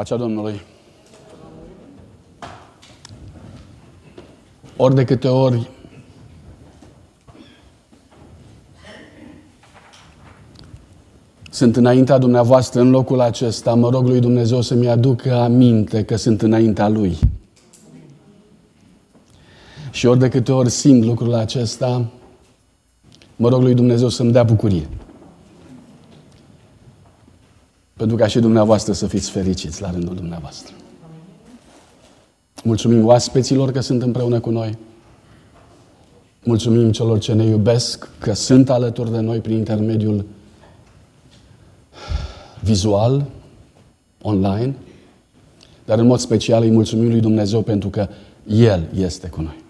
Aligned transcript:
Pacea 0.00 0.16
Domnului. 0.16 0.60
Ori 4.76 4.94
de 4.94 5.04
câte 5.04 5.28
ori 5.28 5.70
sunt 11.50 11.76
înaintea 11.76 12.18
dumneavoastră 12.18 12.80
în 12.80 12.90
locul 12.90 13.20
acesta, 13.20 13.74
mă 13.74 13.90
rog 13.90 14.06
lui 14.06 14.20
Dumnezeu 14.20 14.60
să-mi 14.60 14.88
aducă 14.88 15.34
aminte 15.34 16.04
că 16.04 16.16
sunt 16.16 16.42
înaintea 16.42 16.88
Lui. 16.88 17.18
Și 19.90 20.06
ori 20.06 20.18
de 20.18 20.28
câte 20.28 20.52
ori 20.52 20.70
simt 20.70 21.04
lucrul 21.04 21.34
acesta, 21.34 22.10
mă 23.36 23.48
rog 23.48 23.62
lui 23.62 23.74
Dumnezeu 23.74 24.08
să-mi 24.08 24.32
dea 24.32 24.42
bucurie. 24.42 24.88
Pentru 28.00 28.18
ca 28.18 28.26
și 28.26 28.38
dumneavoastră 28.38 28.92
să 28.92 29.06
fiți 29.06 29.30
fericiți 29.30 29.82
la 29.82 29.90
rândul 29.90 30.14
dumneavoastră. 30.14 30.74
Mulțumim 32.64 33.06
oaspeților 33.06 33.72
că 33.72 33.80
sunt 33.80 34.02
împreună 34.02 34.40
cu 34.40 34.50
noi. 34.50 34.78
Mulțumim 36.44 36.92
celor 36.92 37.18
ce 37.18 37.32
ne 37.32 37.44
iubesc 37.44 38.08
că 38.18 38.32
sunt 38.32 38.70
alături 38.70 39.10
de 39.10 39.20
noi 39.20 39.38
prin 39.38 39.56
intermediul 39.56 40.24
vizual, 42.60 43.24
online, 44.22 44.74
dar 45.84 45.98
în 45.98 46.06
mod 46.06 46.18
special 46.18 46.62
îi 46.62 46.70
mulțumim 46.70 47.08
lui 47.08 47.20
Dumnezeu 47.20 47.62
pentru 47.62 47.88
că 47.88 48.08
El 48.46 48.88
este 48.94 49.28
cu 49.28 49.40
noi. 49.40 49.62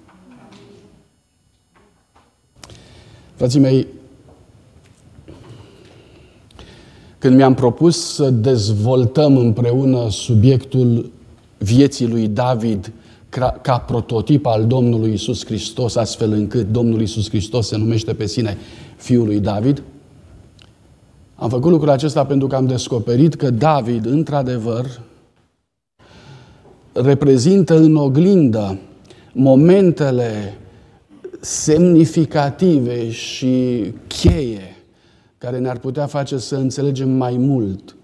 Frații 3.34 3.60
mei, 3.60 3.86
când 7.20 7.36
mi-am 7.36 7.54
propus 7.54 8.14
să 8.14 8.30
dezvoltăm 8.30 9.36
împreună 9.36 10.10
subiectul 10.10 11.10
vieții 11.58 12.08
lui 12.08 12.28
David 12.28 12.92
ca, 13.28 13.58
ca 13.62 13.78
prototip 13.78 14.46
al 14.46 14.66
Domnului 14.66 15.12
Isus 15.12 15.44
Hristos, 15.44 15.96
astfel 15.96 16.32
încât 16.32 16.72
Domnul 16.72 17.00
Isus 17.00 17.28
Hristos 17.28 17.66
se 17.66 17.76
numește 17.76 18.14
pe 18.14 18.26
sine 18.26 18.56
Fiul 18.96 19.26
lui 19.26 19.40
David, 19.40 19.82
am 21.34 21.48
făcut 21.48 21.70
lucrul 21.70 21.90
acesta 21.90 22.24
pentru 22.24 22.46
că 22.46 22.56
am 22.56 22.66
descoperit 22.66 23.34
că 23.34 23.50
David, 23.50 24.06
într-adevăr, 24.06 25.00
reprezintă 26.92 27.76
în 27.76 27.96
oglindă 27.96 28.78
momentele 29.32 30.58
semnificative 31.40 33.10
și 33.10 33.84
cheie 34.06 34.79
care 35.40 35.58
ne-ar 35.58 35.78
putea 35.78 36.06
face 36.06 36.38
să 36.38 36.56
înțelegem 36.56 37.10
mai 37.10 37.36
mult 37.36 37.96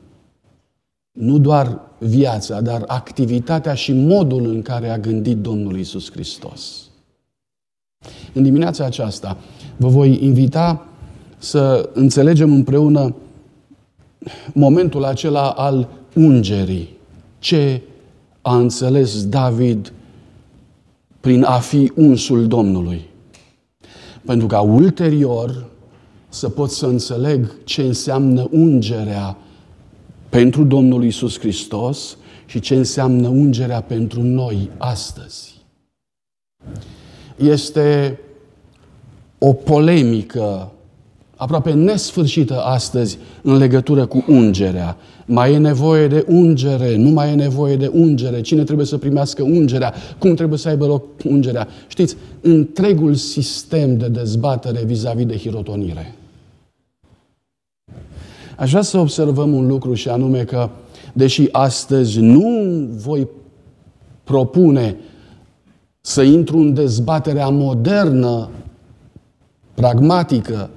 nu 1.12 1.38
doar 1.38 1.80
viața, 1.98 2.60
dar 2.60 2.84
activitatea 2.86 3.74
și 3.74 3.92
modul 3.92 4.46
în 4.46 4.62
care 4.62 4.88
a 4.88 4.98
gândit 4.98 5.36
Domnul 5.36 5.78
Isus 5.78 6.10
Hristos. 6.10 6.88
În 8.32 8.42
dimineața 8.42 8.84
aceasta 8.84 9.36
vă 9.76 9.88
voi 9.88 10.24
invita 10.24 10.86
să 11.38 11.90
înțelegem 11.92 12.52
împreună 12.52 13.14
momentul 14.52 15.04
acela 15.04 15.50
al 15.50 15.88
ungerii. 16.14 16.88
Ce 17.38 17.82
a 18.42 18.56
înțeles 18.56 19.26
David 19.26 19.92
prin 21.20 21.42
a 21.42 21.58
fi 21.58 21.92
unsul 21.94 22.46
Domnului. 22.46 23.04
Pentru 24.24 24.46
ca 24.46 24.60
ulterior 24.60 25.66
să 26.36 26.48
pot 26.48 26.70
să 26.70 26.86
înțeleg 26.86 27.64
ce 27.64 27.82
înseamnă 27.82 28.48
ungerea 28.50 29.36
pentru 30.28 30.64
Domnul 30.64 31.04
Isus 31.04 31.38
Hristos 31.38 32.16
și 32.46 32.60
ce 32.60 32.74
înseamnă 32.74 33.28
ungerea 33.28 33.80
pentru 33.80 34.22
noi 34.22 34.70
astăzi. 34.76 35.64
Este 37.36 38.20
o 39.38 39.52
polemică 39.52 40.72
aproape 41.36 41.72
nesfârșită 41.72 42.60
astăzi 42.60 43.18
în 43.42 43.56
legătură 43.56 44.06
cu 44.06 44.24
ungerea. 44.28 44.96
Mai 45.26 45.52
e 45.52 45.58
nevoie 45.58 46.06
de 46.08 46.24
ungere, 46.28 46.96
nu 46.96 47.10
mai 47.10 47.30
e 47.30 47.34
nevoie 47.34 47.76
de 47.76 47.90
ungere, 47.92 48.40
cine 48.40 48.64
trebuie 48.64 48.86
să 48.86 48.98
primească 48.98 49.42
ungerea, 49.42 49.94
cum 50.18 50.34
trebuie 50.34 50.58
să 50.58 50.68
aibă 50.68 50.86
loc 50.86 51.04
ungerea. 51.24 51.68
Știți, 51.88 52.16
întregul 52.40 53.14
sistem 53.14 53.96
de 53.96 54.08
dezbatere 54.08 54.84
vis-a-vis 54.84 55.26
de 55.26 55.36
hirotonire. 55.36 56.15
Aș 58.56 58.70
vrea 58.70 58.82
să 58.82 58.98
observăm 58.98 59.54
un 59.54 59.66
lucru 59.66 59.94
și 59.94 60.08
anume 60.08 60.44
că, 60.44 60.68
deși 61.12 61.48
astăzi 61.52 62.20
nu 62.20 62.48
voi 62.90 63.28
propune 64.24 64.96
să 66.00 66.22
intru 66.22 66.58
în 66.58 66.74
dezbaterea 66.74 67.48
modernă, 67.48 68.48
pragmatică, 69.74 70.70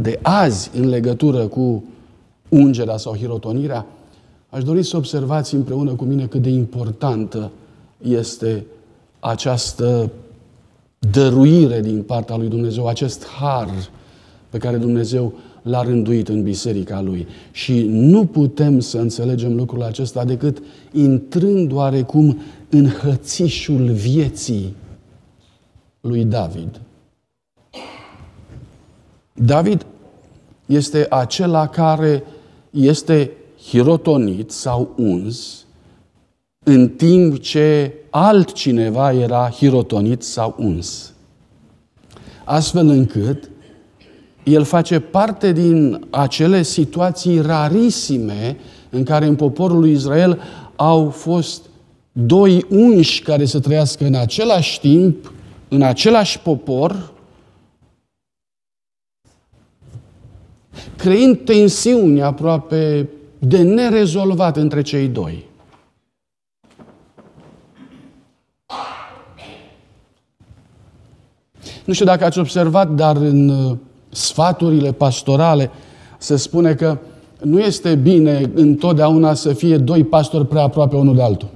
de 0.00 0.18
azi 0.22 0.70
în 0.74 0.88
legătură 0.88 1.46
cu 1.46 1.84
ungerea 2.48 2.96
sau 2.96 3.16
hirotonirea, 3.16 3.86
aș 4.50 4.62
dori 4.62 4.82
să 4.82 4.96
observați 4.96 5.54
împreună 5.54 5.92
cu 5.92 6.04
mine 6.04 6.26
cât 6.26 6.42
de 6.42 6.50
importantă 6.50 7.50
este 8.02 8.66
această 9.20 10.10
dăruire 10.98 11.80
din 11.80 12.02
partea 12.02 12.36
lui 12.36 12.48
Dumnezeu, 12.48 12.86
acest 12.86 13.26
har 13.26 13.68
pe 14.50 14.58
care 14.58 14.76
Dumnezeu 14.76 15.32
l-a 15.64 15.82
rânduit 15.82 16.28
în 16.28 16.42
biserica 16.42 17.00
lui. 17.00 17.26
Și 17.52 17.82
nu 17.88 18.26
putem 18.26 18.80
să 18.80 18.98
înțelegem 18.98 19.54
lucrul 19.54 19.82
acesta 19.82 20.24
decât 20.24 20.62
intrând 20.92 21.72
oarecum 21.72 22.38
în 22.70 22.88
hățișul 22.88 23.90
vieții 23.90 24.74
lui 26.00 26.24
David. 26.24 26.80
David 29.32 29.86
este 30.66 31.06
acela 31.10 31.68
care 31.68 32.24
este 32.70 33.30
hirotonit 33.68 34.50
sau 34.50 34.94
uns 34.96 35.64
în 36.64 36.88
timp 36.88 37.38
ce 37.38 37.92
altcineva 38.10 39.12
era 39.12 39.50
hirotonit 39.50 40.22
sau 40.22 40.54
uns. 40.58 41.12
Astfel 42.44 42.88
încât 42.88 43.50
el 44.44 44.64
face 44.64 45.00
parte 45.00 45.52
din 45.52 46.06
acele 46.10 46.62
situații 46.62 47.40
rarisime 47.40 48.56
în 48.90 49.04
care 49.04 49.26
în 49.26 49.36
poporul 49.36 49.78
lui 49.78 49.92
Israel 49.92 50.40
au 50.76 51.10
fost 51.10 51.62
doi 52.12 52.66
unși 52.68 53.22
care 53.22 53.44
să 53.44 53.60
trăiască 53.60 54.04
în 54.04 54.14
același 54.14 54.80
timp, 54.80 55.32
în 55.68 55.82
același 55.82 56.38
popor, 56.38 57.12
creând 60.96 61.44
tensiuni 61.44 62.22
aproape 62.22 63.08
de 63.38 63.62
nerezolvat 63.62 64.56
între 64.56 64.82
cei 64.82 65.08
doi. 65.08 65.44
Nu 71.84 71.92
știu 71.92 72.04
dacă 72.04 72.24
ați 72.24 72.38
observat, 72.38 72.90
dar 72.90 73.16
în 73.16 73.48
uh, 73.48 73.76
sfaturile 74.14 74.92
pastorale 74.92 75.70
se 76.18 76.36
spune 76.36 76.74
că 76.74 76.98
nu 77.42 77.60
este 77.60 77.94
bine 77.94 78.50
întotdeauna 78.54 79.34
să 79.34 79.52
fie 79.52 79.76
doi 79.76 80.04
pastori 80.04 80.46
prea 80.46 80.62
aproape 80.62 80.96
unul 80.96 81.14
de 81.14 81.22
altul. 81.22 81.48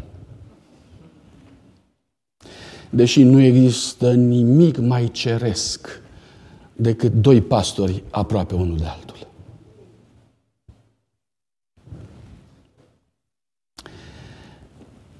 Deși 2.90 3.22
nu 3.22 3.40
există 3.40 4.12
nimic 4.12 4.78
mai 4.78 5.08
ceresc 5.12 6.00
decât 6.76 7.12
doi 7.12 7.40
pastori 7.40 8.02
aproape 8.10 8.54
unul 8.54 8.76
de 8.76 8.84
altul. 8.86 9.16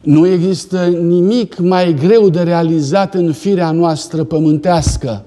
Nu 0.00 0.26
există 0.26 0.86
nimic 0.86 1.58
mai 1.58 1.94
greu 1.94 2.28
de 2.28 2.42
realizat 2.42 3.14
în 3.14 3.32
firea 3.32 3.70
noastră 3.70 4.24
pământească 4.24 5.24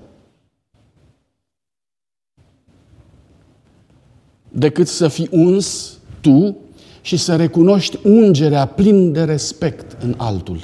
decât 4.51 4.88
să 4.88 5.07
fii 5.07 5.27
uns 5.31 5.98
tu 6.21 6.57
și 7.01 7.18
să 7.18 7.36
recunoști 7.36 8.00
ungerea 8.03 8.65
plin 8.65 9.12
de 9.12 9.24
respect 9.24 10.03
în 10.03 10.13
altul. 10.18 10.59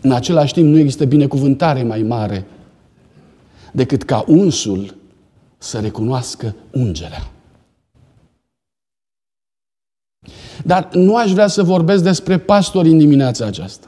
În 0.00 0.12
același 0.12 0.52
timp, 0.52 0.68
nu 0.68 0.78
există 0.78 1.04
binecuvântare 1.04 1.82
mai 1.82 2.02
mare 2.02 2.46
decât 3.72 4.02
ca 4.02 4.24
unsul 4.26 4.94
să 5.58 5.78
recunoască 5.80 6.54
ungerea. 6.70 7.30
Dar 10.64 10.88
nu 10.92 11.16
aș 11.16 11.32
vrea 11.32 11.46
să 11.46 11.62
vorbesc 11.62 12.02
despre 12.02 12.38
pastori 12.38 12.88
în 12.88 12.98
dimineața 12.98 13.46
aceasta. 13.46 13.86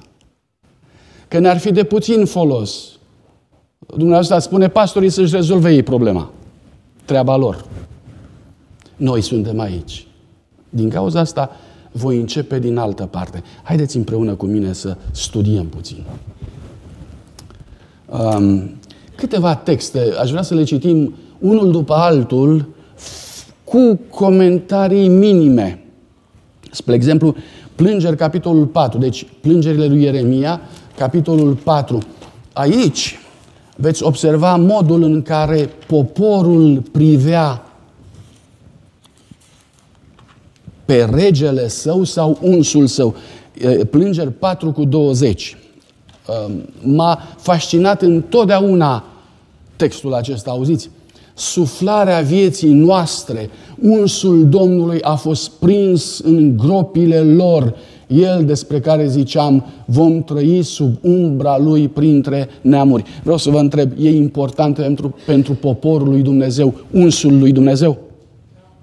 Că 1.29 1.39
ne-ar 1.39 1.59
fi 1.59 1.73
de 1.73 1.85
puțin 1.85 2.25
folos. 2.25 2.99
Dumneavoastră 3.87 4.39
spune 4.39 4.69
pastorii 4.69 5.11
să-și 5.11 5.35
rezolve 5.35 5.73
ei 5.73 5.83
problema. 5.83 6.33
Treaba 7.05 7.37
lor. 7.37 7.65
Noi 8.97 9.21
suntem 9.21 9.61
aici 9.61 10.07
Din 10.69 10.89
cauza 10.89 11.21
asta 11.21 11.51
voi 11.93 12.17
începe 12.17 12.59
din 12.59 12.77
altă 12.77 13.07
parte. 13.07 13.43
Haideți 13.63 13.97
împreună 13.97 14.35
cu 14.35 14.47
mine 14.47 14.73
să 14.73 14.97
studiem 15.11 15.67
puțin. 15.67 16.05
Um, 18.07 18.71
câteva 19.15 19.55
texte, 19.55 20.13
aș 20.21 20.31
vrea 20.31 20.43
să 20.43 20.55
le 20.55 20.63
citim 20.63 21.15
unul 21.39 21.71
după 21.71 21.95
altul, 21.95 22.69
cu 23.65 24.01
comentarii 24.11 25.09
minime. 25.09 25.85
Spre 26.71 26.95
exemplu, 26.95 27.35
Plângeri, 27.75 28.17
capitolul 28.17 28.67
4. 28.67 28.99
Deci, 28.99 29.27
plângerile 29.41 29.87
lui 29.87 30.03
Ieremia, 30.03 30.61
capitolul 30.97 31.55
4. 31.55 31.99
Aici 32.53 33.19
veți 33.77 34.03
observa 34.03 34.57
modul 34.57 35.03
în 35.03 35.23
care 35.23 35.71
poporul 35.87 36.83
privea 36.93 37.69
pe 40.85 41.09
regele 41.13 41.69
său 41.69 42.05
sau 42.05 42.39
unsul 42.41 42.87
său. 42.87 43.15
Plângeri 43.91 44.33
4 44.33 44.73
cu 44.73 44.85
20. 44.85 45.57
M-a 46.83 47.23
fascinat 47.37 48.03
întotdeauna 48.03 49.05
textul 49.77 50.15
acesta, 50.15 50.51
auziți? 50.51 50.91
Suflarea 51.35 52.21
vieții 52.21 52.73
noastre, 52.73 53.51
unsul 53.81 54.49
Domnului 54.49 55.03
a 55.03 55.15
fost 55.15 55.51
prins 55.51 56.19
în 56.19 56.57
gropile 56.57 57.21
lor, 57.21 57.77
el 58.07 58.45
despre 58.45 58.81
care 58.81 59.07
ziceam, 59.07 59.65
vom 59.85 60.23
trăi 60.23 60.63
sub 60.63 60.95
umbra 61.01 61.59
lui 61.59 61.89
printre 61.89 62.49
neamuri. 62.61 63.05
Vreau 63.23 63.39
să 63.39 63.51
vă 63.51 63.59
întreb, 63.59 63.91
e 63.99 64.17
important 64.17 64.75
pentru, 64.75 65.15
pentru 65.27 65.53
poporul 65.53 66.09
lui 66.09 66.23
Dumnezeu, 66.23 66.75
unsul 66.91 67.39
lui 67.39 67.53
Dumnezeu? 67.53 67.99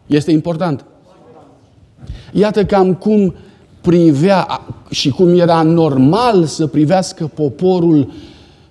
Este 0.08 0.32
important. 0.32 0.86
Iată 2.32 2.66
cam 2.66 2.94
cum 2.94 3.34
privea 3.82 4.48
și 4.90 5.10
cum 5.10 5.40
era 5.40 5.62
normal 5.62 6.44
să 6.46 6.68
privească 6.68 7.32
poporul 7.34 8.12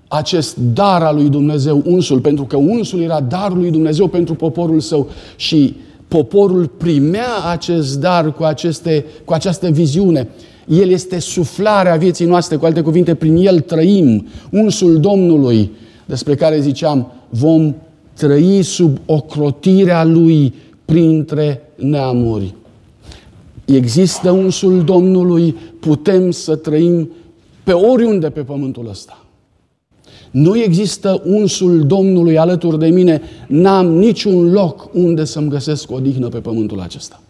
acest 0.08 0.56
dar 0.56 1.02
al 1.02 1.14
lui 1.14 1.28
Dumnezeu, 1.28 1.82
unsul, 1.86 2.20
pentru 2.20 2.44
că 2.44 2.56
unsul 2.56 3.00
era 3.00 3.20
darul 3.20 3.58
lui 3.58 3.70
Dumnezeu 3.70 4.06
pentru 4.06 4.34
poporul 4.34 4.80
său 4.80 5.08
și 5.36 5.74
poporul 6.10 6.66
primea 6.66 7.28
acest 7.50 8.00
dar 8.00 8.32
cu, 8.32 8.42
aceste, 8.42 9.04
cu 9.24 9.32
această 9.32 9.68
viziune. 9.68 10.28
El 10.66 10.88
este 10.88 11.18
suflarea 11.18 11.96
vieții 11.96 12.26
noastre, 12.26 12.56
cu 12.56 12.64
alte 12.64 12.80
cuvinte, 12.80 13.14
prin 13.14 13.36
el 13.36 13.60
trăim. 13.60 14.26
Unsul 14.50 15.00
Domnului, 15.00 15.70
despre 16.06 16.34
care 16.34 16.60
ziceam, 16.60 17.12
vom 17.28 17.74
trăi 18.14 18.62
sub 18.62 18.98
ocrotirea 19.06 20.04
lui 20.04 20.54
printre 20.84 21.62
neamuri. 21.76 22.54
Există 23.64 24.30
unsul 24.30 24.84
Domnului, 24.84 25.56
putem 25.80 26.30
să 26.30 26.56
trăim 26.56 27.10
pe 27.64 27.72
oriunde 27.72 28.30
pe 28.30 28.40
pământul 28.40 28.88
ăsta. 28.88 29.19
Nu 30.30 30.58
există 30.58 31.22
unsul 31.24 31.86
Domnului 31.86 32.38
alături 32.38 32.78
de 32.78 32.88
mine, 32.88 33.22
n-am 33.48 33.86
niciun 33.86 34.52
loc 34.52 34.88
unde 34.94 35.24
să-mi 35.24 35.48
găsesc 35.48 35.90
odihnă 35.90 36.28
pe 36.28 36.38
pământul 36.38 36.80
acesta. 36.80 37.20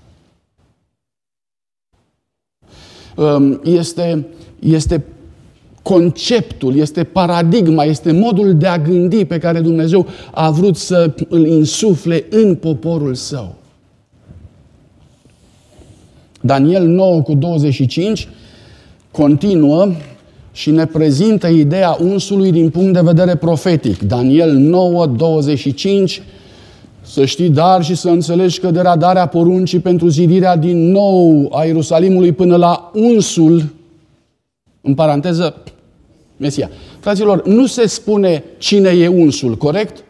Um, 3.17 3.61
este, 3.65 4.27
este 4.59 5.05
conceptul, 5.83 6.77
este 6.77 7.05
paradigma, 7.05 7.85
este 7.85 8.13
modul 8.13 8.55
de 8.55 8.67
a 8.67 8.79
gândi 8.79 9.25
pe 9.25 9.39
care 9.39 9.61
Dumnezeu 9.61 10.07
a 10.31 10.51
vrut 10.51 10.77
să 10.77 11.15
îl 11.29 11.47
insufle 11.47 12.25
în 12.31 12.55
poporul 12.55 13.15
său. 13.15 13.55
Daniel 16.41 16.87
9 16.87 17.23
cu 17.23 17.35
25 17.35 18.29
continuă 19.11 19.89
și 20.53 20.71
ne 20.71 20.87
prezintă 20.87 21.49
ideea 21.49 21.97
unsului 22.01 22.53
din 22.53 22.71
punct 22.71 22.93
de 22.93 23.01
vedere 23.01 23.35
profetic. 23.35 24.03
Daniel 24.03 24.53
9, 24.53 25.07
25, 25.07 26.23
să 27.03 27.25
știi 27.25 27.51
dar 27.51 27.85
și 27.85 27.95
să 27.95 28.09
înțelegi 28.09 28.61
că 28.61 28.71
de 28.71 28.81
radarea 28.81 29.27
poruncii 29.27 29.79
pentru 29.79 30.09
zidirea 30.09 30.57
din 30.57 30.91
nou 30.91 31.51
a 31.55 31.65
Ierusalimului 31.65 32.33
până 32.33 32.57
la 32.57 32.91
unsul, 32.95 33.65
în 34.81 34.95
paranteză, 34.95 35.55
Mesia. 36.37 36.71
Fraților, 37.01 37.47
nu 37.47 37.67
se 37.67 37.87
spune 37.87 38.45
cine 38.59 38.89
e 38.89 39.09
unsul, 39.09 39.57
corect? 39.57 40.05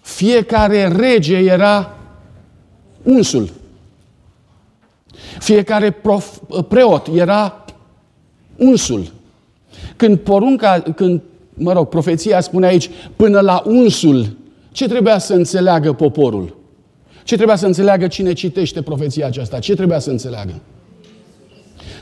Fiecare 0.00 0.88
rege 0.96 1.36
era 1.36 1.96
unsul. 3.02 3.50
Fiecare 5.38 5.90
prof, 5.90 6.38
preot 6.68 7.06
era 7.14 7.61
unsul. 8.56 9.12
Când 9.96 10.18
porunca, 10.18 10.82
când, 10.96 11.20
mă 11.54 11.72
rog, 11.72 11.88
profeția 11.88 12.40
spune 12.40 12.66
aici, 12.66 12.90
până 13.16 13.40
la 13.40 13.62
unsul, 13.66 14.36
ce 14.72 14.88
trebuia 14.88 15.18
să 15.18 15.34
înțeleagă 15.34 15.92
poporul? 15.92 16.56
Ce 17.24 17.34
trebuia 17.34 17.56
să 17.56 17.66
înțeleagă 17.66 18.06
cine 18.06 18.32
citește 18.32 18.82
profeția 18.82 19.26
aceasta? 19.26 19.58
Ce 19.58 19.74
trebuia 19.74 19.98
să 19.98 20.10
înțeleagă? 20.10 20.60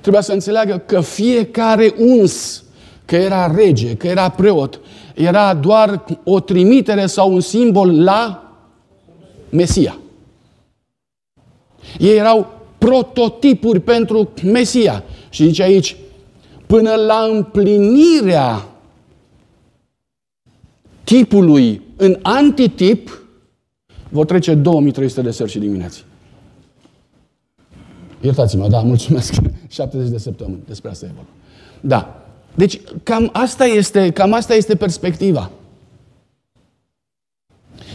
Trebuia 0.00 0.20
să 0.20 0.32
înțeleagă 0.32 0.82
că 0.86 1.00
fiecare 1.00 1.94
uns, 1.98 2.64
că 3.04 3.16
era 3.16 3.54
rege, 3.54 3.94
că 3.94 4.06
era 4.06 4.28
preot, 4.28 4.80
era 5.14 5.54
doar 5.54 6.04
o 6.24 6.40
trimitere 6.40 7.06
sau 7.06 7.32
un 7.32 7.40
simbol 7.40 8.02
la 8.02 8.44
Mesia. 9.48 9.98
Ei 11.98 12.16
erau 12.16 12.60
prototipuri 12.78 13.80
pentru 13.80 14.30
Mesia. 14.44 15.04
Și 15.30 15.44
zice 15.44 15.62
aici, 15.62 15.96
până 16.70 16.94
la 16.94 17.28
împlinirea 17.32 18.68
tipului 21.04 21.82
în 21.96 22.18
antitip, 22.22 23.24
vor 24.08 24.24
trece 24.24 24.54
2300 24.54 25.22
de 25.22 25.30
seri 25.30 25.50
și 25.50 25.58
dimineți. 25.58 26.04
Iertați-mă, 28.20 28.68
da, 28.68 28.80
mulțumesc. 28.80 29.34
70 29.68 30.08
de 30.08 30.18
săptămâni, 30.18 30.62
despre 30.66 30.90
asta 30.90 31.06
e 31.06 31.10
vorba. 31.14 31.30
Da. 31.80 32.24
Deci, 32.54 32.80
cam 33.02 33.30
asta 33.32 33.64
este, 33.64 34.10
cam 34.10 34.32
asta 34.32 34.54
este 34.54 34.76
perspectiva. 34.76 35.50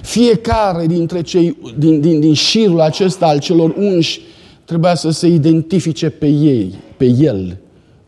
Fiecare 0.01 0.85
dintre 0.85 1.21
cei, 1.21 1.57
din, 1.77 2.01
din, 2.01 2.19
din 2.19 2.33
șirul 2.33 2.81
acesta 2.81 3.27
al 3.27 3.39
celor 3.39 3.73
unși 3.77 4.21
trebuia 4.65 4.95
să 4.95 5.09
se 5.09 5.27
identifice 5.27 6.09
pe 6.09 6.27
ei, 6.27 6.75
pe 6.97 7.05
el, 7.05 7.57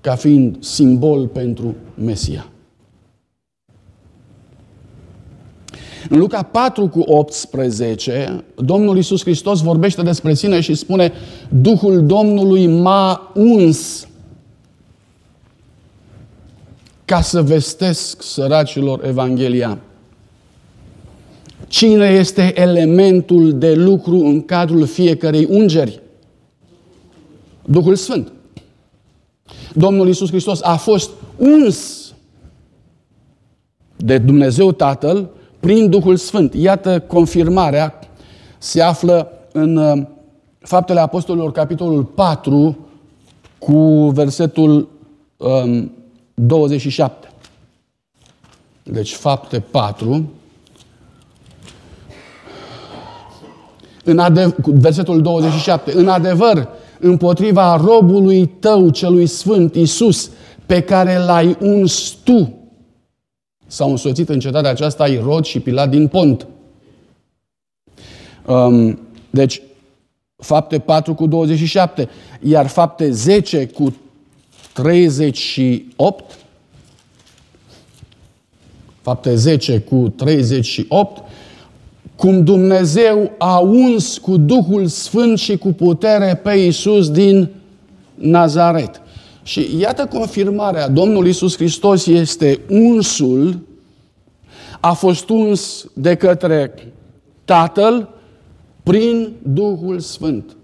ca 0.08 0.16
fiind 0.16 0.64
simbol 0.64 1.28
pentru 1.28 1.76
Mesia. 2.04 2.48
În 6.10 6.20
Luca 6.20 6.44
4 6.44 6.88
cu 6.88 7.00
18, 7.00 8.44
Domnul 8.56 8.96
Iisus 8.96 9.22
Hristos 9.22 9.62
vorbește 9.62 10.02
despre 10.02 10.34
sine 10.34 10.60
și 10.60 10.74
spune 10.74 11.12
Duhul 11.50 12.06
Domnului 12.06 12.68
m-a 12.68 13.32
uns 13.36 14.08
ca 17.06 17.22
să 17.22 17.42
vestesc 17.42 18.22
săracilor 18.22 19.06
Evanghelia. 19.06 19.80
Cine 21.68 22.06
este 22.06 22.62
elementul 22.62 23.58
de 23.58 23.74
lucru 23.74 24.18
în 24.18 24.46
cadrul 24.46 24.86
fiecărei 24.86 25.48
ungeri? 25.50 26.02
Duhul 27.66 27.96
Sfânt. 27.96 28.32
Domnul 29.74 30.08
Iisus 30.08 30.30
Hristos 30.30 30.62
a 30.62 30.76
fost 30.76 31.10
uns 31.38 32.08
de 33.96 34.18
Dumnezeu 34.18 34.72
Tatăl 34.72 35.30
prin 35.60 35.90
Duhul 35.90 36.16
Sfânt. 36.16 36.54
Iată 36.54 37.00
confirmarea 37.00 38.00
se 38.58 38.82
află 38.82 39.32
în 39.52 39.76
uh, 39.76 40.06
Faptele 40.60 41.00
Apostolilor, 41.00 41.52
capitolul 41.52 42.04
4, 42.04 42.78
cu 43.60 44.10
versetul 44.10 44.90
um, 45.38 45.92
27. 46.34 47.32
Deci, 48.84 49.14
Fapte 49.14 49.60
4, 49.60 50.30
în 54.04 54.20
adev- 54.20 54.56
versetul 54.66 55.22
27. 55.22 55.92
În 55.96 56.08
adevăr, 56.08 56.68
împotriva 57.00 57.75
robului 57.75 58.46
tău, 58.46 58.89
celui 58.89 59.25
sfânt, 59.25 59.75
Isus, 59.75 60.32
pe 60.66 60.82
care 60.82 61.18
l-ai 61.18 61.58
uns 61.60 62.18
tu. 62.24 62.58
S-au 63.68 63.89
însoțit 63.89 64.30
în 64.30 64.39
cetatea 64.39 64.70
aceasta 64.70 65.08
Irod 65.08 65.46
și 65.46 65.60
Pilat 65.60 65.89
din 65.89 66.08
Pont. 66.08 66.48
Um, 68.46 69.00
deci, 69.30 69.62
fapte 70.36 70.80
4 70.80 71.13
cu 71.13 71.27
27, 71.27 72.10
iar 72.42 72.68
fapte 72.68 73.12
10 73.12 73.68
cu 73.68 73.96
38, 74.74 76.38
fapte 79.01 79.36
10 79.36 79.80
cu 79.80 80.10
38, 80.10 81.24
cum 82.18 82.44
Dumnezeu 82.44 83.32
a 83.38 83.60
uns 83.60 84.18
cu 84.18 84.38
Duhul 84.38 84.88
Sfânt 84.88 85.38
și 85.38 85.58
cu 85.58 85.68
putere 85.68 86.40
pe 86.44 86.52
Iisus 86.54 87.10
din 87.10 87.50
Nazaret. 88.16 89.02
Și 89.44 89.70
iată 89.80 90.06
confirmarea, 90.06 90.88
Domnul 90.90 91.26
Iisus 91.26 91.56
Hristos 91.56 92.06
este 92.06 92.60
unsul, 92.70 93.60
a 94.80 94.94
fost 94.94 95.30
uns 95.30 95.86
de 95.94 96.16
către 96.16 96.74
Tatăl 97.46 98.10
prin 98.84 99.34
Duhul 99.42 100.00
Sfânt. 100.00 100.56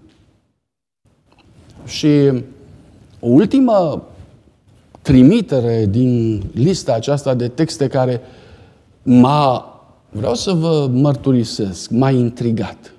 Și 1.86 2.30
o 3.20 3.28
ultimă 3.28 4.08
trimitere 5.02 5.86
din 5.86 6.42
lista 6.54 6.92
aceasta 6.94 7.34
de 7.34 7.48
texte 7.48 7.86
care 7.86 8.20
m-a, 9.02 9.73
vreau 10.16 10.34
să 10.34 10.52
vă 10.52 10.90
mărturisesc, 10.92 11.90
m-a 11.90 12.10
intrigat. 12.10 12.92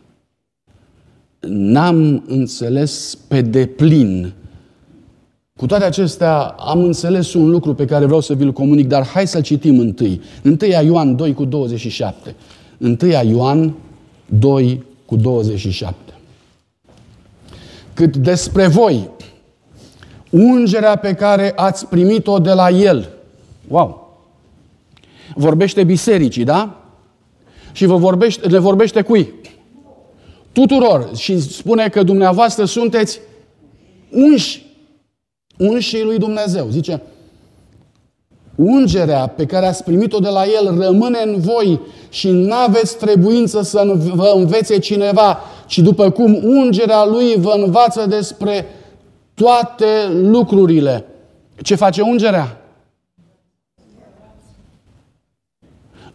N-am 1.48 2.24
înțeles 2.27 3.17
pe 3.27 3.41
deplin. 3.41 4.34
Cu 5.57 5.65
toate 5.65 5.84
acestea, 5.84 6.38
am 6.45 6.84
înțeles 6.84 7.34
un 7.34 7.50
lucru 7.50 7.74
pe 7.74 7.86
care 7.86 8.05
vreau 8.05 8.19
să 8.19 8.34
vi-l 8.34 8.51
comunic, 8.51 8.88
dar 8.88 9.07
hai 9.07 9.27
să 9.27 9.41
citim 9.41 9.79
întâi. 9.79 10.22
1 10.43 10.57
Ioan 10.84 11.15
2 11.15 11.34
cu 11.34 11.45
27. 11.45 12.36
1 12.77 12.98
Ioan 13.29 13.74
2 14.25 14.84
cu 15.05 15.15
27. 15.15 15.98
Cât 17.93 18.17
despre 18.17 18.67
voi, 18.67 19.10
ungerea 20.29 20.95
pe 20.95 21.13
care 21.13 21.53
ați 21.55 21.88
primit-o 21.88 22.39
de 22.39 22.51
la 22.51 22.69
El. 22.69 23.10
Wow! 23.67 24.19
Vorbește 25.36 25.84
bisericii, 25.84 26.43
da? 26.43 26.85
Și 27.75 27.86
vă 27.86 27.96
vorbește, 27.96 28.48
ne 28.48 28.60
vorbește 28.60 29.01
cui? 29.01 29.34
Tuturor. 30.51 31.10
Și 31.15 31.39
spune 31.39 31.89
că 31.89 32.03
dumneavoastră 32.03 32.65
sunteți 32.65 33.20
unși. 34.10 34.65
Unșii 35.58 36.03
lui 36.03 36.17
Dumnezeu. 36.17 36.67
Zice, 36.70 37.01
ungerea 38.55 39.27
pe 39.27 39.46
care 39.46 39.65
ați 39.65 39.84
primit-o 39.84 40.20
de 40.20 40.29
la 40.29 40.44
El 40.46 40.79
rămâne 40.79 41.20
în 41.25 41.39
voi 41.39 41.79
și 42.10 42.29
nu 42.29 42.53
aveți 42.53 42.98
trebuință 42.98 43.62
să 43.62 43.94
vă 44.13 44.32
învețe 44.36 44.79
cineva, 44.79 45.39
ci 45.67 45.79
după 45.79 46.10
cum 46.10 46.39
ungerea 46.44 47.05
Lui 47.05 47.36
vă 47.38 47.53
învață 47.65 48.05
despre 48.05 48.65
toate 49.34 49.86
lucrurile. 50.12 51.05
Ce 51.62 51.75
face 51.75 52.01
ungerea? 52.01 52.64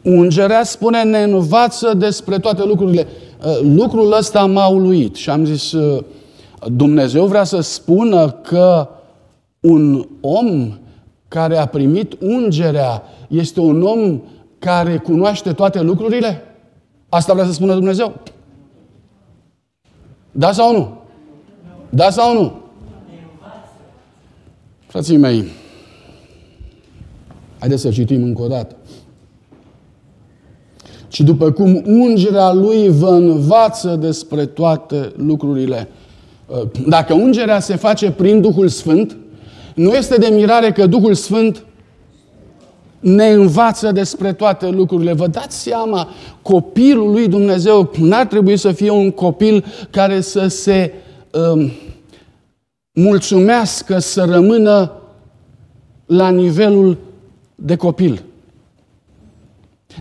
Ungerea, 0.02 0.62
spune, 0.64 1.02
ne 1.02 1.22
învață 1.22 1.94
despre 1.94 2.38
toate 2.38 2.64
lucrurile. 2.64 3.06
Uh, 3.44 3.58
lucrul 3.62 4.12
ăsta 4.12 4.46
m-a 4.46 4.66
uluit 4.66 5.14
și 5.14 5.30
am 5.30 5.44
zis, 5.44 5.72
uh, 5.72 6.04
Dumnezeu 6.66 7.26
vrea 7.26 7.44
să 7.44 7.60
spună 7.60 8.30
că 8.30 8.88
un 9.60 10.08
om 10.20 10.78
care 11.28 11.56
a 11.56 11.66
primit 11.66 12.16
ungerea 12.20 13.02
este 13.28 13.60
un 13.60 13.82
om 13.82 14.20
care 14.58 14.96
cunoaște 14.96 15.52
toate 15.52 15.80
lucrurile? 15.80 16.42
Asta 17.08 17.32
vrea 17.32 17.44
să 17.44 17.52
spună 17.52 17.74
Dumnezeu? 17.74 18.14
Da 20.32 20.52
sau 20.52 20.72
nu? 20.72 20.98
Da 21.88 22.10
sau 22.10 22.34
nu? 22.34 22.52
Frații 24.86 25.16
mei, 25.16 25.44
haideți 27.58 27.82
să 27.82 27.90
citim 27.90 28.22
încă 28.22 28.42
o 28.42 28.46
dată. 28.46 28.76
Și 31.10 31.22
după 31.22 31.50
cum 31.50 31.82
ungerea 31.86 32.52
lui 32.52 32.88
vă 32.88 33.08
învață 33.08 33.96
despre 34.00 34.46
toate 34.46 35.12
lucrurile. 35.16 35.88
Dacă 36.86 37.14
ungerea 37.14 37.60
se 37.60 37.76
face 37.76 38.10
prin 38.10 38.40
Duhul 38.40 38.68
Sfânt, 38.68 39.16
nu 39.74 39.92
este 39.92 40.16
de 40.16 40.28
mirare 40.34 40.72
că 40.72 40.86
Duhul 40.86 41.14
Sfânt 41.14 41.64
ne 43.00 43.28
învață 43.28 43.92
despre 43.92 44.32
toate 44.32 44.68
lucrurile. 44.68 45.12
Vă 45.12 45.26
dați 45.26 45.60
seama, 45.62 46.08
copilul 46.42 47.10
lui 47.10 47.28
Dumnezeu 47.28 47.90
n-ar 47.98 48.26
trebui 48.26 48.56
să 48.56 48.72
fie 48.72 48.90
un 48.90 49.10
copil 49.10 49.64
care 49.90 50.20
să 50.20 50.46
se 50.46 50.92
um, 51.52 51.70
mulțumească 52.92 53.98
să 53.98 54.24
rămână 54.24 54.92
la 56.06 56.28
nivelul 56.28 56.98
de 57.54 57.76
copil. 57.76 58.22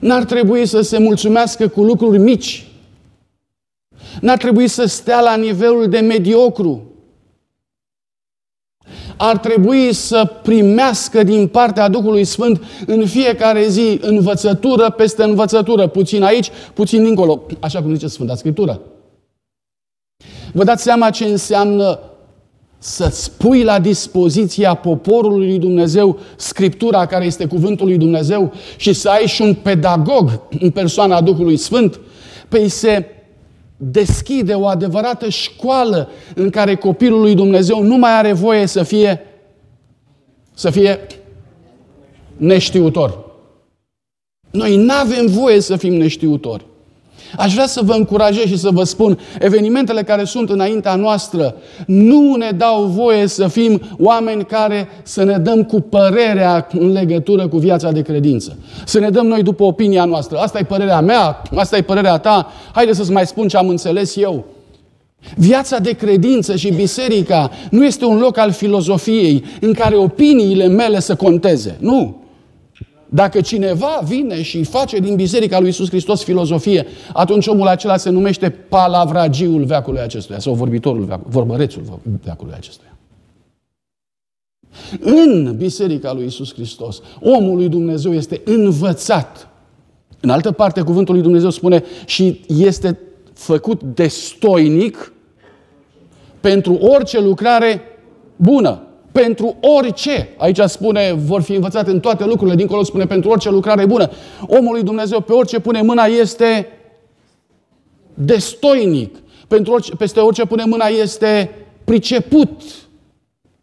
N-ar 0.01 0.23
trebui 0.23 0.65
să 0.65 0.81
se 0.81 0.97
mulțumească 0.97 1.67
cu 1.67 1.83
lucruri 1.83 2.17
mici. 2.17 2.67
N-ar 4.21 4.37
trebui 4.37 4.67
să 4.67 4.85
stea 4.85 5.21
la 5.21 5.35
nivelul 5.35 5.89
de 5.89 5.99
mediocru. 5.99 6.83
Ar 9.17 9.37
trebui 9.37 9.93
să 9.93 10.25
primească 10.43 11.23
din 11.23 11.47
partea 11.47 11.87
Duhului 11.89 12.23
Sfânt 12.23 12.63
în 12.85 13.07
fiecare 13.07 13.67
zi 13.67 13.99
învățătură 14.01 14.89
peste 14.89 15.23
învățătură, 15.23 15.87
puțin 15.87 16.23
aici, 16.23 16.51
puțin 16.73 17.03
dincolo, 17.03 17.41
așa 17.59 17.81
cum 17.81 17.93
zice 17.93 18.07
Sfânta 18.07 18.35
Scriptură. 18.35 18.81
Vă 20.53 20.63
dați 20.63 20.83
seama 20.83 21.09
ce 21.09 21.25
înseamnă 21.25 21.99
să-ți 22.79 23.31
pui 23.37 23.63
la 23.63 23.79
dispoziția 23.79 24.73
poporului 24.73 25.47
lui 25.47 25.59
Dumnezeu 25.59 26.19
Scriptura 26.35 27.05
care 27.05 27.25
este 27.25 27.45
cuvântul 27.45 27.87
lui 27.87 27.97
Dumnezeu 27.97 28.53
și 28.77 28.93
să 28.93 29.09
ai 29.09 29.25
și 29.25 29.41
un 29.41 29.53
pedagog 29.53 30.41
în 30.59 30.71
persoana 30.71 31.21
Duhului 31.21 31.57
Sfânt, 31.57 31.99
păi 32.47 32.69
se 32.69 33.05
deschide 33.77 34.53
o 34.53 34.65
adevărată 34.65 35.29
școală 35.29 36.09
în 36.35 36.49
care 36.49 36.75
copilul 36.75 37.21
lui 37.21 37.35
Dumnezeu 37.35 37.83
nu 37.83 37.97
mai 37.97 38.11
are 38.11 38.33
voie 38.33 38.65
să 38.65 38.83
fie 38.83 39.23
să 40.53 40.69
fie 40.69 40.99
neștiutor. 42.37 43.25
Noi 44.51 44.75
nu 44.75 44.93
avem 44.93 45.25
voie 45.25 45.59
să 45.59 45.75
fim 45.75 45.93
neștiutori. 45.93 46.65
Aș 47.37 47.53
vrea 47.53 47.67
să 47.67 47.81
vă 47.83 47.93
încurajez 47.93 48.45
și 48.45 48.57
să 48.57 48.69
vă 48.71 48.83
spun, 48.83 49.19
evenimentele 49.39 50.03
care 50.03 50.23
sunt 50.23 50.49
înaintea 50.49 50.95
noastră 50.95 51.55
nu 51.85 52.35
ne 52.35 52.51
dau 52.57 52.83
voie 52.83 53.27
să 53.27 53.47
fim 53.47 53.81
oameni 53.99 54.45
care 54.45 54.87
să 55.03 55.23
ne 55.23 55.37
dăm 55.37 55.63
cu 55.63 55.81
părerea 55.81 56.67
în 56.71 56.91
legătură 56.91 57.47
cu 57.47 57.57
viața 57.57 57.91
de 57.91 58.01
credință. 58.01 58.57
Să 58.85 58.99
ne 58.99 59.09
dăm 59.09 59.27
noi 59.27 59.43
după 59.43 59.63
opinia 59.63 60.05
noastră. 60.05 60.37
Asta 60.37 60.59
e 60.59 60.63
părerea 60.63 61.01
mea, 61.01 61.41
asta 61.55 61.77
e 61.77 61.81
părerea 61.81 62.17
ta, 62.17 62.51
haide 62.73 62.93
să-ți 62.93 63.11
mai 63.11 63.27
spun 63.27 63.47
ce 63.47 63.57
am 63.57 63.67
înțeles 63.67 64.15
eu. 64.15 64.45
Viața 65.35 65.79
de 65.79 65.91
credință 65.91 66.55
și 66.55 66.71
biserica 66.71 67.51
nu 67.69 67.85
este 67.85 68.05
un 68.05 68.17
loc 68.17 68.37
al 68.37 68.51
filozofiei 68.51 69.43
în 69.61 69.73
care 69.73 69.95
opiniile 69.95 70.67
mele 70.67 70.99
să 70.99 71.15
conteze. 71.15 71.77
Nu. 71.79 72.17
Dacă 73.09 73.41
cineva 73.41 74.01
vine 74.03 74.41
și 74.41 74.63
face 74.63 74.99
din 74.99 75.15
Biserica 75.15 75.59
lui 75.59 75.69
Isus 75.69 75.89
Hristos 75.89 76.23
filozofie, 76.23 76.85
atunci 77.13 77.47
omul 77.47 77.67
acela 77.67 77.97
se 77.97 78.09
numește 78.09 78.49
palavragiul 78.49 79.63
veacului 79.63 79.99
acestuia 79.99 80.39
sau 80.39 80.53
vorbitorul 80.53 81.03
veacului, 81.03 81.31
vorbărețul 81.31 82.01
veacului 82.23 82.53
acestuia. 82.57 82.97
În 84.99 85.55
Biserica 85.57 86.13
lui 86.13 86.25
Isus 86.25 86.53
Hristos, 86.53 87.01
omul 87.19 87.55
lui 87.55 87.69
Dumnezeu 87.69 88.13
este 88.13 88.41
învățat. 88.45 89.49
În 90.19 90.29
altă 90.29 90.51
parte, 90.51 90.81
cuvântul 90.81 91.13
lui 91.13 91.23
Dumnezeu 91.23 91.49
spune 91.49 91.83
și 92.05 92.41
este 92.47 92.99
făcut 93.33 93.83
destoinic 93.83 95.13
pentru 96.39 96.73
orice 96.73 97.21
lucrare 97.21 97.81
bună 98.35 98.83
pentru 99.21 99.55
orice. 99.79 100.29
Aici 100.37 100.59
spune, 100.65 101.13
vor 101.13 101.41
fi 101.41 101.53
învățate 101.53 101.91
în 101.91 101.99
toate 101.99 102.25
lucrurile, 102.25 102.55
dincolo 102.55 102.83
spune 102.83 103.05
pentru 103.05 103.29
orice 103.29 103.49
lucrare 103.49 103.85
bună. 103.85 104.09
Omul 104.47 104.73
lui 104.73 104.83
Dumnezeu 104.83 105.21
pe 105.21 105.33
orice 105.33 105.59
pune 105.59 105.81
mâna 105.81 106.03
este 106.03 106.67
destoinic. 108.13 109.15
Pentru 109.47 109.73
orice, 109.73 109.95
peste 109.95 110.19
orice 110.19 110.45
pune 110.45 110.63
mâna 110.65 110.85
este 110.85 111.51
priceput. 111.83 112.61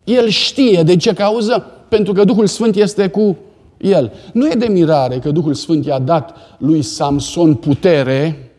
El 0.05 0.29
știe 0.29 0.83
de 0.83 0.97
ce 0.97 1.13
cauză, 1.13 1.67
pentru 1.89 2.13
că 2.13 2.25
Duhul 2.25 2.47
Sfânt 2.47 2.77
este 2.77 3.09
cu 3.09 3.37
el. 3.77 4.13
Nu 4.33 4.47
e 4.47 4.55
de 4.55 4.67
mirare 4.67 5.19
că 5.19 5.31
Duhul 5.31 5.55
Sfânt 5.55 5.87
i-a 5.87 5.99
dat 5.99 6.37
lui 6.59 6.83
Samson 6.83 7.55
putere 7.55 8.51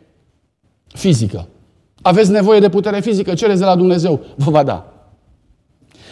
fizică. 0.88 1.48
Aveți 2.01 2.32
nevoie 2.32 2.60
de 2.60 2.70
putere 2.70 3.00
fizică, 3.00 3.34
cereți 3.34 3.60
de 3.60 3.66
la 3.66 3.75
Dumnezeu, 3.75 4.20
vă 4.36 4.51
va 4.51 4.63
da. 4.63 4.97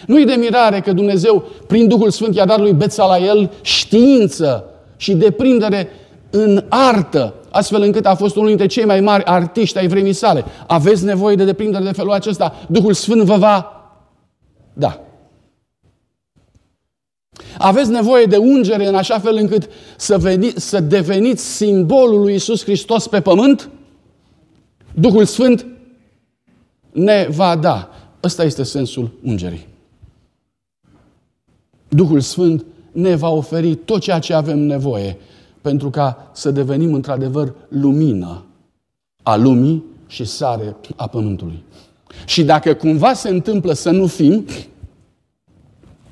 Nu-i 0.08 0.26
de 0.26 0.34
mirare 0.34 0.80
că 0.80 0.94
Dumnezeu, 0.94 1.44
prin 1.68 1.88
Duhul 1.88 2.10
Sfânt, 2.10 2.36
i-a 2.36 2.46
dat 2.46 2.60
lui 2.60 2.78
el 3.22 3.52
știință 3.62 4.70
și 4.98 5.14
deprindere 5.14 5.90
în 6.30 6.64
artă, 6.70 7.34
astfel 7.50 7.82
încât 7.82 8.06
a 8.06 8.16
fost 8.16 8.36
unul 8.36 8.48
dintre 8.48 8.66
cei 8.66 8.86
mai 8.86 9.02
mari 9.02 9.24
artiști 9.24 9.78
ai 9.78 9.88
vremii 9.88 10.14
sale. 10.14 10.46
Aveți 10.68 11.06
nevoie 11.06 11.36
de 11.36 11.46
deprindere 11.46 11.84
de 11.84 11.92
felul 11.92 12.12
acesta, 12.12 12.56
Duhul 12.68 12.94
Sfânt 12.94 13.22
vă 13.22 13.38
va 13.38 13.70
da. 14.74 15.00
Aveți 17.58 17.92
nevoie 17.92 18.26
de 18.26 18.38
ungere 18.38 18.88
în 18.88 18.96
așa 18.96 19.20
fel 19.20 19.36
încât 19.36 19.70
să, 19.96 20.18
veni, 20.18 20.52
să 20.56 20.80
deveniți 20.80 21.56
simbolul 21.56 22.20
lui 22.20 22.34
Isus 22.34 22.64
Hristos 22.64 23.08
pe 23.08 23.22
pământ? 23.22 23.70
Duhul 24.94 25.26
Sfânt 25.26 25.66
ne 26.92 27.28
va 27.30 27.56
da. 27.56 27.90
Ăsta 28.24 28.44
este 28.44 28.64
sensul 28.64 29.12
ungerii. 29.24 29.68
Duhul 31.90 32.20
Sfânt 32.20 32.66
ne 32.92 33.16
va 33.16 33.30
oferi 33.30 33.76
tot 33.76 34.02
ceea 34.02 34.20
ce 34.20 34.34
avem 34.34 34.60
nevoie 34.60 35.18
pentru 35.62 35.90
ca 35.90 36.30
să 36.34 36.52
devenim 36.52 36.94
într-adevăr 36.94 37.54
lumină 37.68 38.44
a 39.24 39.36
lumii 39.36 39.84
și 40.08 40.26
sare 40.26 40.76
a 40.96 41.08
pământului. 41.08 41.64
Și 42.26 42.44
dacă 42.44 42.74
cumva 42.74 43.14
se 43.14 43.30
întâmplă 43.30 43.74
să 43.74 43.92
nu 43.92 44.08
fim, 44.08 44.46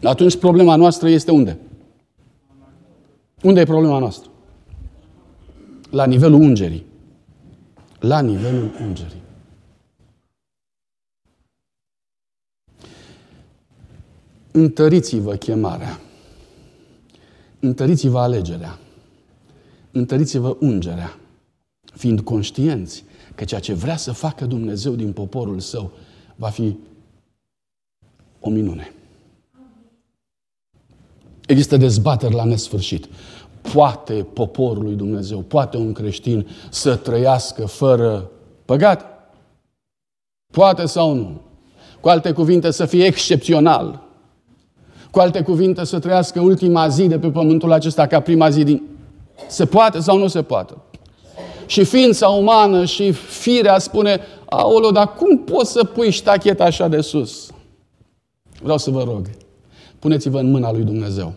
atunci 0.03 0.35
problema 0.35 0.75
noastră 0.75 1.09
este 1.09 1.31
unde? 1.31 1.57
Unde 3.43 3.59
e 3.59 3.63
problema 3.65 3.99
noastră? 3.99 4.29
La 5.89 6.05
nivelul 6.05 6.41
ungerii. 6.41 6.85
La 7.99 8.21
nivelul 8.21 8.71
ungerii. 8.87 9.22
Întăriți-vă 14.55 15.35
chemarea. 15.35 15.99
Întăriți-vă 17.59 18.19
alegerea. 18.19 18.79
Întăriți-vă 19.91 20.57
ungerea. 20.59 21.17
Fiind 21.93 22.21
conștienți 22.21 23.03
că 23.35 23.43
ceea 23.43 23.59
ce 23.59 23.73
vrea 23.73 23.97
să 23.97 24.11
facă 24.11 24.45
Dumnezeu 24.45 24.95
din 24.95 25.13
poporul 25.13 25.59
său 25.59 25.91
va 26.35 26.49
fi 26.49 26.77
o 28.39 28.49
minune. 28.49 28.93
Există 31.47 31.77
dezbateri 31.77 32.33
la 32.33 32.43
nesfârșit. 32.43 33.07
Poate 33.73 34.13
poporul 34.33 34.83
lui 34.83 34.95
Dumnezeu, 34.95 35.39
poate 35.39 35.77
un 35.77 35.93
creștin 35.93 36.47
să 36.69 36.95
trăiască 36.95 37.65
fără 37.65 38.31
păgat? 38.65 39.05
Poate 40.51 40.85
sau 40.85 41.13
nu? 41.13 41.41
Cu 41.99 42.09
alte 42.09 42.31
cuvinte, 42.31 42.71
să 42.71 42.85
fie 42.85 43.05
excepțional. 43.05 44.11
Cu 45.13 45.19
alte 45.19 45.41
cuvinte, 45.41 45.83
să 45.83 45.99
trăiască 45.99 46.39
ultima 46.39 46.87
zi 46.87 47.07
de 47.07 47.19
pe 47.19 47.29
pământul 47.29 47.71
acesta 47.71 48.07
ca 48.07 48.19
prima 48.19 48.49
zi 48.49 48.63
din... 48.63 48.81
Se 49.47 49.65
poate 49.65 49.99
sau 49.99 50.17
nu 50.17 50.27
se 50.27 50.41
poate? 50.41 50.73
Și 51.65 51.83
ființa 51.83 52.27
umană 52.27 52.85
și 52.85 53.11
firea 53.11 53.79
spune, 53.79 54.19
aolo, 54.45 54.91
dar 54.91 55.13
cum 55.13 55.37
poți 55.37 55.71
să 55.71 55.83
pui 55.83 56.11
ștacheta 56.11 56.63
așa 56.63 56.87
de 56.87 57.01
sus? 57.01 57.51
Vreau 58.61 58.77
să 58.77 58.89
vă 58.89 59.03
rog, 59.03 59.29
puneți-vă 59.99 60.39
în 60.39 60.51
mâna 60.51 60.71
lui 60.71 60.83
Dumnezeu 60.83 61.33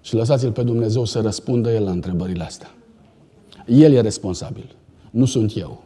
și 0.00 0.14
lăsați-L 0.14 0.52
pe 0.52 0.62
Dumnezeu 0.62 1.04
să 1.04 1.20
răspundă 1.20 1.70
El 1.70 1.84
la 1.84 1.90
întrebările 1.90 2.44
astea. 2.44 2.70
El 3.66 3.92
e 3.92 4.00
responsabil, 4.00 4.74
nu 5.10 5.24
sunt 5.24 5.56
eu. 5.56 5.82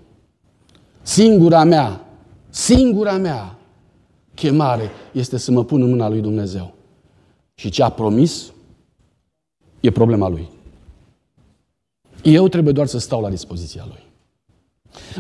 Singura 1.03 1.65
mea, 1.65 2.05
singura 2.49 3.17
mea 3.17 3.59
chemare 4.35 4.91
este 5.13 5.39
să 5.39 5.51
mă 5.51 5.65
pun 5.65 5.83
în 5.83 5.89
mâna 5.89 6.09
lui 6.09 6.21
Dumnezeu. 6.21 6.79
Și 7.61 7.71
ce 7.71 7.83
a 7.83 7.89
promis 7.89 8.53
e 9.81 9.91
problema 9.91 10.29
lui. 10.29 10.49
Eu 12.23 12.49
trebuie 12.49 12.73
doar 12.73 12.87
să 12.87 12.99
stau 12.99 13.21
la 13.21 13.31
dispoziția 13.31 13.85
lui. 13.87 14.03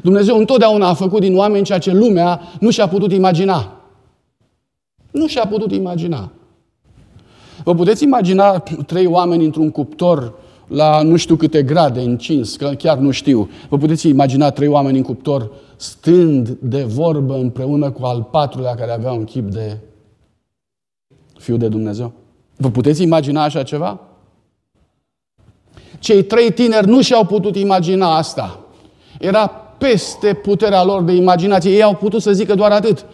Dumnezeu 0.03 0.37
întotdeauna 0.37 0.89
a 0.89 0.95
făcut 0.95 1.21
din 1.21 1.37
oameni 1.37 1.65
ceea 1.65 1.79
ce 1.79 1.93
lumea 1.93 2.41
nu 2.61 2.71
și-a 2.71 2.89
putut 2.89 3.13
imagina. 3.13 3.81
Nu 5.11 5.27
și-a 5.27 5.47
putut 5.47 5.73
imagina. 5.73 6.33
Vă 7.65 7.75
puteți 7.75 8.03
imagina 8.03 8.59
trei 8.87 9.07
oameni 9.07 9.45
într-un 9.45 9.71
cuptor 9.71 10.35
la 10.67 11.03
nu 11.03 11.17
știu 11.17 11.37
câte 11.37 11.63
grade 11.63 12.01
încins, 12.01 12.57
că 12.57 12.69
chiar 12.69 12.99
nu 12.99 13.11
știu. 13.11 13.49
Vă 13.69 13.77
puteți 13.77 14.09
imagina 14.09 14.51
trei 14.51 14.69
oameni 14.69 14.97
în 14.97 15.05
cuptor 15.05 15.53
stând 15.77 16.49
de 16.49 16.83
vorbă 16.85 17.35
împreună 17.35 17.91
cu 17.91 18.05
al 18.05 18.23
patrulea 18.23 18.75
care 18.75 18.93
avea 18.93 19.13
un 19.13 19.25
chip 19.25 19.51
de 19.51 19.77
fiu 21.39 21.57
de 21.57 21.69
Dumnezeu? 21.69 22.13
Vă 22.61 22.71
puteți 22.71 23.03
imagina 23.03 23.43
așa 23.43 23.63
ceva? 23.63 24.01
Cei 25.99 26.23
trei 26.23 26.53
tineri 26.53 26.87
nu 26.87 27.03
și-au 27.03 27.27
putut 27.27 27.57
imagina 27.57 28.17
asta. 28.17 28.59
Era 29.21 29.49
peste 29.79 30.35
puterea 30.35 30.85
lor 30.85 31.03
de 31.03 31.13
imaginație. 31.13 31.71
Ei 31.71 31.83
au 31.83 31.95
putut 31.95 32.23
să 32.23 32.33
zică 32.33 32.55
doar 32.55 32.71
atât. 32.71 33.07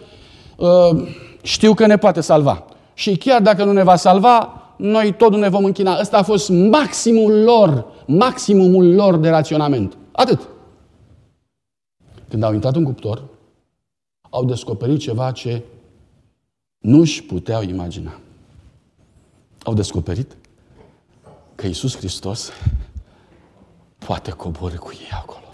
Uh, 0.57 1.07
știu 1.41 1.73
că 1.73 1.85
ne 1.85 1.97
poate 1.97 2.21
salva. 2.21 2.65
Și 2.93 3.17
chiar 3.17 3.41
dacă 3.41 3.63
nu 3.63 3.71
ne 3.71 3.83
va 3.83 3.95
salva, 3.95 4.61
noi 4.77 5.13
tot 5.13 5.31
nu 5.31 5.37
ne 5.37 5.49
vom 5.49 5.65
închina. 5.65 5.97
Ăsta 5.99 6.17
a 6.17 6.23
fost 6.23 6.49
maximul 6.49 7.43
lor, 7.43 7.85
maximumul 8.05 8.93
lor 8.93 9.17
de 9.17 9.29
raționament. 9.29 9.97
Atât. 10.11 10.47
Când 12.29 12.43
au 12.43 12.53
intrat 12.53 12.75
în 12.75 12.83
cuptor, 12.83 13.23
au 14.29 14.45
descoperit 14.45 14.99
ceva 14.99 15.31
ce 15.31 15.63
nu-și 16.77 17.23
puteau 17.23 17.61
imagina. 17.61 18.19
Au 19.67 19.73
descoperit 19.73 20.37
că 21.55 21.67
Iisus 21.67 21.95
Hristos 21.95 22.49
poate 23.97 24.31
coborâ 24.31 24.75
cu 24.75 24.91
ei 24.91 25.09
acolo. 25.11 25.53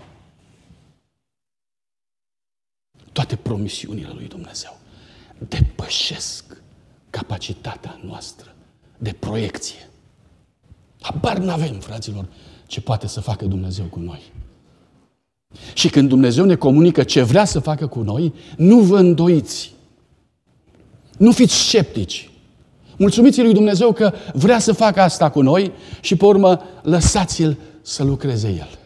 Toate 3.11 3.35
promisiunile 3.35 4.11
lui 4.13 4.27
Dumnezeu 4.27 4.77
depășesc 5.37 6.61
capacitatea 7.09 7.99
noastră 8.03 8.55
de 8.97 9.13
proiecție. 9.13 9.89
Habar 11.01 11.37
n-avem, 11.37 11.79
fraților, 11.79 12.27
ce 12.67 12.81
poate 12.81 13.07
să 13.07 13.21
facă 13.21 13.45
Dumnezeu 13.45 13.85
cu 13.85 13.99
noi. 13.99 14.21
Și 15.73 15.89
când 15.89 16.09
Dumnezeu 16.09 16.45
ne 16.45 16.55
comunică 16.55 17.03
ce 17.03 17.21
vrea 17.21 17.45
să 17.45 17.59
facă 17.59 17.87
cu 17.87 18.01
noi, 18.01 18.33
nu 18.57 18.79
vă 18.79 18.97
îndoiți. 18.97 19.73
Nu 21.17 21.31
fiți 21.31 21.53
sceptici. 21.53 22.27
Mulțumiți 23.03 23.41
lui 23.41 23.53
Dumnezeu 23.53 23.91
că 23.91 24.13
vrea 24.33 24.59
să 24.59 24.73
facă 24.73 25.01
asta 25.01 25.29
cu 25.29 25.41
noi 25.41 25.71
și 26.01 26.15
pe 26.15 26.25
urmă 26.25 26.61
lăsați-l 26.81 27.57
să 27.81 28.03
lucreze 28.03 28.47
el. 28.47 28.79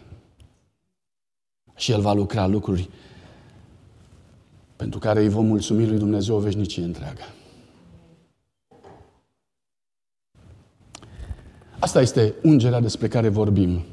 Și 1.76 1.92
el 1.92 2.02
va 2.02 2.14
lucra 2.14 2.48
lucruri 2.48 2.90
pentru 4.76 5.00
care 5.00 5.22
îi 5.22 5.30
vom 5.30 5.46
mulțumi 5.46 5.88
lui 5.88 5.98
Dumnezeu 5.98 6.36
o 6.36 6.40
veșnicie 6.40 6.84
întreagă. 6.84 7.22
Asta 11.80 12.02
este 12.02 12.34
ungerea 12.44 12.80
despre 12.80 13.08
care 13.08 13.30
vorbim. 13.30 13.84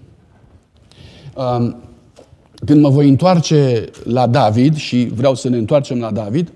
Um, 1.36 1.76
când 2.66 2.80
mă 2.80 2.88
voi 2.88 3.08
întoarce 3.08 3.90
la 4.04 4.26
David 4.26 4.76
și 4.76 5.04
vreau 5.14 5.34
să 5.34 5.48
ne 5.48 5.56
întoarcem 5.56 5.98
la 5.98 6.10
David, 6.10 6.52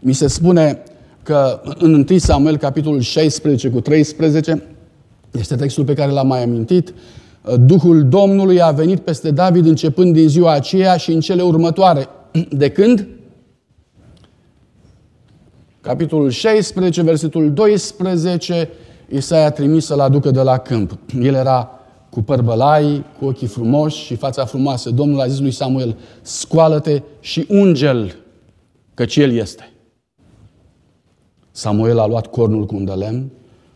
mi 0.00 0.12
se 0.12 0.26
spune 0.26 0.82
că 1.22 1.60
în 1.78 2.06
1 2.08 2.18
Samuel, 2.18 2.56
capitolul 2.56 3.00
16 3.00 3.68
cu 3.68 3.80
13, 3.80 4.62
este 5.30 5.56
textul 5.56 5.84
pe 5.84 5.94
care 5.94 6.10
l-am 6.10 6.26
mai 6.26 6.42
amintit, 6.42 6.94
Duhul 7.60 8.08
Domnului 8.08 8.62
a 8.62 8.70
venit 8.70 9.00
peste 9.00 9.30
David 9.30 9.66
începând 9.66 10.14
din 10.14 10.28
ziua 10.28 10.52
aceea 10.52 10.96
și 10.96 11.12
în 11.12 11.20
cele 11.20 11.42
următoare. 11.42 12.08
De 12.50 12.70
când? 12.70 13.08
Capitolul 15.80 16.30
16, 16.30 17.02
versetul 17.02 17.52
12, 17.52 18.68
Isaia 19.08 19.44
a 19.44 19.50
trimis 19.50 19.84
să-l 19.84 20.00
aducă 20.00 20.30
de 20.30 20.40
la 20.40 20.58
câmp. 20.58 20.98
El 21.20 21.34
era 21.34 21.70
cu 22.10 22.22
părbălai, 22.22 23.04
cu 23.18 23.24
ochii 23.24 23.46
frumoși 23.46 24.04
și 24.04 24.16
fața 24.16 24.44
frumoasă. 24.44 24.90
Domnul 24.90 25.20
a 25.20 25.26
zis 25.26 25.40
lui 25.40 25.50
Samuel, 25.50 25.96
scoală-te 26.22 27.02
și 27.20 27.46
ungel, 27.48 28.16
căci 28.94 29.16
el 29.16 29.32
este. 29.32 29.71
Samuel 31.52 31.98
a 31.98 32.06
luat 32.06 32.26
cornul 32.26 32.66
cu 32.66 32.74
un 32.74 32.84
de 32.84 32.92
lemn, 32.92 33.30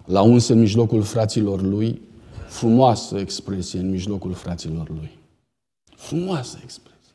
l-a 0.05 0.23
uns 0.23 0.49
în 0.49 0.59
mijlocul 0.59 1.03
fraților 1.03 1.63
lui, 1.63 2.01
frumoasă 2.47 3.19
expresie 3.19 3.81
în 3.81 3.91
mijlocul 3.91 4.33
fraților 4.33 4.89
lui. 4.89 5.11
Frumoasă 5.97 6.59
expresie. 6.63 7.13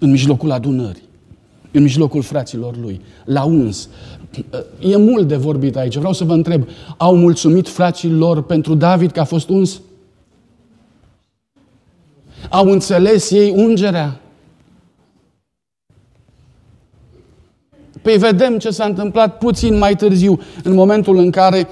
În 0.00 0.10
mijlocul 0.10 0.50
adunării, 0.50 1.08
în 1.72 1.82
mijlocul 1.82 2.22
fraților 2.22 2.76
lui, 2.76 3.00
l-a 3.24 3.44
uns. 3.44 3.88
E 4.80 4.96
mult 4.96 5.28
de 5.28 5.36
vorbit 5.36 5.76
aici. 5.76 5.96
Vreau 5.96 6.12
să 6.12 6.24
vă 6.24 6.32
întreb, 6.32 6.68
au 6.96 7.16
mulțumit 7.16 7.68
frații 7.68 8.10
lor 8.10 8.42
pentru 8.42 8.74
David 8.74 9.10
că 9.10 9.20
a 9.20 9.24
fost 9.24 9.48
uns? 9.48 9.80
Au 12.50 12.70
înțeles 12.70 13.30
ei 13.30 13.50
ungerea? 13.50 14.20
Păi 18.02 18.16
vedem 18.16 18.58
ce 18.58 18.70
s-a 18.70 18.84
întâmplat 18.84 19.38
puțin 19.38 19.78
mai 19.78 19.96
târziu, 19.96 20.40
în 20.64 20.74
momentul 20.74 21.16
în 21.16 21.30
care 21.30 21.68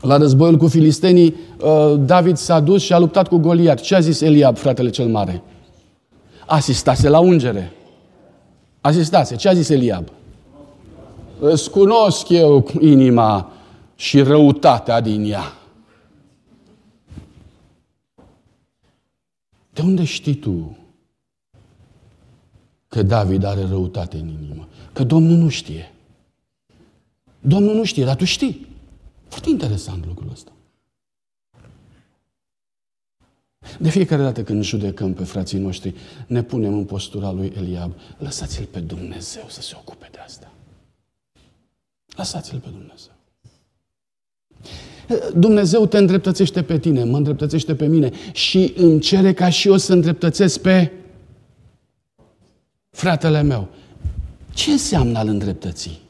la 0.00 0.16
războiul 0.16 0.56
cu 0.56 0.68
filistenii, 0.68 1.34
uh, 1.60 1.94
David 1.98 2.36
s-a 2.36 2.60
dus 2.60 2.82
și 2.82 2.92
a 2.92 2.98
luptat 2.98 3.28
cu 3.28 3.36
Goliat. 3.36 3.80
Ce 3.80 3.94
a 3.94 4.00
zis 4.00 4.20
Eliab, 4.20 4.56
fratele 4.56 4.90
cel 4.90 5.06
mare? 5.06 5.42
Asistase 6.46 7.08
la 7.08 7.18
ungere. 7.18 7.72
Asistase. 8.80 9.36
Ce 9.36 9.48
a 9.48 9.52
zis 9.52 9.68
Eliab? 9.68 10.08
Îți 11.38 11.70
cunosc 11.70 12.28
eu 12.28 12.70
inima 12.80 13.52
și 13.96 14.22
răutatea 14.22 15.00
din 15.00 15.30
ea. 15.30 15.52
De 19.72 19.80
De 19.80 19.82
unde 19.82 20.04
știi 20.04 20.34
tu 20.34 20.76
că 22.88 23.02
David 23.02 23.44
are 23.44 23.66
răutate 23.68 24.16
în 24.16 24.28
inimă? 24.28 24.68
Că 24.94 25.04
Domnul 25.04 25.36
nu 25.36 25.48
știe. 25.48 25.92
Domnul 27.40 27.74
nu 27.74 27.84
știe, 27.84 28.04
dar 28.04 28.16
tu 28.16 28.24
știi. 28.24 28.66
Foarte 29.28 29.50
interesant 29.50 30.06
lucrul 30.06 30.30
ăsta. 30.32 30.52
De 33.78 33.90
fiecare 33.90 34.22
dată 34.22 34.42
când 34.42 34.62
judecăm 34.62 35.12
pe 35.14 35.24
frații 35.24 35.58
noștri, 35.58 35.94
ne 36.26 36.42
punem 36.42 36.72
în 36.72 36.84
postura 36.84 37.30
lui 37.30 37.52
Eliab. 37.56 37.92
Lăsați-l 38.18 38.64
pe 38.64 38.80
Dumnezeu 38.80 39.44
să 39.48 39.60
se 39.60 39.74
ocupe 39.76 40.08
de 40.12 40.18
asta. 40.18 40.52
Lăsați-l 42.16 42.58
pe 42.58 42.68
Dumnezeu. 42.68 43.12
Dumnezeu 45.36 45.86
te 45.86 45.98
îndreptățește 45.98 46.62
pe 46.62 46.78
tine, 46.78 47.04
mă 47.04 47.16
îndreptățește 47.16 47.74
pe 47.74 47.86
mine 47.86 48.10
și 48.32 48.72
îmi 48.76 49.00
cere 49.00 49.32
ca 49.32 49.48
și 49.48 49.68
eu 49.68 49.76
să 49.76 49.92
îndreptățesc 49.92 50.60
pe 50.60 50.92
fratele 52.90 53.42
meu. 53.42 53.68
Ce 54.54 54.70
înseamnă 54.70 55.18
al 55.18 55.28
îndreptății? 55.28 56.02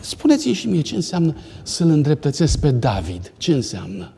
Spuneți-mi 0.00 0.54
și 0.54 0.68
mie 0.68 0.80
ce 0.80 0.94
înseamnă 0.94 1.36
să-l 1.62 1.88
îndreptățesc 1.88 2.60
pe 2.60 2.70
David. 2.70 3.32
Ce 3.36 3.54
înseamnă? 3.54 4.12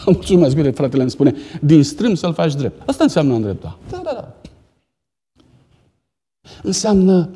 Mulțumesc, 0.06 0.54
bine, 0.54 0.70
fratele 0.70 1.02
îmi 1.02 1.10
spune, 1.10 1.34
din 1.60 1.82
strâm 1.82 2.14
să-l 2.14 2.34
faci 2.34 2.54
drept. 2.54 2.88
Asta 2.88 3.02
înseamnă 3.02 3.34
îndrepta. 3.34 3.78
Da, 3.90 4.00
da, 4.04 4.12
da. 4.12 4.34
Înseamnă 6.62 7.30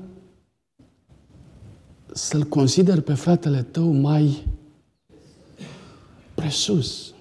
să-l 2.12 2.42
consider 2.42 3.00
pe 3.00 3.14
fratele 3.14 3.62
tău 3.62 3.92
mai 3.92 4.46
presus. 6.34 7.14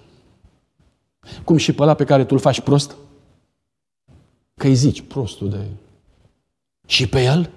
Cum 1.44 1.56
și 1.56 1.72
pe 1.72 1.82
ăla 1.82 1.94
pe 1.94 2.04
care 2.04 2.24
tu 2.24 2.34
îl 2.34 2.40
faci 2.40 2.60
prost? 2.60 2.96
Că 4.54 4.66
îi 4.66 4.74
zici 4.74 5.00
prostul 5.00 5.50
de 5.50 5.66
și 6.86 7.08
pe 7.08 7.22
el? 7.22 7.50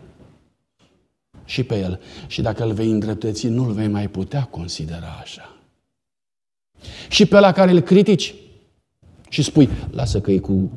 Și 1.45 1.63
pe 1.63 1.79
el. 1.79 2.01
Și 2.27 2.41
dacă 2.41 2.63
îl 2.63 2.73
vei 2.73 2.91
îndreptăți, 2.91 3.47
nu-l 3.47 3.71
vei 3.71 3.87
mai 3.87 4.07
putea 4.07 4.43
considera 4.43 5.17
așa. 5.21 5.55
Și 7.09 7.25
pe 7.25 7.39
la 7.39 7.51
care 7.51 7.71
îl 7.71 7.79
critici 7.79 8.35
și 9.29 9.43
spui, 9.43 9.69
lasă 9.91 10.21
că 10.21 10.31
e 10.31 10.39
cu 10.39 10.71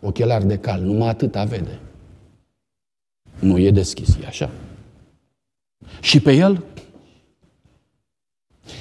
ochelari 0.00 0.46
de 0.46 0.58
cal, 0.58 0.80
numai 0.80 1.08
atâta 1.08 1.44
vede. 1.44 1.78
Nu 3.38 3.58
e 3.58 3.70
deschis, 3.70 4.16
e 4.22 4.26
așa. 4.26 4.50
Și 6.00 6.20
pe 6.20 6.32
el? 6.32 6.64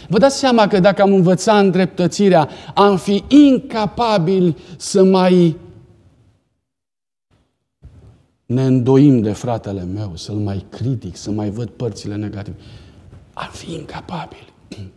Vă 0.09 0.17
dați 0.17 0.37
seama 0.37 0.67
că 0.67 0.79
dacă 0.79 1.01
am 1.01 1.13
învățat 1.13 1.63
îndreptățirea, 1.63 2.49
am 2.73 2.97
fi 2.97 3.23
incapabili 3.27 4.57
să 4.77 5.03
mai 5.03 5.57
ne 8.45 8.65
îndoim 8.65 9.21
de 9.21 9.31
fratele 9.31 9.83
meu, 9.83 10.15
să-l 10.15 10.35
mai 10.35 10.65
critic, 10.69 11.15
să 11.15 11.31
mai 11.31 11.49
văd 11.49 11.69
părțile 11.69 12.15
negative. 12.15 12.57
Am 13.33 13.49
fi 13.51 13.73
incapabili. 13.73 14.53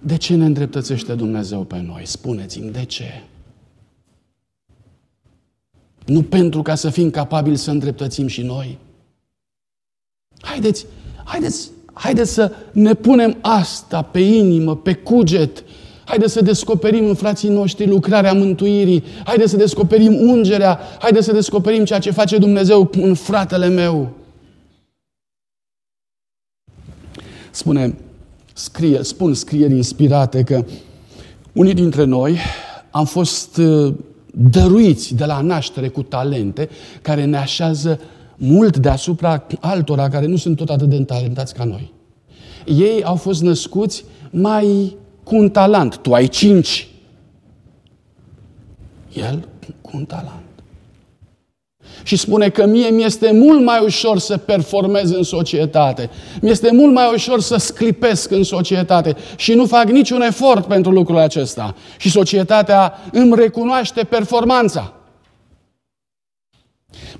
De 0.00 0.16
ce 0.16 0.34
ne 0.34 0.44
îndreptățește 0.44 1.14
Dumnezeu 1.14 1.64
pe 1.64 1.80
noi? 1.80 2.06
Spuneți-mi, 2.06 2.70
de 2.70 2.84
ce? 2.84 3.22
Nu 6.06 6.22
pentru 6.22 6.62
ca 6.62 6.74
să 6.74 6.90
fim 6.90 7.10
capabili 7.10 7.56
să 7.56 7.70
îndreptățim 7.70 8.26
și 8.26 8.42
noi. 8.42 8.78
Haideți, 10.40 10.86
haideți, 11.24 11.70
haideți 11.92 12.32
să 12.32 12.52
ne 12.72 12.94
punem 12.94 13.36
asta 13.40 14.02
pe 14.02 14.20
inimă, 14.20 14.76
pe 14.76 14.94
cuget, 14.94 15.64
Haideți 16.04 16.32
să 16.32 16.42
descoperim 16.42 17.06
în 17.06 17.14
frații 17.14 17.48
noștri 17.48 17.86
lucrarea 17.86 18.32
mântuirii. 18.32 19.04
Haideți 19.24 19.50
să 19.50 19.56
descoperim 19.56 20.28
ungerea. 20.28 20.80
Haideți 20.98 21.24
să 21.24 21.32
descoperim 21.32 21.84
ceea 21.84 21.98
ce 21.98 22.10
face 22.10 22.38
Dumnezeu 22.38 22.90
în 22.92 23.14
fratele 23.14 23.68
meu. 23.68 24.10
Spune, 27.50 27.94
scrie, 28.52 29.02
spun 29.02 29.34
scrieri 29.34 29.74
inspirate 29.74 30.42
că 30.42 30.64
unii 31.52 31.74
dintre 31.74 32.04
noi 32.04 32.38
am 32.90 33.04
fost 33.04 33.56
uh, 33.56 33.94
dăruiți 34.34 35.14
de 35.14 35.24
la 35.24 35.40
naștere 35.40 35.88
cu 35.88 36.02
talente 36.02 36.68
care 37.02 37.24
ne 37.24 37.36
așează 37.36 38.00
mult 38.44 38.76
deasupra 38.76 39.46
altora 39.60 40.08
care 40.08 40.26
nu 40.26 40.36
sunt 40.36 40.56
tot 40.56 40.68
atât 40.68 40.88
de 40.88 41.04
talentați 41.04 41.54
ca 41.54 41.64
noi. 41.64 41.92
Ei 42.64 43.02
au 43.02 43.16
fost 43.16 43.42
născuți 43.42 44.04
mai 44.30 44.96
cu 45.22 45.36
un 45.36 45.50
talent. 45.50 45.96
Tu 45.96 46.12
ai 46.12 46.26
cinci. 46.26 46.88
El 49.12 49.48
cu 49.80 49.90
un 49.94 50.04
talent. 50.04 50.40
Și 52.02 52.16
spune 52.16 52.48
că 52.48 52.66
mie 52.66 52.88
mi-este 52.88 53.32
mult 53.32 53.64
mai 53.64 53.84
ușor 53.84 54.18
să 54.18 54.36
performez 54.36 55.10
în 55.10 55.22
societate. 55.22 56.10
Mi-este 56.40 56.72
mult 56.72 56.92
mai 56.92 57.10
ușor 57.14 57.40
să 57.40 57.56
sclipesc 57.56 58.30
în 58.30 58.42
societate 58.42 59.16
și 59.36 59.54
nu 59.54 59.66
fac 59.66 59.84
niciun 59.84 60.20
efort 60.20 60.66
pentru 60.66 60.90
lucrul 60.90 61.18
acesta. 61.18 61.74
Și 61.98 62.10
societatea 62.10 62.94
îmi 63.12 63.34
recunoaște 63.34 64.04
performanța. 64.04 64.92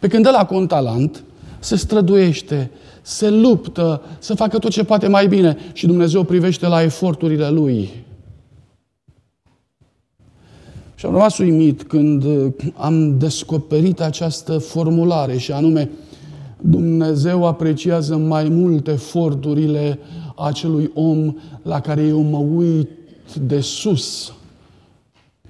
Pe 0.03 0.09
când 0.09 0.27
ăla 0.27 0.45
cu 0.45 0.55
un 0.55 0.67
talent 0.67 1.25
se 1.59 1.77
străduiește, 1.77 2.71
se 3.03 3.31
luptă 3.31 4.03
să 4.19 4.35
facă 4.35 4.59
tot 4.59 4.71
ce 4.71 4.85
poate 4.85 5.09
mai 5.09 5.29
bine 5.29 5.57
și 5.73 5.87
Dumnezeu 5.87 6.23
privește 6.23 6.67
la 6.67 6.83
eforturile 6.83 7.51
lui. 7.51 7.91
Și 10.95 11.07
am 11.07 11.13
rămas 11.13 11.39
uimit 11.39 11.83
când 11.83 12.25
uh, 12.25 12.53
am 12.77 13.19
descoperit 13.19 14.01
această 14.01 14.59
formulare 14.59 15.37
și 15.37 15.53
anume 15.53 15.91
Dumnezeu 16.61 17.47
apreciază 17.47 18.17
mai 18.17 18.49
mult 18.49 18.89
eforturile 18.89 19.99
acelui 20.37 20.91
om 20.95 21.37
la 21.63 21.81
care 21.81 22.03
eu 22.03 22.21
mă 22.21 22.39
uit 22.39 22.89
de 23.41 23.61
sus. 23.61 24.33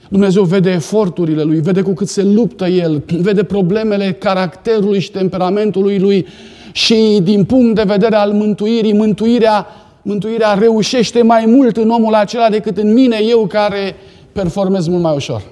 Dumnezeu 0.08 0.44
vede 0.44 0.70
eforturile 0.70 1.42
lui, 1.42 1.60
vede 1.60 1.82
cu 1.82 1.92
cât 1.92 2.08
se 2.08 2.22
luptă 2.22 2.66
el, 2.66 3.02
vede 3.06 3.44
problemele 3.44 4.12
caracterului 4.12 5.00
și 5.00 5.10
temperamentului 5.10 5.98
lui 5.98 6.26
și 6.72 7.20
din 7.22 7.44
punct 7.44 7.74
de 7.74 7.82
vedere 7.82 8.14
al 8.14 8.32
mântuirii, 8.32 8.92
mântuirea, 8.92 9.66
mântuirea 10.02 10.54
reușește 10.54 11.22
mai 11.22 11.46
mult 11.46 11.76
în 11.76 11.90
omul 11.90 12.14
acela 12.14 12.48
decât 12.48 12.76
în 12.76 12.92
mine, 12.92 13.18
eu 13.22 13.46
care 13.46 13.96
performez 14.32 14.86
mult 14.86 15.02
mai 15.02 15.14
ușor. 15.14 15.42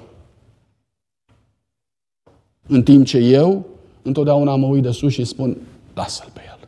În 2.67 2.83
timp 2.83 3.05
ce 3.05 3.17
eu 3.17 3.65
întotdeauna 4.01 4.55
mă 4.55 4.65
uit 4.65 4.83
de 4.83 4.91
sus 4.91 5.11
și 5.11 5.23
spun, 5.23 5.57
lasă-l 5.93 6.29
pe 6.33 6.41
el. 6.45 6.67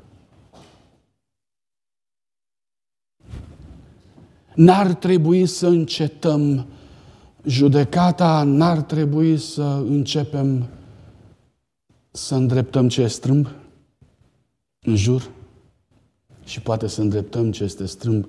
N-ar 4.56 4.94
trebui 4.94 5.46
să 5.46 5.68
încetăm 5.68 6.66
judecata, 7.46 8.44
n-ar 8.44 8.82
trebui 8.82 9.38
să 9.38 9.84
începem 9.88 10.68
să 12.12 12.36
îndreptăm 12.36 12.88
ce 12.88 13.02
e 13.02 13.08
strâmb 13.08 13.48
în 14.86 14.96
jur 14.96 15.30
și 16.44 16.62
poate 16.62 16.88
să 16.88 17.02
îndreptăm 17.02 17.52
ce 17.52 17.64
este 17.64 17.86
strâmb 17.86 18.26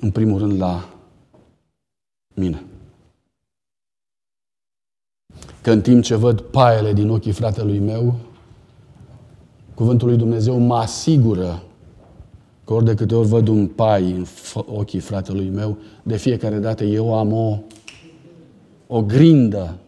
în 0.00 0.10
primul 0.10 0.38
rând 0.38 0.60
la 0.60 0.88
mine. 2.34 2.62
Că 5.62 5.70
în 5.70 5.80
timp 5.80 6.02
ce 6.02 6.14
văd 6.14 6.40
paiele 6.40 6.92
din 6.92 7.08
ochii 7.08 7.32
fratelui 7.32 7.78
meu, 7.78 8.14
cuvântul 9.74 10.08
lui 10.08 10.16
Dumnezeu 10.16 10.58
mă 10.58 10.76
asigură 10.76 11.62
că 12.64 12.72
ori 12.72 12.84
de 12.84 12.94
câte 12.94 13.14
ori 13.14 13.28
văd 13.28 13.48
un 13.48 13.66
pai 13.66 14.10
în 14.10 14.26
ochii 14.54 15.00
fratelui 15.00 15.48
meu, 15.48 15.76
de 16.02 16.16
fiecare 16.16 16.58
dată 16.58 16.84
eu 16.84 17.18
am 17.18 17.32
o, 17.32 17.58
o 18.94 19.02
grindă 19.02 19.78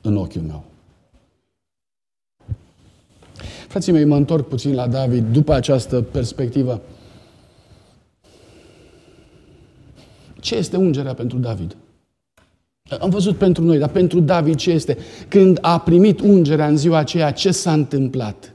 în 0.00 0.16
ochiul 0.16 0.42
meu. 0.42 0.64
Frații 3.68 3.92
mei, 3.92 4.04
mă 4.04 4.16
întorc 4.16 4.48
puțin 4.48 4.74
la 4.74 4.86
David 4.86 5.32
după 5.32 5.52
această 5.52 6.02
perspectivă. 6.02 6.80
Ce 10.40 10.56
este 10.56 10.76
ungerea 10.76 11.14
pentru 11.14 11.38
David? 11.38 11.76
Am 13.00 13.10
văzut 13.10 13.36
pentru 13.36 13.64
noi, 13.64 13.78
dar 13.78 13.88
pentru 13.88 14.20
David 14.20 14.54
ce 14.54 14.70
este? 14.70 14.98
Când 15.28 15.58
a 15.60 15.78
primit 15.78 16.20
ungerea 16.20 16.68
în 16.68 16.76
ziua 16.76 16.98
aceea, 16.98 17.32
ce 17.32 17.50
s-a 17.50 17.72
întâmplat? 17.72 18.52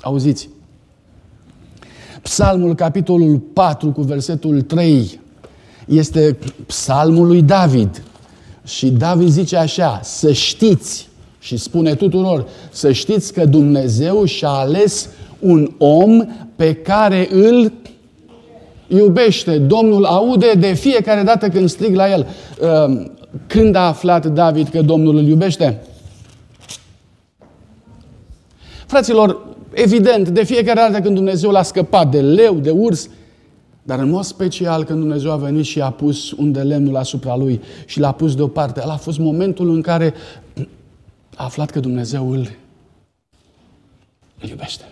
Auziți? 0.00 0.48
Psalmul, 2.22 2.74
capitolul 2.74 3.38
4, 3.38 3.92
cu 3.92 4.02
versetul 4.02 4.62
3, 4.62 5.20
este 5.86 6.38
psalmul 6.66 7.26
lui 7.26 7.42
David. 7.42 8.02
Și 8.68 8.90
David 8.90 9.28
zice 9.28 9.56
așa, 9.56 10.00
să 10.02 10.32
știți, 10.32 11.08
și 11.38 11.56
spune 11.56 11.94
tuturor, 11.94 12.46
să 12.70 12.92
știți 12.92 13.32
că 13.32 13.44
Dumnezeu 13.44 14.24
și-a 14.24 14.48
ales 14.48 15.08
un 15.38 15.70
om 15.78 16.24
pe 16.56 16.74
care 16.74 17.28
îl 17.30 17.72
iubește, 18.86 19.58
Domnul 19.58 20.04
aude 20.04 20.52
de 20.58 20.72
fiecare 20.72 21.22
dată 21.22 21.48
când 21.48 21.68
strig 21.68 21.94
la 21.94 22.10
el. 22.10 22.26
Ehm, 22.62 23.12
când 23.46 23.74
a 23.74 23.86
aflat 23.86 24.26
David 24.26 24.68
că 24.68 24.82
Domnul 24.82 25.16
îl 25.16 25.26
iubește? 25.26 25.82
Fraților, 28.86 29.46
evident, 29.72 30.28
de 30.28 30.44
fiecare 30.44 30.80
dată 30.80 31.00
când 31.00 31.14
Dumnezeu 31.14 31.50
l-a 31.50 31.62
scăpat 31.62 32.10
de 32.10 32.20
leu, 32.20 32.54
de 32.54 32.70
urs, 32.70 33.08
dar 33.88 33.98
în 33.98 34.10
mod 34.10 34.24
special 34.24 34.84
când 34.84 34.98
Dumnezeu 34.98 35.30
a 35.30 35.36
venit 35.36 35.64
și 35.64 35.80
a 35.80 35.90
pus 35.90 36.30
un 36.30 36.52
de 36.52 36.62
lemnul 36.62 36.96
asupra 36.96 37.36
lui 37.36 37.60
și 37.86 38.00
l-a 38.00 38.12
pus 38.12 38.34
deoparte, 38.34 38.80
ăla 38.82 38.92
a 38.92 38.96
fost 38.96 39.18
momentul 39.18 39.70
în 39.70 39.82
care 39.82 40.14
a 41.36 41.44
aflat 41.44 41.70
că 41.70 41.80
Dumnezeu 41.80 42.30
îl, 42.30 42.50
îl 44.40 44.48
iubește. 44.48 44.84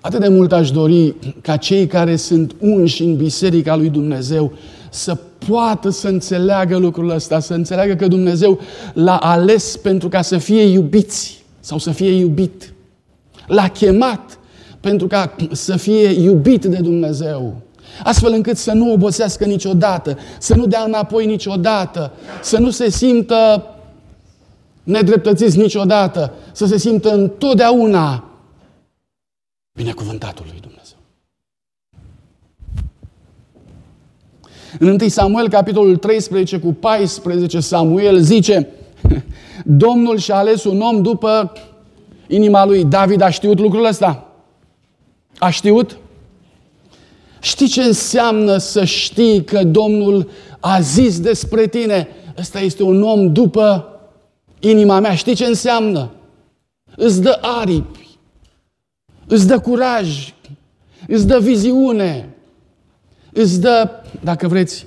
Atât 0.00 0.20
de 0.20 0.28
mult 0.28 0.52
aș 0.52 0.70
dori 0.70 1.14
ca 1.40 1.56
cei 1.56 1.86
care 1.86 2.16
sunt 2.16 2.54
unși 2.60 3.02
în 3.02 3.16
Biserica 3.16 3.76
lui 3.76 3.88
Dumnezeu 3.88 4.52
să 4.90 5.14
poată 5.46 5.90
să 5.90 6.08
înțeleagă 6.08 6.76
lucrul 6.76 7.10
ăsta, 7.10 7.40
să 7.40 7.54
înțeleagă 7.54 7.94
că 7.94 8.08
Dumnezeu 8.08 8.60
l-a 8.94 9.16
ales 9.16 9.76
pentru 9.76 10.08
ca 10.08 10.22
să 10.22 10.38
fie 10.38 10.62
iubiți 10.62 11.44
sau 11.60 11.78
să 11.78 11.90
fie 11.90 12.10
iubit. 12.10 12.72
L-a 13.46 13.68
chemat 13.68 14.38
pentru 14.84 15.06
ca 15.06 15.34
să 15.52 15.76
fie 15.76 16.08
iubit 16.08 16.64
de 16.64 16.76
Dumnezeu. 16.76 17.56
Astfel 18.02 18.32
încât 18.32 18.56
să 18.56 18.72
nu 18.72 18.92
obosească 18.92 19.44
niciodată, 19.44 20.18
să 20.38 20.54
nu 20.54 20.66
dea 20.66 20.82
înapoi 20.82 21.26
niciodată, 21.26 22.12
să 22.42 22.58
nu 22.58 22.70
se 22.70 22.90
simtă 22.90 23.66
nedreptățiți 24.82 25.58
niciodată, 25.58 26.32
să 26.52 26.66
se 26.66 26.78
simtă 26.78 27.12
întotdeauna 27.12 28.24
binecuvântatul 29.72 30.44
lui 30.48 30.60
Dumnezeu. 30.60 30.98
În 34.78 34.88
1 34.88 35.08
Samuel, 35.08 35.48
capitolul 35.48 35.96
13 35.96 36.58
cu 36.58 36.72
14, 36.72 37.60
Samuel 37.60 38.18
zice 38.20 38.68
Domnul 39.64 40.18
și-a 40.18 40.36
ales 40.36 40.64
un 40.64 40.80
om 40.80 41.02
după 41.02 41.52
inima 42.26 42.64
lui. 42.64 42.84
David 42.84 43.20
a 43.20 43.30
știut 43.30 43.58
lucrul 43.58 43.84
ăsta? 43.84 44.33
A 45.38 45.50
știut? 45.50 45.98
Știi 47.40 47.68
ce 47.68 47.82
înseamnă 47.82 48.56
să 48.56 48.84
știi 48.84 49.44
că 49.44 49.64
Domnul 49.64 50.30
a 50.60 50.80
zis 50.80 51.20
despre 51.20 51.66
tine? 51.66 52.08
Ăsta 52.38 52.60
este 52.60 52.82
un 52.82 53.02
om 53.02 53.32
după 53.32 53.88
inima 54.60 55.00
mea. 55.00 55.14
Știi 55.14 55.34
ce 55.34 55.44
înseamnă? 55.44 56.10
Îți 56.96 57.22
dă 57.22 57.38
aripi, 57.40 58.08
îți 59.26 59.46
dă 59.46 59.60
curaj, 59.60 60.34
îți 61.08 61.26
dă 61.26 61.38
viziune, 61.38 62.34
îți 63.32 63.60
dă, 63.60 63.90
dacă 64.22 64.48
vreți, 64.48 64.86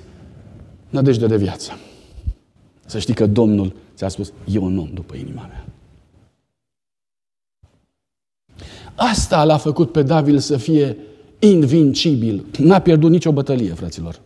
nădejde 0.90 1.26
de 1.26 1.36
viață. 1.36 1.78
Să 2.86 2.98
știi 2.98 3.14
că 3.14 3.26
Domnul 3.26 3.74
ți-a 3.96 4.08
spus, 4.08 4.32
e 4.52 4.58
un 4.58 4.78
om 4.78 4.90
după 4.94 5.14
inima 5.16 5.48
mea. 5.50 5.67
Asta 9.00 9.44
l-a 9.44 9.56
făcut 9.56 9.92
pe 9.92 10.02
David 10.02 10.38
să 10.38 10.56
fie 10.56 10.96
invincibil. 11.38 12.44
N-a 12.58 12.78
pierdut 12.78 13.10
nicio 13.10 13.32
bătălie, 13.32 13.72
fraților. 13.72 14.20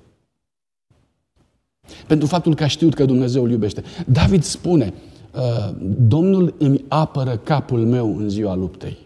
Pentru 2.06 2.26
faptul 2.26 2.54
că 2.54 2.62
a 2.62 2.66
știut 2.66 2.94
că 2.94 3.04
Dumnezeu 3.04 3.44
îl 3.44 3.50
iubește. 3.50 3.82
David 4.06 4.42
spune, 4.42 4.94
uh, 5.34 5.74
Domnul 5.98 6.54
îmi 6.58 6.84
apără 6.88 7.36
capul 7.36 7.86
meu 7.86 8.16
în 8.16 8.28
ziua 8.28 8.54
luptei. 8.54 8.98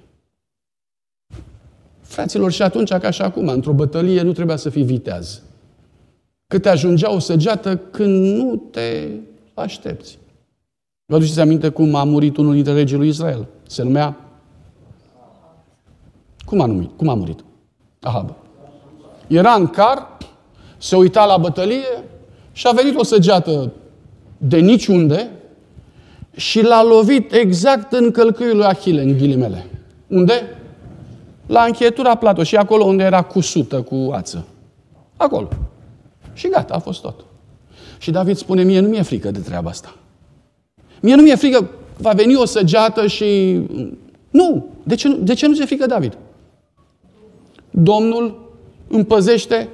Fraților, 2.00 2.52
și 2.52 2.62
atunci, 2.62 2.92
ca 2.92 3.10
și 3.10 3.22
acum, 3.22 3.48
într-o 3.48 3.72
bătălie 3.72 4.22
nu 4.22 4.32
trebuia 4.32 4.56
să 4.56 4.70
fii 4.70 4.84
viteaz. 4.84 5.42
Că 6.46 6.58
te 6.58 6.68
ajungea 6.68 7.12
o 7.12 7.18
săgeată 7.18 7.76
când 7.76 8.36
nu 8.36 8.56
te 8.70 9.08
aștepți. 9.54 10.18
Vă 11.06 11.16
aduceți 11.16 11.40
aminte 11.40 11.68
cum 11.68 11.94
a 11.94 12.04
murit 12.04 12.36
unul 12.36 12.54
dintre 12.54 12.72
regii 12.72 12.96
lui 12.96 13.08
Israel? 13.08 13.46
Se 13.66 13.82
numea 13.82 14.25
cum 16.46 16.60
a, 16.60 16.66
numit? 16.66 16.90
Cum 16.96 17.08
a 17.08 17.14
murit? 17.14 17.44
Ahab. 18.00 18.34
Era 19.26 19.52
în 19.52 19.66
car, 19.66 20.16
se 20.78 20.96
uita 20.96 21.24
la 21.24 21.36
bătălie 21.36 22.04
și 22.52 22.66
a 22.66 22.72
venit 22.72 22.96
o 22.98 23.02
săgeată 23.02 23.72
de 24.38 24.58
niciunde 24.58 25.30
și 26.36 26.62
l-a 26.62 26.82
lovit 26.82 27.32
exact 27.32 27.92
în 27.92 28.10
călcâiul 28.10 28.56
lui 28.56 28.64
Achille, 28.64 29.02
în 29.02 29.16
ghilimele. 29.16 29.66
Unde? 30.06 30.58
La 31.46 31.62
încheietura 31.62 32.14
plato 32.14 32.42
și 32.42 32.56
acolo 32.56 32.84
unde 32.84 33.02
era 33.02 33.22
cusută 33.22 33.82
cu 33.82 34.10
ață. 34.12 34.46
Acolo. 35.16 35.48
Și 36.32 36.48
gata, 36.48 36.74
a 36.74 36.78
fost 36.78 37.00
tot. 37.00 37.24
Și 37.98 38.10
David 38.10 38.36
spune, 38.36 38.62
mie 38.62 38.80
nu 38.80 38.88
mi-e 38.88 39.02
frică 39.02 39.30
de 39.30 39.38
treaba 39.38 39.70
asta. 39.70 39.94
Mie 41.00 41.14
nu 41.14 41.22
mi-e 41.22 41.34
frică, 41.34 41.70
va 41.96 42.10
veni 42.10 42.36
o 42.36 42.44
săgeată 42.44 43.06
și... 43.06 43.60
Nu! 44.30 44.66
De 44.82 44.94
ce, 44.94 45.08
de 45.08 45.34
ce 45.34 45.46
nu 45.46 45.54
se 45.54 45.64
frică 45.64 45.86
David? 45.86 46.18
Domnul 47.82 48.52
împăzește 48.88 49.68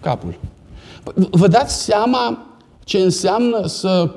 capul. 0.00 0.38
Vă 1.14 1.48
dați 1.48 1.82
seama 1.82 2.46
ce 2.84 2.98
înseamnă 2.98 3.66
să 3.66 4.14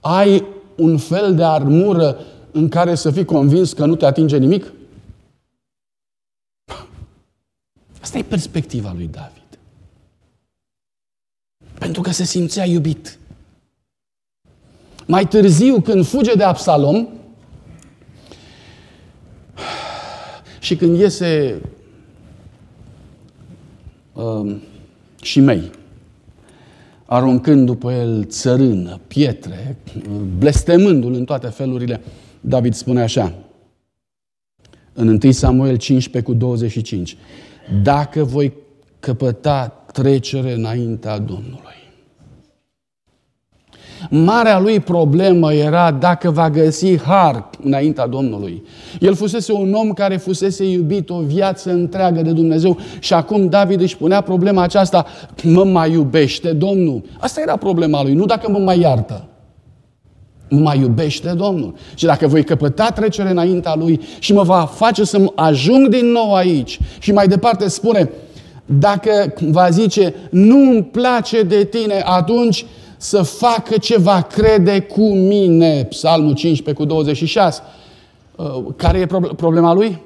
ai 0.00 0.46
un 0.76 0.98
fel 0.98 1.34
de 1.34 1.44
armură 1.44 2.18
în 2.50 2.68
care 2.68 2.94
să 2.94 3.10
fii 3.10 3.24
convins 3.24 3.72
că 3.72 3.86
nu 3.86 3.96
te 3.96 4.06
atinge 4.06 4.36
nimic? 4.36 4.72
Asta 8.00 8.18
e 8.18 8.22
perspectiva 8.22 8.92
lui 8.96 9.06
David. 9.06 9.58
Pentru 11.78 12.02
că 12.02 12.10
se 12.10 12.24
simțea 12.24 12.64
iubit. 12.64 13.18
Mai 15.06 15.26
târziu, 15.26 15.80
când 15.80 16.06
fuge 16.06 16.34
de 16.34 16.44
Absalom 16.44 17.08
și 20.60 20.76
când 20.76 20.98
iese 20.98 21.60
uh, 24.22 24.56
și 25.22 25.40
mei, 25.40 25.70
aruncând 27.04 27.66
după 27.66 27.92
el 27.92 28.24
țărână, 28.24 29.00
pietre, 29.06 29.76
blestemându-l 30.38 31.14
în 31.14 31.24
toate 31.24 31.46
felurile, 31.46 32.00
David 32.40 32.74
spune 32.74 33.02
așa, 33.02 33.32
în 34.92 35.18
1 35.22 35.32
Samuel 35.32 35.76
15 35.76 36.32
cu 36.32 36.38
25, 36.38 37.16
dacă 37.82 38.24
voi 38.24 38.52
căpăta 39.00 39.84
trecere 39.92 40.52
înaintea 40.52 41.18
Domnului. 41.18 41.77
Marea 44.08 44.58
lui 44.58 44.80
problemă 44.80 45.52
era 45.52 45.90
dacă 45.90 46.30
va 46.30 46.50
găsi 46.50 46.98
har 46.98 47.48
înaintea 47.62 48.06
Domnului. 48.06 48.62
El 49.00 49.14
fusese 49.14 49.52
un 49.52 49.72
om 49.72 49.92
care 49.92 50.16
fusese 50.16 50.64
iubit 50.70 51.10
o 51.10 51.20
viață 51.20 51.70
întreagă 51.70 52.22
de 52.22 52.30
Dumnezeu 52.30 52.78
și 52.98 53.14
acum 53.14 53.48
David 53.48 53.80
își 53.80 53.96
punea 53.96 54.20
problema 54.20 54.62
aceasta, 54.62 55.06
mă 55.42 55.64
mai 55.64 55.92
iubește 55.92 56.52
Domnul. 56.52 57.02
Asta 57.18 57.40
era 57.40 57.56
problema 57.56 58.02
lui, 58.02 58.14
nu 58.14 58.24
dacă 58.24 58.50
mă 58.50 58.58
mai 58.58 58.80
iartă. 58.80 59.28
Mă 60.50 60.58
mai 60.58 60.78
iubește 60.78 61.28
Domnul. 61.28 61.74
Și 61.94 62.04
dacă 62.04 62.26
voi 62.26 62.44
căpăta 62.44 62.90
trecere 62.90 63.30
înaintea 63.30 63.74
Lui 63.74 64.00
și 64.18 64.32
mă 64.32 64.42
va 64.42 64.70
face 64.74 65.04
să 65.04 65.32
ajung 65.34 65.88
din 65.88 66.06
nou 66.06 66.34
aici 66.34 66.78
și 66.98 67.12
mai 67.12 67.28
departe 67.28 67.68
spune, 67.68 68.10
dacă 68.66 69.34
va 69.50 69.68
zice, 69.70 70.14
nu 70.30 70.56
îmi 70.56 70.82
place 70.84 71.42
de 71.42 71.64
tine, 71.64 72.02
atunci 72.04 72.66
să 72.98 73.22
facă 73.22 73.78
ce 73.78 73.98
va 73.98 74.22
crede 74.22 74.80
cu 74.80 75.14
mine. 75.14 75.84
Psalmul 75.84 76.34
15 76.34 76.82
cu 76.82 76.88
26. 76.88 77.62
Uh, 78.36 78.64
care 78.76 78.98
e 78.98 79.06
problema 79.36 79.72
lui? 79.72 80.02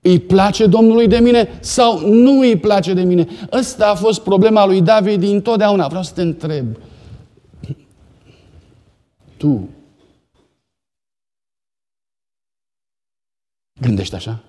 Îi 0.00 0.18
place 0.18 0.66
Domnului 0.66 1.06
de 1.06 1.18
mine 1.18 1.58
sau 1.60 2.08
nu 2.08 2.38
îi 2.38 2.56
place 2.56 2.94
de 2.94 3.02
mine? 3.02 3.26
Ăsta 3.52 3.90
a 3.90 3.94
fost 3.94 4.20
problema 4.20 4.66
lui 4.66 4.82
David 4.82 5.20
din 5.20 5.40
totdeauna. 5.40 5.86
Vreau 5.88 6.02
să 6.02 6.12
te 6.14 6.22
întreb. 6.22 6.66
Tu 9.36 9.68
gândești 13.80 14.14
așa? 14.14 14.42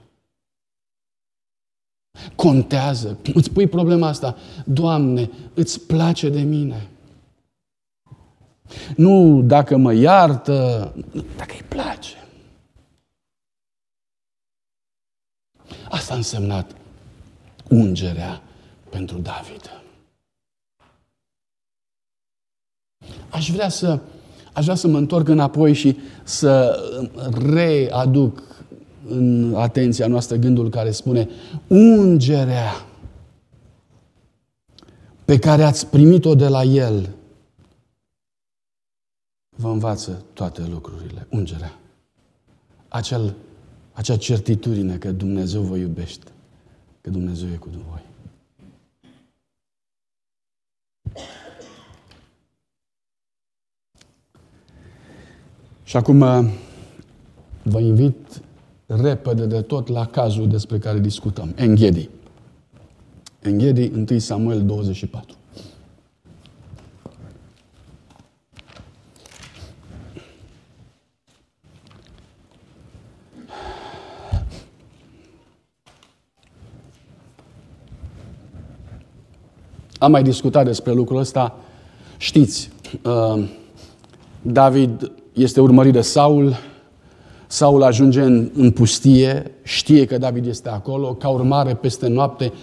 Contează. 2.35 3.17
Îți 3.33 3.49
pui 3.51 3.67
problema 3.67 4.07
asta. 4.07 4.37
Doamne, 4.65 5.29
îți 5.53 5.81
place 5.81 6.29
de 6.29 6.41
mine. 6.41 6.89
Nu 8.95 9.41
dacă 9.41 9.77
mă 9.77 9.93
iartă, 9.93 10.93
dacă 11.37 11.53
îi 11.53 11.65
place. 11.67 12.27
Asta 15.89 16.13
a 16.13 16.17
însemnat 16.17 16.71
ungerea 17.69 18.41
pentru 18.89 19.17
David. 19.17 19.81
Aș 23.29 23.49
vrea 23.49 23.69
să, 23.69 23.99
aș 24.53 24.63
vrea 24.63 24.75
să 24.75 24.87
mă 24.87 24.97
întorc 24.97 25.27
înapoi 25.27 25.73
și 25.73 25.97
să 26.23 26.79
readuc 27.53 28.43
în 29.07 29.53
atenția 29.55 30.07
noastră 30.07 30.35
gândul 30.35 30.69
care 30.69 30.91
spune 30.91 31.29
ungerea 31.67 32.85
pe 35.25 35.39
care 35.39 35.63
ați 35.63 35.87
primit-o 35.87 36.35
de 36.35 36.47
la 36.47 36.63
El 36.63 37.09
vă 39.55 39.69
învață 39.69 40.23
toate 40.33 40.65
lucrurile. 40.65 41.27
Ungerea. 41.29 41.79
Acel, 42.87 43.35
acea 43.93 44.17
certitudine 44.17 44.97
că 44.97 45.11
Dumnezeu 45.11 45.61
vă 45.61 45.75
iubește, 45.75 46.31
că 47.01 47.09
Dumnezeu 47.09 47.49
e 47.49 47.55
cu 47.55 47.69
voi. 47.69 48.03
Și 55.83 55.97
acum 55.97 56.19
vă 57.63 57.79
invit 57.79 58.41
repede 58.85 59.45
de 59.45 59.61
tot 59.61 59.87
la 59.87 60.05
cazul 60.05 60.47
despre 60.47 60.79
care 60.79 60.99
discutăm. 60.99 61.53
Enghedi. 61.55 62.09
Enghedi, 63.41 63.91
1 64.11 64.19
Samuel 64.19 64.65
24. 64.65 65.35
Am 80.03 80.11
mai 80.11 80.23
discutat 80.23 80.65
despre 80.65 80.91
lucrul 80.91 81.19
ăsta. 81.19 81.55
Știți, 82.17 82.69
uh, 83.03 83.43
David 84.41 85.11
este 85.33 85.61
urmărit 85.61 85.93
de 85.93 86.01
Saul, 86.01 86.55
Saul 87.47 87.83
ajunge 87.83 88.21
în, 88.21 88.49
în 88.55 88.71
pustie, 88.71 89.51
știe 89.61 90.05
că 90.05 90.17
David 90.17 90.47
este 90.47 90.69
acolo, 90.69 91.13
ca 91.13 91.27
urmare, 91.27 91.73
peste 91.73 92.07
noapte, 92.07 92.53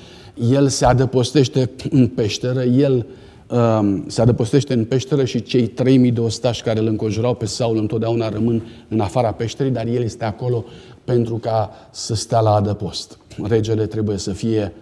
el 0.51 0.69
se 0.69 0.85
adăpostește 0.85 1.71
în 1.91 2.07
peșteră, 2.07 2.63
el 2.63 3.07
um, 3.49 4.05
se 4.09 4.21
adăpostește 4.21 4.73
în 4.73 4.85
peșteră 4.85 5.25
și 5.25 5.43
cei 5.43 5.67
3000 5.67 6.11
de 6.11 6.21
ostași 6.21 6.63
care 6.63 6.79
îl 6.79 6.87
înconjurau 6.87 7.35
pe 7.35 7.47
Saul 7.47 7.77
întotdeauna 7.77 8.29
rămân 8.29 8.63
în 8.89 9.01
afara 9.01 9.33
peșterii, 9.33 9.73
dar 9.73 9.87
el 9.87 10.03
este 10.03 10.25
acolo 10.25 10.65
pentru 11.05 11.37
ca 11.37 11.71
să 11.91 12.15
stea 12.15 12.41
la 12.41 12.55
adăpost. 12.55 13.19
Regele 13.43 13.87
trebuie 13.87 14.17
să 14.17 14.33
fie 14.33 14.73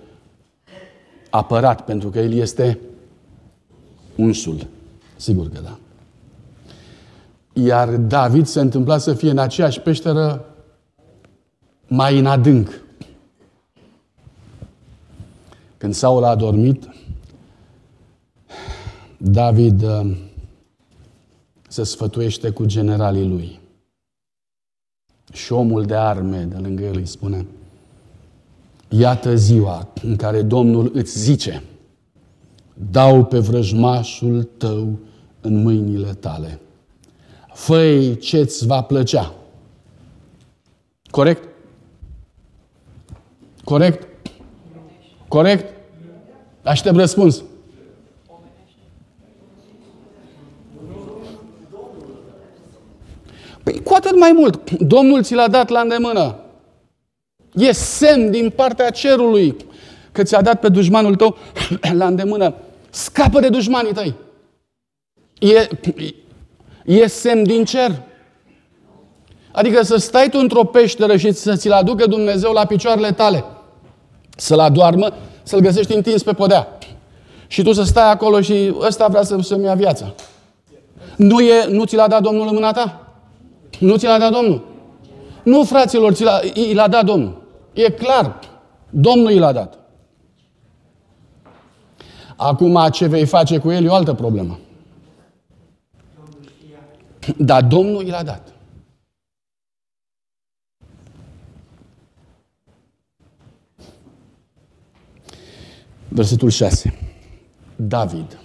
apărat 1.38 1.85
pentru 1.85 2.09
că 2.09 2.18
el 2.18 2.33
este 2.33 2.79
unsul. 4.16 4.66
Sigur 5.16 5.48
că 5.48 5.61
da. 5.61 5.79
Iar 7.53 7.96
David 7.96 8.46
se 8.46 8.61
întâmpla 8.61 8.98
să 8.98 9.14
fie 9.14 9.31
în 9.31 9.38
aceeași 9.38 9.81
peșteră 9.81 10.44
mai 11.87 12.18
în 12.18 12.27
adânc. 12.27 12.81
Când 15.77 15.94
Saul 15.94 16.24
a 16.24 16.35
dormit, 16.35 16.88
David 19.16 19.83
uh, 19.83 20.16
se 21.68 21.83
sfătuiește 21.83 22.51
cu 22.51 22.64
generalii 22.64 23.29
lui. 23.29 23.61
Și 25.33 25.53
omul 25.53 25.85
de 25.85 25.94
arme 25.94 26.42
de 26.42 26.57
lângă 26.57 26.83
el 26.83 26.96
îi 26.96 27.07
spune, 27.07 27.46
Iată 28.88 29.35
ziua 29.35 29.88
în 30.03 30.16
care 30.16 30.42
Domnul 30.42 30.90
îți 30.94 31.18
zice, 31.18 31.62
dau 32.90 33.24
pe 33.24 33.38
vrăjmașul 33.38 34.42
tău 34.42 34.98
în 35.40 35.62
mâinile 35.62 36.12
tale 36.12 36.61
fă 37.59 38.14
ce-ți 38.20 38.66
va 38.66 38.83
plăcea. 38.83 39.35
Corect? 41.11 41.48
Corect? 43.64 44.09
Corect? 45.29 45.74
Aștept 46.62 46.96
răspuns. 46.96 47.42
Păi 53.62 53.83
cu 53.83 53.94
atât 53.94 54.18
mai 54.18 54.33
mult. 54.33 54.70
Domnul 54.70 55.22
ți 55.22 55.35
l-a 55.35 55.48
dat 55.48 55.68
la 55.68 55.81
îndemână. 55.81 56.37
E 57.54 57.72
semn 57.72 58.30
din 58.30 58.50
partea 58.50 58.90
cerului 58.90 59.56
că 60.12 60.22
ți-a 60.22 60.42
dat 60.42 60.61
pe 60.61 60.68
dușmanul 60.68 61.14
tău 61.14 61.37
la 61.98 62.06
îndemână. 62.06 62.54
Scapă 62.90 63.40
de 63.40 63.48
dușmanii 63.48 63.92
tăi. 63.92 64.14
E, 65.38 65.68
E 66.88 67.06
semn 67.06 67.42
din 67.42 67.64
cer. 67.64 68.02
Adică 69.52 69.82
să 69.82 69.96
stai 69.96 70.28
tu 70.28 70.38
într-o 70.38 70.64
peșteră 70.64 71.16
și 71.16 71.32
să 71.32 71.56
ți-l 71.56 71.72
aducă 71.72 72.06
Dumnezeu 72.06 72.52
la 72.52 72.64
picioarele 72.64 73.12
tale. 73.12 73.44
Să-l 74.37 74.58
adoarmă, 74.58 75.12
să-l 75.42 75.61
găsești 75.61 75.94
întins 75.94 76.22
pe 76.22 76.32
podea. 76.32 76.78
Și 77.46 77.62
tu 77.62 77.72
să 77.72 77.82
stai 77.82 78.11
acolo 78.11 78.40
și 78.40 78.74
ăsta 78.80 79.06
vrea 79.08 79.22
să, 79.22 79.38
să-mi 79.40 79.64
ia 79.64 79.74
viața. 79.74 80.14
Nu, 81.16 81.40
e, 81.40 81.66
nu 81.70 81.84
ți 81.84 81.96
l-a 81.96 82.08
dat 82.08 82.22
Domnul 82.22 82.46
în 82.46 82.54
mâna 82.54 82.72
ta? 82.72 83.12
Nu 83.78 83.96
ți 83.96 84.04
l-a 84.04 84.18
dat 84.18 84.32
Domnul? 84.32 84.67
Nu, 85.44 85.64
fraților, 85.64 86.12
ți 86.12 86.22
l-a, 86.22 86.40
i 86.55 86.74
l-a 86.74 86.88
dat 86.88 87.05
Domnul. 87.05 87.42
E 87.72 87.90
clar. 87.90 88.38
Domnul 88.90 89.31
i 89.31 89.38
l-a 89.38 89.53
dat. 89.53 89.79
Acum, 92.37 92.88
ce 92.92 93.07
vei 93.07 93.27
face 93.27 93.59
cu 93.59 93.70
el 93.70 93.85
e 93.85 93.88
o 93.88 93.94
altă 93.94 94.14
problemă. 94.14 94.59
Dar 97.37 97.64
Domnul 97.64 98.03
i 98.03 98.11
l-a 98.11 98.22
dat. 98.22 98.53
Versetul 106.09 106.51
6. 106.51 106.94
David. 107.77 108.38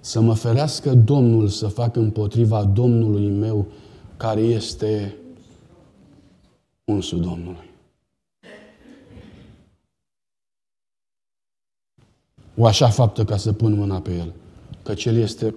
Să 0.00 0.20
mă 0.20 0.34
ferească 0.34 0.94
Domnul 0.94 1.48
să 1.48 1.66
fac 1.66 1.96
împotriva 1.96 2.64
Domnului 2.64 3.28
meu 3.28 3.66
care 4.16 4.40
este 4.40 5.16
unsul 6.86 7.20
Domnului. 7.20 7.70
O 12.56 12.66
așa 12.66 12.88
faptă 12.88 13.24
ca 13.24 13.36
să 13.36 13.52
pun 13.52 13.72
mâna 13.72 14.00
pe 14.00 14.14
el, 14.14 14.32
că 14.82 14.94
cel 14.94 15.16
este 15.16 15.54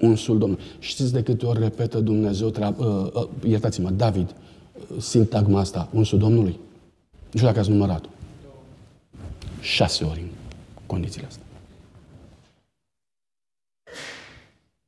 unsul 0.00 0.38
Domnului. 0.38 0.64
Știți 0.78 1.12
de 1.12 1.22
câte 1.22 1.46
ori 1.46 1.58
repetă 1.58 2.00
Dumnezeu, 2.00 2.50
treab- 2.50 2.78
uh, 2.78 3.12
uh, 3.12 3.28
iertați-mă, 3.44 3.90
David, 3.90 4.30
uh, 4.30 5.02
sintagma 5.02 5.60
asta, 5.60 5.88
unsul 5.92 6.18
Domnului? 6.18 6.58
Nu 7.12 7.32
știu 7.32 7.46
dacă 7.46 7.58
ați 7.58 7.70
numărat 7.70 8.08
Șase 9.60 10.04
ori 10.04 10.20
în 10.20 10.28
condițiile 10.86 11.26
astea. 11.26 11.44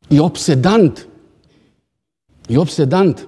E 0.09 0.21
obsedant. 0.21 1.09
E 2.47 2.59
obsedant. 2.59 3.28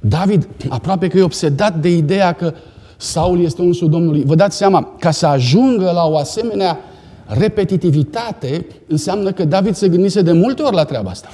David 0.00 0.48
aproape 0.68 1.08
că 1.08 1.18
e 1.18 1.22
obsedat 1.22 1.80
de 1.80 1.96
ideea 1.96 2.32
că 2.32 2.54
Saul 2.96 3.40
este 3.40 3.62
unsul 3.62 3.90
Domnului. 3.90 4.22
Vă 4.26 4.34
dați 4.34 4.56
seama, 4.56 4.94
ca 4.98 5.10
să 5.10 5.26
ajungă 5.26 5.90
la 5.94 6.04
o 6.04 6.16
asemenea 6.16 6.78
repetitivitate 7.26 8.66
înseamnă 8.86 9.32
că 9.32 9.44
David 9.44 9.74
se 9.74 9.88
gândise 9.88 10.22
de 10.22 10.32
multe 10.32 10.62
ori 10.62 10.74
la 10.74 10.84
treaba 10.84 11.10
asta. 11.10 11.28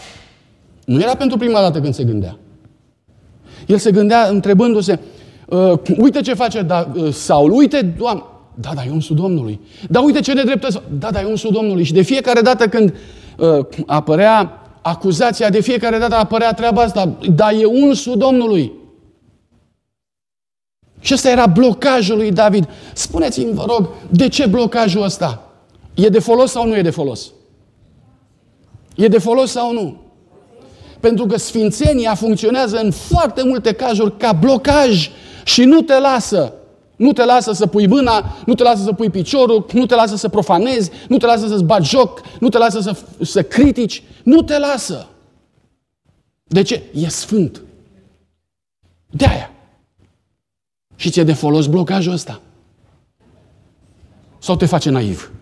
Nu 0.84 1.00
era 1.00 1.14
pentru 1.14 1.38
prima 1.38 1.60
dată 1.60 1.80
când 1.80 1.94
se 1.94 2.04
gândea. 2.04 2.38
El 3.66 3.78
se 3.78 3.90
gândea 3.90 4.26
întrebându-se, 4.28 4.98
uh, 5.46 5.72
uite 5.98 6.20
ce 6.20 6.34
face 6.34 6.62
da, 6.62 6.92
uh, 6.94 7.12
Saul, 7.12 7.52
uite, 7.52 7.94
Doamne, 7.98 8.22
da, 8.54 8.70
da, 8.74 8.84
e 8.84 8.90
unsul 8.90 9.16
Domnului. 9.16 9.60
Da, 9.88 10.00
uite 10.00 10.20
ce 10.20 10.32
nedreptăți, 10.32 10.80
da, 10.98 11.10
da, 11.10 11.20
e 11.20 11.24
unsul 11.24 11.50
Domnului. 11.52 11.84
Și 11.84 11.92
de 11.92 12.02
fiecare 12.02 12.40
dată 12.40 12.66
când 12.66 12.94
uh, 13.38 13.66
apărea 13.86 14.63
acuzația, 14.86 15.50
de 15.50 15.60
fiecare 15.60 15.98
dată 15.98 16.14
apărea 16.14 16.52
treaba 16.52 16.82
asta, 16.82 17.16
da, 17.34 17.52
e 17.52 17.64
unsul 17.64 18.16
Domnului. 18.16 18.72
Și 21.00 21.14
ăsta 21.14 21.30
era 21.30 21.46
blocajul 21.46 22.16
lui 22.16 22.32
David. 22.32 22.68
Spuneți-mi, 22.92 23.52
vă 23.52 23.64
rog, 23.68 23.88
de 24.10 24.28
ce 24.28 24.46
blocajul 24.46 25.02
ăsta? 25.02 25.52
E 25.94 26.08
de 26.08 26.18
folos 26.18 26.50
sau 26.50 26.66
nu 26.66 26.76
e 26.76 26.82
de 26.82 26.90
folos? 26.90 27.32
E 28.96 29.08
de 29.08 29.18
folos 29.18 29.50
sau 29.50 29.72
nu? 29.72 29.96
Pentru 31.00 31.26
că 31.26 31.38
sfințenia 31.38 32.14
funcționează 32.14 32.76
în 32.76 32.90
foarte 32.90 33.42
multe 33.44 33.72
cazuri 33.72 34.16
ca 34.16 34.32
blocaj 34.32 35.10
și 35.44 35.64
nu 35.64 35.80
te 35.80 35.98
lasă. 35.98 36.52
Nu 36.96 37.12
te 37.12 37.24
lasă 37.24 37.52
să 37.52 37.66
pui 37.66 37.86
mâna, 37.86 38.36
nu 38.46 38.54
te 38.54 38.62
lasă 38.62 38.82
să 38.82 38.92
pui 38.92 39.10
piciorul, 39.10 39.66
nu 39.72 39.86
te 39.86 39.94
lasă 39.94 40.16
să 40.16 40.28
profanezi, 40.28 40.90
nu 41.08 41.16
te 41.16 41.26
lasă 41.26 41.46
să-ți 41.46 41.64
bagi 41.64 41.88
joc, 41.88 42.20
nu 42.40 42.48
te 42.48 42.58
lasă 42.58 42.80
să, 42.80 42.96
să 43.20 43.42
critici, 43.42 44.02
nu 44.22 44.42
te 44.42 44.58
lasă. 44.58 45.08
De 46.44 46.62
ce? 46.62 46.82
E 46.92 47.08
sfânt. 47.08 47.62
De 49.10 49.24
aia. 49.24 49.50
Și 50.96 51.10
ți-e 51.10 51.22
de 51.22 51.32
folos 51.32 51.66
blocajul 51.66 52.12
ăsta? 52.12 52.40
Sau 54.38 54.56
te 54.56 54.66
face 54.66 54.90
naiv? 54.90 55.32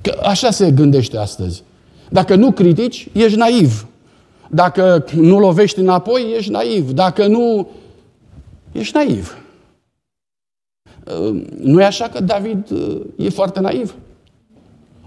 Că 0.00 0.20
așa 0.22 0.50
se 0.50 0.70
gândește 0.70 1.18
astăzi. 1.18 1.62
Dacă 2.10 2.34
nu 2.34 2.52
critici, 2.52 3.08
ești 3.12 3.38
naiv. 3.38 3.86
Dacă 4.48 5.04
nu 5.14 5.38
lovești 5.38 5.78
înapoi, 5.78 6.34
ești 6.36 6.50
naiv. 6.50 6.90
Dacă 6.90 7.26
nu, 7.26 7.68
ești 8.74 8.96
naiv. 8.96 9.38
Nu 11.56 11.80
e 11.80 11.84
așa 11.84 12.08
că 12.08 12.20
David 12.20 12.70
uh, 12.70 13.00
e 13.16 13.28
foarte 13.28 13.60
naiv? 13.60 13.94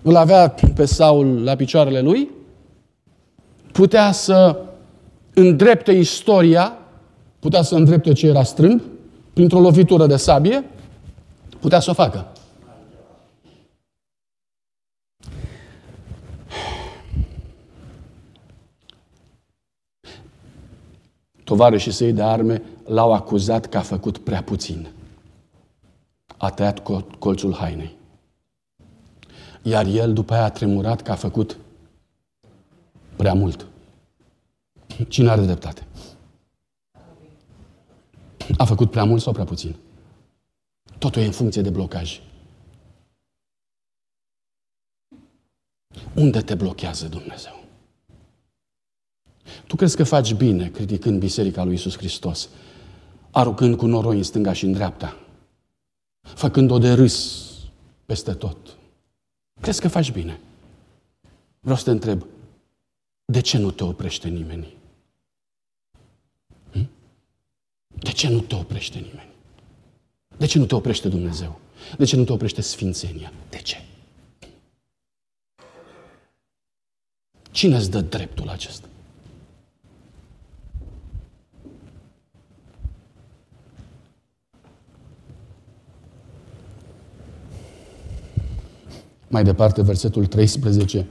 Îl 0.01 0.15
avea 0.15 0.55
pe 0.75 0.85
Saul 0.85 1.43
la 1.43 1.55
picioarele 1.55 2.01
lui? 2.01 2.29
Putea 3.71 4.11
să 4.11 4.61
îndrepte 5.33 5.91
istoria, 5.91 6.77
putea 7.39 7.61
să 7.61 7.75
îndrepte 7.75 8.13
ce 8.13 8.27
era 8.27 8.43
strâmb, 8.43 8.81
printr-o 9.33 9.59
lovitură 9.59 10.07
de 10.07 10.15
sabie, 10.15 10.63
putea 11.59 11.79
să 11.79 11.89
o 11.89 11.93
facă. 11.93 12.31
Tovarășii 21.43 21.91
săi 21.91 22.13
de 22.13 22.21
arme 22.21 22.61
l-au 22.87 23.13
acuzat 23.13 23.65
că 23.65 23.77
a 23.77 23.81
făcut 23.81 24.17
prea 24.17 24.43
puțin. 24.43 24.87
A 26.37 26.49
tăiat 26.49 26.79
colțul 27.19 27.53
hainei. 27.53 27.95
Iar 29.61 29.85
el 29.85 30.13
după 30.13 30.33
aia 30.33 30.43
a 30.43 30.51
tremurat 30.51 31.01
că 31.01 31.11
a 31.11 31.15
făcut 31.15 31.57
prea 33.15 33.33
mult. 33.33 33.67
Cine 35.07 35.29
are 35.29 35.41
dreptate? 35.41 35.87
A 38.57 38.65
făcut 38.65 38.91
prea 38.91 39.03
mult 39.03 39.21
sau 39.21 39.33
prea 39.33 39.45
puțin? 39.45 39.75
Totul 40.97 41.21
e 41.21 41.25
în 41.25 41.31
funcție 41.31 41.61
de 41.61 41.69
blocaj. 41.69 42.21
Unde 46.15 46.41
te 46.41 46.55
blochează 46.55 47.07
Dumnezeu? 47.07 47.63
Tu 49.67 49.75
crezi 49.75 49.95
că 49.95 50.03
faci 50.03 50.33
bine 50.33 50.69
criticând 50.69 51.19
Biserica 51.19 51.63
lui 51.63 51.73
Isus 51.73 51.97
Hristos, 51.97 52.49
aruncând 53.31 53.77
cu 53.77 53.85
noroi 53.85 54.17
în 54.17 54.23
stânga 54.23 54.53
și 54.53 54.65
în 54.65 54.71
dreapta, 54.71 55.17
făcând-o 56.21 56.77
de 56.77 56.93
râs 56.93 57.45
peste 58.05 58.33
tot. 58.33 58.77
Crezi 59.61 59.81
că 59.81 59.87
faci 59.87 60.11
bine? 60.11 60.39
Vreau 61.59 61.77
să 61.77 61.83
te 61.83 61.91
întreb, 61.91 62.25
de 63.25 63.39
ce 63.39 63.57
nu 63.57 63.71
te 63.71 63.83
oprește 63.83 64.27
nimeni? 64.27 64.73
Hm? 66.71 66.89
De 67.87 68.11
ce 68.11 68.29
nu 68.29 68.39
te 68.39 68.55
oprește 68.55 68.97
nimeni? 68.97 69.29
De 70.37 70.45
ce 70.45 70.57
nu 70.57 70.65
te 70.65 70.75
oprește 70.75 71.09
Dumnezeu? 71.09 71.59
De 71.97 72.05
ce 72.05 72.15
nu 72.15 72.23
te 72.23 72.31
oprește 72.31 72.61
Sfințenia? 72.61 73.31
De 73.49 73.57
ce? 73.57 73.83
Cine 77.51 77.75
îți 77.75 77.91
dă 77.91 78.01
dreptul 78.01 78.49
acesta? 78.49 78.87
Mai 89.27 89.43
departe, 89.43 89.81
versetul 89.81 90.25
13 90.25 91.05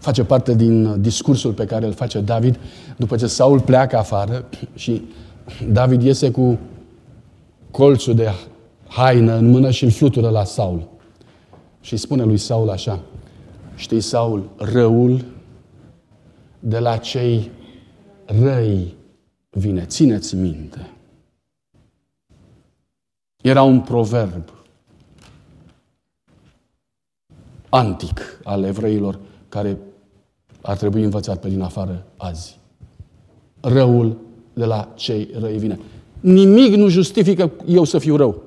face 0.00 0.24
parte 0.24 0.54
din 0.54 1.00
discursul 1.00 1.52
pe 1.52 1.64
care 1.64 1.86
îl 1.86 1.92
face 1.92 2.20
David 2.20 2.58
după 2.96 3.16
ce 3.16 3.26
Saul 3.26 3.60
pleacă 3.60 3.96
afară 3.96 4.44
și 4.74 5.02
David 5.72 6.02
iese 6.02 6.30
cu 6.30 6.58
colțul 7.70 8.14
de 8.14 8.28
haină 8.88 9.36
în 9.36 9.50
mână 9.50 9.70
și 9.70 9.84
îl 9.84 9.90
flutură 9.90 10.28
la 10.28 10.44
Saul. 10.44 10.88
Și 11.80 11.96
spune 11.96 12.22
lui 12.22 12.38
Saul 12.38 12.70
așa, 12.70 13.00
știi, 13.74 14.00
Saul, 14.00 14.50
răul 14.56 15.24
de 16.60 16.78
la 16.78 16.96
cei 16.96 17.50
răi 18.24 18.94
vine. 19.50 19.84
Țineți 19.84 20.34
minte. 20.34 20.90
Era 23.42 23.62
un 23.62 23.80
proverb 23.80 24.59
antic 27.70 28.40
al 28.44 28.64
evreilor 28.64 29.18
care 29.48 29.78
ar 30.62 30.76
trebui 30.76 31.02
învățat 31.02 31.40
pe 31.40 31.48
din 31.48 31.60
afară 31.60 32.06
azi. 32.16 32.58
Răul 33.60 34.16
de 34.52 34.64
la 34.64 34.92
cei 34.94 35.28
răi 35.38 35.58
vine. 35.58 35.78
Nimic 36.20 36.74
nu 36.74 36.88
justifică 36.88 37.50
eu 37.66 37.84
să 37.84 37.98
fiu 37.98 38.16
rău. 38.16 38.42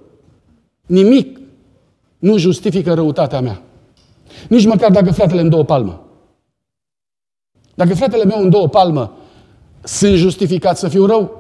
Nimic 0.86 1.40
nu 2.20 2.38
justifică 2.38 2.94
răutatea 2.94 3.42
mea. 3.42 3.62
Nici 4.50 4.66
măcar 4.66 4.92
dacă 4.92 5.12
fratele 5.12 5.42
în 5.42 5.50
două 5.50 5.64
palmă. 5.64 6.06
Dacă 7.76 7.96
fratele 7.96 8.24
meu 8.24 8.42
în 8.42 8.50
două 8.50 8.68
palmă 8.68 9.18
sunt 9.84 10.16
justificat 10.16 10.78
să 10.78 10.88
fiu 10.88 11.06
rău, 11.06 11.38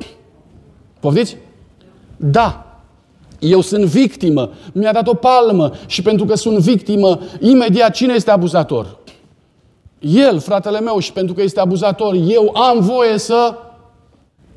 poftiți? 1.00 1.38
Da. 2.18 2.63
Eu 3.44 3.62
sunt 3.62 3.86
victimă. 3.86 4.50
Mi-a 4.74 4.92
dat 4.92 5.08
o 5.08 5.14
palmă 5.14 5.72
și 5.86 6.02
pentru 6.02 6.26
că 6.26 6.36
sunt 6.36 6.58
victimă, 6.58 7.20
imediat 7.40 7.94
cine 7.94 8.14
este 8.14 8.32
abuzator? 8.32 8.98
El, 10.00 10.40
fratele 10.40 10.80
meu, 10.80 11.00
și 11.00 11.14
pentru 11.14 11.34
că 11.34 11.42
este 11.42 11.60
abuzator, 11.60 12.16
eu 12.28 12.56
am 12.56 12.80
voie 12.80 13.18
să... 13.18 13.56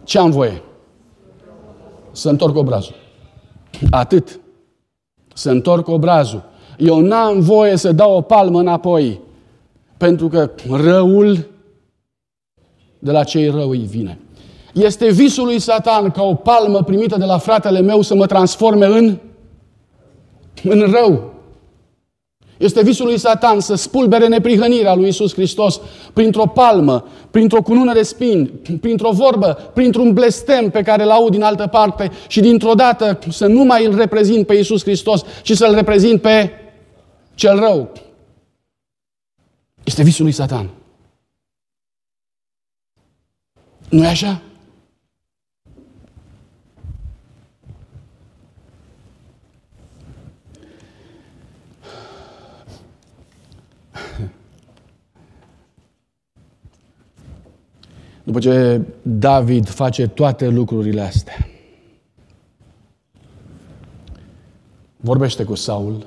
Ce 0.05 0.19
am 0.19 0.31
voie? 0.31 0.63
Să 2.11 2.29
întorc 2.29 2.57
obrazul. 2.57 2.95
Atât. 3.91 4.41
Să 5.35 5.51
întorc 5.51 5.89
obrazul. 5.89 6.43
Eu 6.79 7.01
n-am 7.01 7.41
voie 7.41 7.77
să 7.77 7.93
dau 7.93 8.17
o 8.17 8.21
palmă 8.21 8.61
înapoi. 8.61 9.21
Pentru 9.97 10.29
că 10.29 10.51
răul 10.71 11.47
de 12.99 13.11
la 13.11 13.25
cei 13.25 13.49
răi 13.49 13.79
vine. 13.79 14.19
Este 14.77 15.11
visul 15.11 15.45
lui 15.45 15.59
Satan 15.59 16.11
ca 16.11 16.23
o 16.23 16.35
palmă 16.35 16.83
primită 16.83 17.17
de 17.19 17.25
la 17.25 17.39
fratele 17.39 17.81
meu 17.81 18.03
să 18.03 18.15
mă 18.15 18.27
transforme 18.27 18.87
în, 18.87 19.19
în 20.63 20.91
rău. 20.91 21.35
Este 22.59 22.83
visul 22.83 23.07
lui 23.07 23.19
Satan 23.19 23.61
să 23.61 23.75
spulbere 23.75 24.27
neprihănirea 24.29 24.95
lui 24.95 25.09
Isus 25.09 25.33
Hristos 25.33 25.81
printr-o 26.13 26.47
palmă, 26.47 27.07
printr-o 27.31 27.63
cunună 27.63 27.93
de 27.93 28.03
spin, 28.03 28.51
printr-o 28.81 29.11
vorbă, 29.11 29.71
printr-un 29.75 30.13
blestem 30.13 30.71
pe 30.71 30.83
care 30.83 31.03
îl 31.03 31.11
aud 31.11 31.31
din 31.31 31.43
altă 31.43 31.67
parte 31.67 32.11
și 32.29 32.41
dintr-o 32.41 32.75
dată 32.75 33.19
să 33.31 33.47
nu 33.47 33.65
mai 33.65 33.85
îl 33.85 33.97
reprezint 33.97 34.47
pe 34.47 34.55
Isus 34.55 34.83
Hristos, 34.83 35.25
ci 35.43 35.53
să-l 35.53 35.75
reprezint 35.75 36.21
pe 36.21 36.51
cel 37.35 37.59
rău. 37.59 37.93
Este 39.85 40.03
visul 40.03 40.25
lui 40.25 40.33
Satan. 40.33 40.71
nu 43.89 44.05
e 44.05 44.07
așa? 44.07 44.41
După 58.27 58.39
ce 58.39 58.81
David 59.03 59.69
face 59.69 60.07
toate 60.07 60.49
lucrurile 60.49 61.01
astea, 61.01 61.49
vorbește 64.97 65.45
cu 65.45 65.55
Saul, 65.55 66.07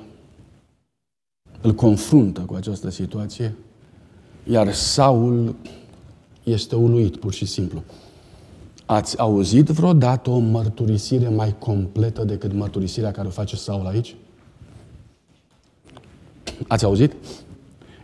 îl 1.60 1.72
confruntă 1.72 2.40
cu 2.40 2.54
această 2.54 2.90
situație, 2.90 3.54
iar 4.44 4.72
Saul 4.72 5.54
este 6.44 6.74
uluit, 6.74 7.16
pur 7.16 7.32
și 7.32 7.46
simplu. 7.46 7.82
Ați 8.86 9.18
auzit 9.18 9.66
vreodată 9.66 10.30
o 10.30 10.38
mărturisire 10.38 11.28
mai 11.28 11.54
completă 11.58 12.24
decât 12.24 12.52
mărturisirea 12.52 13.10
care 13.10 13.28
o 13.28 13.30
face 13.30 13.56
Saul 13.56 13.86
aici? 13.86 14.14
Ați 16.68 16.84
auzit? 16.84 17.12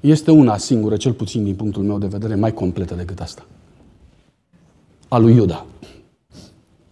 Este 0.01 0.31
una 0.31 0.57
singură, 0.57 0.97
cel 0.97 1.13
puțin 1.13 1.45
din 1.45 1.55
punctul 1.55 1.83
meu 1.83 1.99
de 1.99 2.07
vedere, 2.07 2.35
mai 2.35 2.53
completă 2.53 2.95
decât 2.95 3.21
asta 3.21 3.47
a 5.09 5.19
lui 5.19 5.35
Iuda. 5.35 5.67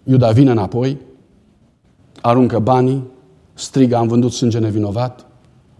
Iuda 0.05 0.31
vine 0.31 0.51
înapoi, 0.51 0.99
aruncă 2.21 2.59
banii, 2.59 3.03
strigă, 3.55 3.97
am 3.97 4.09
vândut 4.09 4.33
sânge 4.33 4.59
nevinovat, 4.59 5.27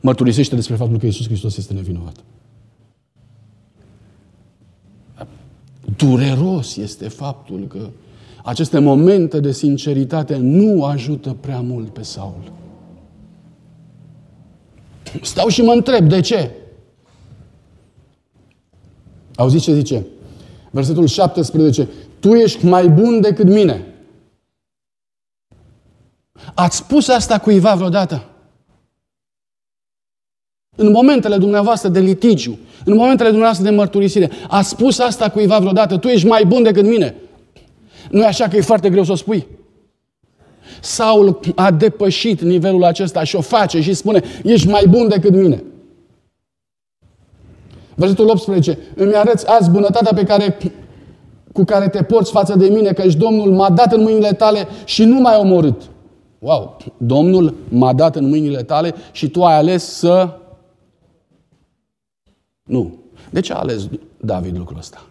mărturisește 0.01 0.55
despre 0.55 0.75
faptul 0.75 0.99
că 0.99 1.07
Iisus 1.07 1.27
Hristos 1.27 1.57
este 1.57 1.73
nevinovat. 1.73 2.17
Dureros 5.97 6.77
este 6.77 7.09
faptul 7.09 7.67
că 7.67 7.89
aceste 8.45 8.79
momente 8.79 9.41
de 9.41 9.53
sinceritate 9.53 10.37
nu 10.37 10.85
ajută 10.85 11.37
prea 11.41 11.61
mult 11.61 11.89
pe 11.89 12.03
Saul. 12.03 12.53
Stau 15.23 15.49
și 15.49 15.63
mă 15.63 15.73
întreb, 15.73 16.09
de 16.09 16.21
ce? 16.21 16.51
Auziți 19.35 19.65
ce 19.65 19.75
zice? 19.75 20.07
Versetul 20.71 21.07
17. 21.07 21.89
Tu 22.25 22.35
ești 22.35 22.67
mai 22.67 22.89
bun 22.89 23.21
decât 23.21 23.47
mine. 23.47 23.85
Ați 26.55 26.77
spus 26.77 27.09
asta 27.09 27.39
cuiva 27.39 27.75
vreodată? 27.75 28.25
În 30.77 30.91
momentele 30.91 31.37
dumneavoastră 31.37 31.89
de 31.89 32.01
litigiu, 32.01 32.59
în 32.85 32.97
momentele 32.97 33.29
dumneavoastră 33.29 33.69
de 33.71 33.77
mărturisire, 33.77 34.31
a 34.49 34.63
spus 34.63 34.99
asta 34.99 35.31
cuiva 35.31 35.59
vreodată, 35.59 35.99
tu 35.99 36.09
ești 36.09 36.27
mai 36.27 36.45
bun 36.45 36.63
decât 36.63 36.85
mine. 36.85 37.15
Nu 38.11 38.23
e 38.23 38.27
așa 38.27 38.49
că 38.49 38.57
e 38.57 38.61
foarte 38.61 38.91
greu 38.91 39.05
să 39.05 39.13
o 39.13 39.15
spui? 39.15 39.47
Saul 40.81 41.41
a 41.55 41.71
depășit 41.71 42.41
nivelul 42.41 42.85
acesta 42.85 43.25
și 43.25 43.37
o 43.37 43.41
face 43.41 43.81
și 43.81 43.95
spune, 43.95 44.23
ești 44.43 44.69
mai 44.69 44.87
bun 44.89 45.09
decât 45.09 45.33
mine. 45.33 45.63
Versetul 47.95 48.29
18, 48.29 48.79
îmi 48.95 49.15
arăți 49.15 49.49
azi 49.49 49.71
bunătatea 49.71 50.13
pe 50.15 50.25
care, 50.25 50.57
cu 51.55 51.65
care 51.65 51.89
te 51.89 52.03
porți 52.03 52.31
față 52.31 52.57
de 52.57 52.69
mine, 52.69 52.93
căci 52.93 53.15
Domnul 53.15 53.53
m-a 53.53 53.71
dat 53.71 53.93
în 53.93 54.03
mâinile 54.03 54.33
tale 54.33 54.69
și 54.85 55.05
nu 55.05 55.21
m-ai 55.21 55.37
omorât. 55.37 55.83
Wow! 56.39 56.77
Domnul 56.97 57.55
m-a 57.69 57.93
dat 57.93 58.17
în 58.17 58.29
mâinile 58.29 58.63
tale 58.63 58.95
și 59.13 59.29
tu 59.29 59.45
ai 59.45 59.55
ales 59.55 59.85
să... 59.85 60.39
Nu. 62.63 62.95
De 63.31 63.41
ce 63.41 63.53
a 63.53 63.57
ales 63.57 63.89
David 64.21 64.57
lucrul 64.57 64.79
ăsta? 64.79 65.07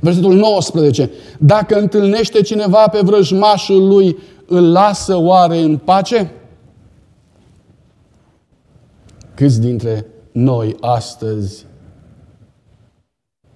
Versetul 0.00 0.34
19. 0.34 1.10
Dacă 1.38 1.78
întâlnește 1.78 2.42
cineva 2.42 2.88
pe 2.88 3.00
vrăjmașul 3.02 3.86
lui, 3.86 4.18
îl 4.46 4.72
lasă 4.72 5.16
oare 5.16 5.58
în 5.58 5.76
pace? 5.76 6.32
Câți 9.34 9.60
dintre 9.60 10.06
noi 10.32 10.76
astăzi, 10.80 11.66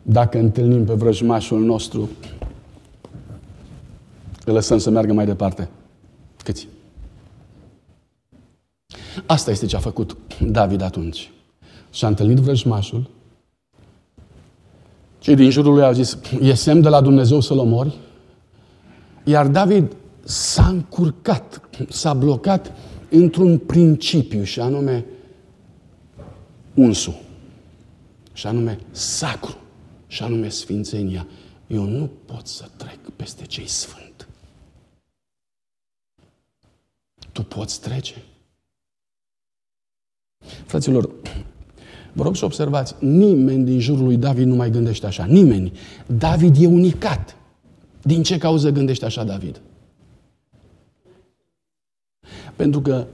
dacă 0.06 0.38
întâlnim 0.38 0.84
pe 0.84 0.92
vrăjmașul 0.92 1.60
nostru, 1.60 2.08
îl 4.44 4.52
lăsăm 4.52 4.78
să 4.78 4.90
meargă 4.90 5.12
mai 5.12 5.26
departe? 5.26 5.68
Câți? 6.42 6.68
Asta 9.26 9.50
este 9.50 9.66
ce 9.66 9.76
a 9.76 9.78
făcut 9.78 10.16
David 10.40 10.80
atunci. 10.80 11.30
Și-a 11.90 12.08
întâlnit 12.08 12.36
vrăjmașul. 12.38 13.10
Cei 15.18 15.34
din 15.34 15.50
jurul 15.50 15.74
lui 15.74 15.84
au 15.84 15.92
zis, 15.92 16.18
e 16.40 16.54
semn 16.54 16.80
de 16.82 16.88
la 16.88 17.00
Dumnezeu 17.00 17.40
să-l 17.40 17.58
omori? 17.58 17.98
Iar 19.24 19.46
David 19.46 19.96
s-a 20.24 20.66
încurcat, 20.66 21.60
s-a 21.88 22.14
blocat 22.14 22.72
într-un 23.10 23.58
principiu 23.58 24.42
și 24.42 24.60
anume 24.60 25.04
unsu. 26.74 27.14
Și 28.32 28.46
anume 28.46 28.78
sacru. 28.90 29.56
Și 30.14 30.22
anume 30.22 30.48
sfințenia. 30.48 31.26
Eu 31.66 31.84
nu 31.84 32.10
pot 32.24 32.46
să 32.46 32.68
trec 32.76 32.98
peste 33.16 33.44
cei 33.44 33.66
sfânt. 33.66 34.28
Tu 37.32 37.42
poți 37.42 37.80
trece. 37.80 38.22
Fraților, 40.66 41.10
vă 42.12 42.22
rog 42.22 42.36
să 42.36 42.44
observați, 42.44 42.94
nimeni 42.98 43.64
din 43.64 43.80
jurul 43.80 44.04
lui 44.04 44.16
David 44.16 44.46
nu 44.46 44.54
mai 44.54 44.70
gândește 44.70 45.06
așa. 45.06 45.24
Nimeni. 45.24 45.72
David 46.06 46.56
e 46.62 46.66
unicat. 46.66 47.36
Din 48.02 48.22
ce 48.22 48.38
cauză 48.38 48.70
gândește 48.70 49.04
așa 49.04 49.24
David? 49.24 49.60
Pentru 52.56 52.80
că 52.80 53.06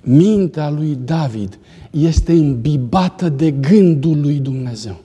mintea 0.00 0.70
lui 0.70 0.94
David 0.94 1.58
este 1.90 2.32
îmbibată 2.32 3.28
de 3.28 3.50
gândul 3.50 4.20
lui 4.20 4.38
Dumnezeu. 4.38 5.03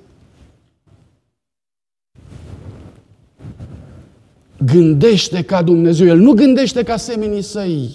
Gândește 4.66 5.42
ca 5.42 5.62
Dumnezeu. 5.62 6.08
El 6.08 6.18
nu 6.18 6.34
gândește 6.34 6.84
ca 6.84 6.98
semenii 6.98 7.42
săi. 7.42 7.90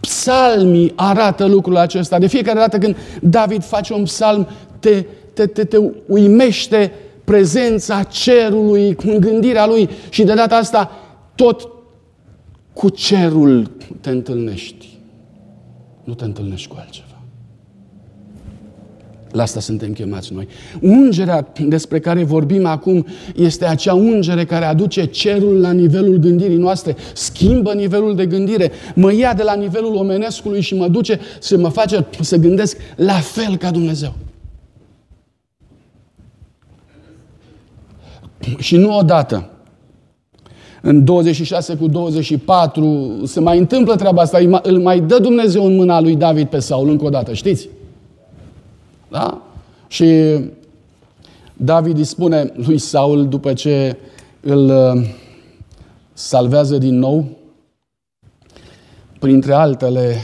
Psalmii 0.00 0.92
arată 0.94 1.46
lucrul 1.46 1.76
acesta. 1.76 2.18
De 2.18 2.26
fiecare 2.26 2.58
dată 2.58 2.78
când 2.78 2.96
David 3.22 3.64
face 3.64 3.92
un 3.92 4.02
psalm, 4.02 4.48
te, 4.78 5.04
te, 5.32 5.46
te, 5.46 5.64
te 5.64 5.78
uimește 6.06 6.92
prezența 7.24 8.02
cerului, 8.02 8.96
în 9.04 9.20
gândirea 9.20 9.66
lui 9.66 9.88
și 10.08 10.24
de 10.24 10.34
data 10.34 10.56
asta 10.56 10.90
tot 11.34 11.68
cu 12.72 12.88
cerul 12.88 13.70
te 14.00 14.10
întâlnești. 14.10 14.88
Nu 16.04 16.14
te 16.14 16.24
întâlnești 16.24 16.68
cu 16.68 16.76
altceva. 16.78 17.07
La 19.32 19.42
asta 19.42 19.60
suntem 19.60 19.92
chemați 19.92 20.32
noi. 20.32 20.48
Ungerea 20.80 21.52
despre 21.66 22.00
care 22.00 22.24
vorbim 22.24 22.66
acum 22.66 23.06
este 23.36 23.64
acea 23.64 23.94
ungere 23.94 24.44
care 24.44 24.64
aduce 24.64 25.04
cerul 25.04 25.60
la 25.60 25.70
nivelul 25.70 26.16
gândirii 26.16 26.56
noastre, 26.56 26.96
schimbă 27.14 27.72
nivelul 27.72 28.14
de 28.14 28.26
gândire, 28.26 28.70
mă 28.94 29.12
ia 29.12 29.34
de 29.34 29.42
la 29.42 29.54
nivelul 29.54 29.94
omenescului 29.94 30.60
și 30.60 30.74
mă 30.74 30.88
duce 30.88 31.20
să 31.40 31.58
mă 31.58 31.68
face 31.68 32.06
să 32.20 32.36
gândesc 32.36 32.76
la 32.96 33.12
fel 33.12 33.56
ca 33.56 33.70
Dumnezeu. 33.70 34.14
Și 38.58 38.76
nu 38.76 38.96
odată. 38.96 39.50
În 40.82 41.04
26 41.04 41.74
cu 41.74 41.86
24 41.86 43.20
se 43.24 43.40
mai 43.40 43.58
întâmplă 43.58 43.96
treaba 43.96 44.22
asta, 44.22 44.60
îl 44.62 44.78
mai 44.78 45.00
dă 45.00 45.18
Dumnezeu 45.18 45.64
în 45.64 45.76
mâna 45.76 46.00
lui 46.00 46.16
David 46.16 46.48
pe 46.48 46.58
Saul 46.58 46.88
încă 46.88 47.04
o 47.04 47.08
dată, 47.08 47.32
știți? 47.32 47.68
Da? 49.08 49.42
Și 49.86 50.38
David 51.56 51.98
îi 51.98 52.04
spune 52.04 52.52
lui 52.54 52.78
Saul, 52.78 53.28
după 53.28 53.52
ce 53.52 53.96
îl 54.40 54.64
uh, 54.64 55.08
salvează 56.12 56.78
din 56.78 56.98
nou, 56.98 57.24
printre 59.18 59.52
altele, 59.52 60.16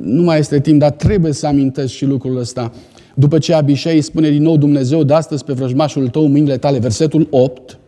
nu 0.00 0.22
mai 0.22 0.38
este 0.38 0.60
timp, 0.60 0.80
dar 0.80 0.90
trebuie 0.90 1.32
să 1.32 1.46
amintesc 1.46 1.92
și 1.92 2.04
lucrul 2.04 2.36
ăsta. 2.36 2.72
După 3.14 3.38
ce 3.38 3.54
Abishai 3.54 3.94
îi 3.94 4.00
spune 4.00 4.30
din 4.30 4.42
nou 4.42 4.56
Dumnezeu, 4.56 5.02
de 5.02 5.14
astăzi 5.14 5.44
pe 5.44 5.52
vrăjmașul 5.52 6.08
tău 6.08 6.26
mâinile 6.26 6.56
tale, 6.56 6.78
versetul 6.78 7.26
8, 7.30 7.78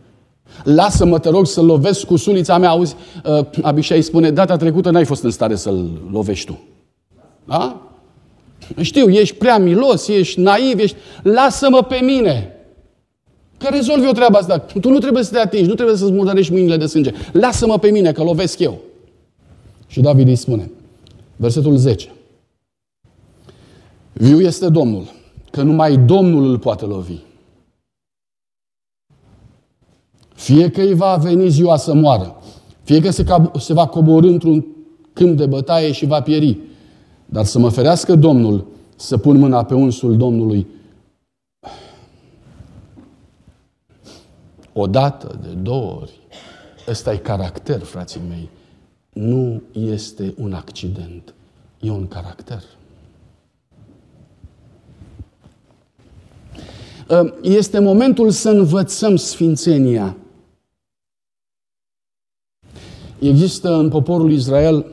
lasă-mă, 0.63 1.19
te 1.19 1.29
rog, 1.29 1.45
să-l 1.45 1.65
lovesc 1.65 2.05
cu 2.05 2.15
sulița 2.15 2.57
mea. 2.57 2.69
Auzi, 2.69 2.95
uh, 3.25 3.45
Abishai 3.61 3.97
îi 3.97 4.03
spune, 4.03 4.31
data 4.31 4.55
trecută 4.55 4.89
n-ai 4.89 5.05
fost 5.05 5.23
în 5.23 5.31
stare 5.31 5.55
să-l 5.55 5.89
lovești 6.11 6.45
tu. 6.45 6.59
Da? 7.45 7.90
Știu, 8.81 9.09
ești 9.09 9.35
prea 9.35 9.57
milos, 9.57 10.07
ești 10.07 10.39
naiv, 10.39 10.79
ești... 10.79 10.97
Lasă-mă 11.23 11.83
pe 11.83 11.99
mine! 12.03 12.55
Că 13.57 13.67
rezolv 13.71 14.03
eu 14.03 14.11
treaba 14.11 14.37
asta. 14.37 14.59
Tu 14.59 14.89
nu 14.89 14.97
trebuie 14.97 15.23
să 15.23 15.31
te 15.31 15.39
atingi, 15.39 15.67
nu 15.67 15.73
trebuie 15.73 15.95
să-ți 15.95 16.11
murdărești 16.11 16.51
mâinile 16.51 16.77
de 16.77 16.85
sânge. 16.85 17.11
Lasă-mă 17.31 17.77
pe 17.77 17.91
mine, 17.91 18.11
că 18.11 18.23
lovesc 18.23 18.59
eu. 18.59 18.79
Și 19.87 19.99
David 19.99 20.27
îi 20.27 20.35
spune, 20.35 20.71
versetul 21.35 21.75
10. 21.75 22.09
Viu 24.13 24.41
este 24.41 24.69
Domnul, 24.69 25.11
că 25.51 25.61
numai 25.61 25.97
Domnul 25.97 26.49
îl 26.49 26.59
poate 26.59 26.85
lovi. 26.85 27.17
Fie 30.35 30.69
că 30.69 30.81
îi 30.81 30.93
va 30.93 31.15
veni 31.15 31.49
ziua 31.49 31.77
să 31.77 31.93
moară, 31.93 32.41
fie 32.83 32.99
că 32.99 33.09
se, 33.09 33.25
se 33.59 33.73
va 33.73 33.87
coborâ 33.87 34.27
într-un 34.27 34.65
câmp 35.13 35.37
de 35.37 35.45
bătaie 35.45 35.91
și 35.91 36.05
va 36.05 36.21
pieri, 36.21 36.57
dar 37.31 37.45
să 37.45 37.59
mă 37.59 37.69
ferească 37.69 38.15
Domnul 38.15 38.65
să 38.95 39.17
pun 39.17 39.37
mâna 39.37 39.65
pe 39.65 39.73
unsul 39.73 40.17
Domnului 40.17 40.67
o 44.73 44.87
dată, 44.87 45.39
de 45.41 45.49
două 45.49 45.99
ori. 46.01 46.19
Ăsta 46.87 47.13
e 47.13 47.17
caracter, 47.17 47.79
frații 47.79 48.21
mei. 48.29 48.49
Nu 49.13 49.61
este 49.71 50.33
un 50.37 50.53
accident. 50.53 51.33
E 51.79 51.89
un 51.89 52.07
caracter. 52.07 52.63
Ă, 57.09 57.33
este 57.41 57.79
momentul 57.79 58.29
să 58.29 58.49
învățăm 58.49 59.15
sfințenia. 59.15 60.17
Există 63.19 63.73
în 63.73 63.89
poporul 63.89 64.31
Israel 64.31 64.85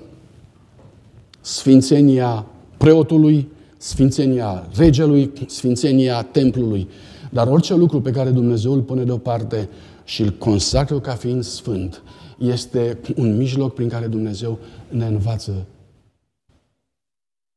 sfințenia 1.49 2.47
preotului, 2.77 3.49
sfințenia 3.77 4.69
regelui, 4.77 5.33
sfințenia 5.47 6.23
templului. 6.23 6.89
Dar 7.31 7.47
orice 7.47 7.75
lucru 7.75 8.01
pe 8.01 8.11
care 8.11 8.31
Dumnezeu 8.31 8.73
îl 8.73 8.83
pune 8.83 9.05
deoparte 9.05 9.69
și 10.05 10.23
îl 10.23 10.31
consacră 10.31 11.01
ca 11.01 11.15
fiind 11.15 11.43
sfânt, 11.45 12.03
este 12.39 12.99
un 13.17 13.37
mijloc 13.37 13.75
prin 13.75 13.89
care 13.89 14.07
Dumnezeu 14.07 14.59
ne 14.89 15.07
învață 15.07 15.67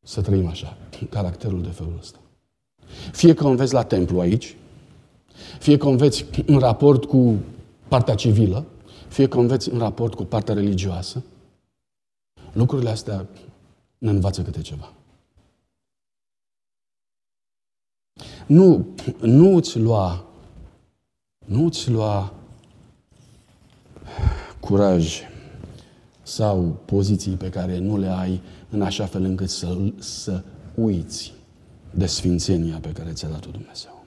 să 0.04 0.22
trăim 0.22 0.48
așa, 0.48 0.78
caracterul 1.10 1.62
de 1.62 1.70
felul 1.70 1.96
ăsta. 2.00 2.20
Fie 3.12 3.34
că 3.34 3.46
o 3.46 3.50
înveți 3.50 3.74
la 3.74 3.84
templu 3.84 4.20
aici, 4.20 4.56
fie 5.60 5.78
că 5.78 5.88
o 5.88 5.90
înveți 5.90 6.26
în 6.46 6.60
raport 6.60 7.06
cu 7.06 7.36
partea 7.88 8.16
civilă, 8.16 8.66
fie 9.08 9.28
că 9.28 9.38
o 9.38 9.42
înveți 9.42 9.70
în 9.70 9.80
raport 9.80 10.14
cu 10.14 10.24
partea 10.24 10.54
religioasă, 10.54 11.24
lucrurile 12.54 12.90
astea 12.90 13.26
ne 14.02 14.10
învață 14.10 14.42
câte 14.42 14.62
ceva. 14.62 14.94
Nu, 18.46 18.88
nu 19.22 19.56
îți 19.56 19.80
lua, 19.80 20.26
nu 21.46 21.66
îți 21.66 21.90
lua 21.90 22.34
curaj 24.60 25.20
sau 26.24 26.80
poziții 26.86 27.36
pe 27.36 27.50
care 27.50 27.78
nu 27.78 27.98
le 27.98 28.08
ai 28.08 28.42
în 28.70 28.82
așa 28.82 29.06
fel 29.06 29.24
încât 29.24 29.50
să, 29.50 29.78
să 30.00 30.44
uiți 30.76 31.34
de 31.92 32.06
sfințenia 32.06 32.78
pe 32.78 32.92
care 32.92 33.12
ți-a 33.12 33.30
dat-o 33.30 33.50
Dumnezeu. 33.50 34.06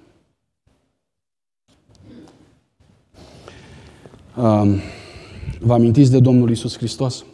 Um, 4.36 4.80
vă 5.60 5.72
amintiți 5.72 6.10
de 6.10 6.20
Domnul 6.20 6.50
Isus 6.50 6.76
Hristos? 6.76 7.24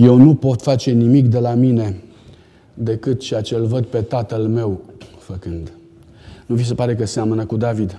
Eu 0.00 0.16
nu 0.16 0.34
pot 0.34 0.62
face 0.62 0.90
nimic 0.90 1.26
de 1.26 1.38
la 1.38 1.54
mine 1.54 2.02
decât 2.74 3.20
ceea 3.20 3.40
ce 3.40 3.54
îl 3.54 3.66
văd 3.66 3.86
pe 3.86 4.02
tatăl 4.02 4.46
meu 4.46 4.80
făcând. 5.18 5.72
Nu 6.46 6.54
vi 6.54 6.64
se 6.64 6.74
pare 6.74 6.94
că 6.94 7.04
seamănă 7.04 7.46
cu 7.46 7.56
David? 7.56 7.98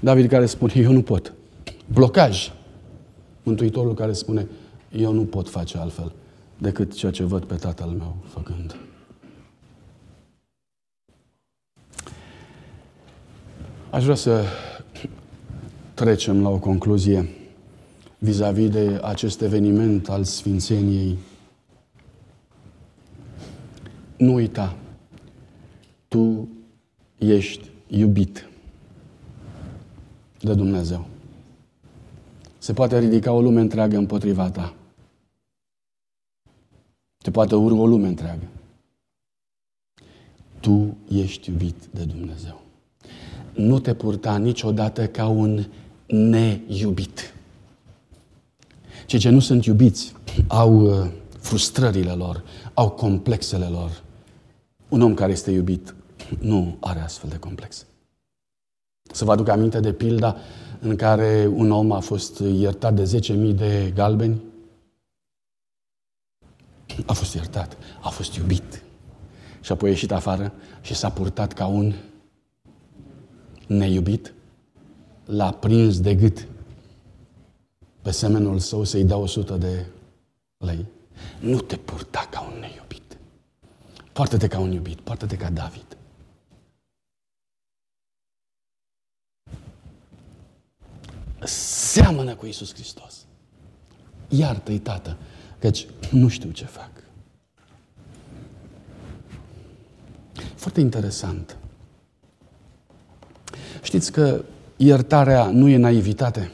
David 0.00 0.28
care 0.28 0.46
spune, 0.46 0.72
eu 0.76 0.92
nu 0.92 1.02
pot. 1.02 1.32
Blocaj. 1.92 2.52
Mântuitorul 3.42 3.94
care 3.94 4.12
spune, 4.12 4.48
eu 4.92 5.12
nu 5.12 5.24
pot 5.24 5.48
face 5.48 5.78
altfel 5.78 6.12
decât 6.58 6.94
ceea 6.94 7.12
ce 7.12 7.24
văd 7.24 7.44
pe 7.44 7.54
tatăl 7.54 7.88
meu 7.88 8.16
făcând. 8.24 8.76
Aș 13.90 14.02
vrea 14.02 14.14
să 14.14 14.44
trecem 15.94 16.42
la 16.42 16.48
o 16.48 16.58
concluzie 16.58 17.28
vis-a-vis 18.20 18.68
-vis 18.68 18.72
de 18.72 19.00
acest 19.02 19.40
eveniment 19.40 20.08
al 20.08 20.24
Sfințeniei. 20.24 21.18
Nu 24.16 24.34
uita, 24.34 24.76
tu 26.08 26.48
ești 27.18 27.68
iubit 27.86 28.48
de 30.40 30.54
Dumnezeu. 30.54 31.06
Se 32.58 32.72
poate 32.72 32.98
ridica 32.98 33.32
o 33.32 33.40
lume 33.40 33.60
întreagă 33.60 33.96
împotriva 33.96 34.50
ta. 34.50 34.74
Te 37.22 37.30
poate 37.30 37.54
urmă 37.54 37.80
o 37.80 37.86
lume 37.86 38.06
întreagă. 38.06 38.48
Tu 40.60 40.96
ești 41.08 41.50
iubit 41.50 41.86
de 41.90 42.04
Dumnezeu. 42.04 42.62
Nu 43.54 43.78
te 43.78 43.94
purta 43.94 44.36
niciodată 44.36 45.06
ca 45.06 45.26
un 45.28 45.64
neiubit. 46.06 47.34
Cei 49.10 49.18
ce 49.18 49.28
nu 49.28 49.40
sunt 49.40 49.64
iubiți 49.64 50.12
au 50.46 50.80
uh, 50.80 51.10
frustrările 51.38 52.12
lor, 52.12 52.44
au 52.74 52.90
complexele 52.90 53.66
lor. 53.66 54.02
Un 54.88 55.02
om 55.02 55.14
care 55.14 55.32
este 55.32 55.50
iubit 55.50 55.94
nu 56.38 56.76
are 56.80 57.00
astfel 57.00 57.30
de 57.30 57.36
complexe. 57.36 57.86
Să 59.12 59.24
vă 59.24 59.32
aduc 59.32 59.48
aminte 59.48 59.80
de 59.80 59.92
pilda 59.92 60.36
în 60.80 60.96
care 60.96 61.50
un 61.54 61.70
om 61.70 61.92
a 61.92 62.00
fost 62.00 62.38
iertat 62.38 62.94
de 62.94 63.20
10.000 63.50 63.54
de 63.54 63.92
galbeni? 63.94 64.40
A 67.06 67.12
fost 67.12 67.34
iertat, 67.34 67.76
a 68.00 68.08
fost 68.08 68.34
iubit. 68.34 68.82
Și 69.60 69.72
apoi 69.72 69.88
a 69.88 69.92
ieșit 69.92 70.12
afară 70.12 70.52
și 70.80 70.94
s-a 70.94 71.10
purtat 71.10 71.52
ca 71.52 71.66
un 71.66 71.94
neiubit. 73.66 74.34
L-a 75.24 75.50
prins 75.50 76.00
de 76.00 76.14
gât 76.14 76.46
pe 78.02 78.10
semenul 78.10 78.58
său 78.58 78.84
să-i 78.84 79.04
dea 79.04 79.16
100 79.16 79.56
de 79.56 79.86
lei. 80.56 80.86
Nu 81.40 81.60
te 81.60 81.76
purta 81.76 82.28
ca 82.30 82.40
un 82.40 82.58
neiubit. 82.60 83.18
Poartă-te 84.12 84.48
ca 84.48 84.58
un 84.58 84.72
iubit, 84.72 85.00
poartă-te 85.00 85.36
ca 85.36 85.50
David. 85.50 85.90
seamănă 91.90 92.34
cu 92.34 92.46
Isus 92.46 92.74
Hristos. 92.74 93.14
Iartă-i, 94.28 94.78
Tată, 94.78 95.16
căci 95.58 95.86
nu 96.10 96.28
știu 96.28 96.50
ce 96.50 96.64
fac. 96.64 96.90
Foarte 100.54 100.80
interesant. 100.80 101.56
Știți 103.82 104.12
că 104.12 104.44
iertarea 104.76 105.44
nu 105.44 105.68
e 105.68 105.76
naivitate. 105.76 106.52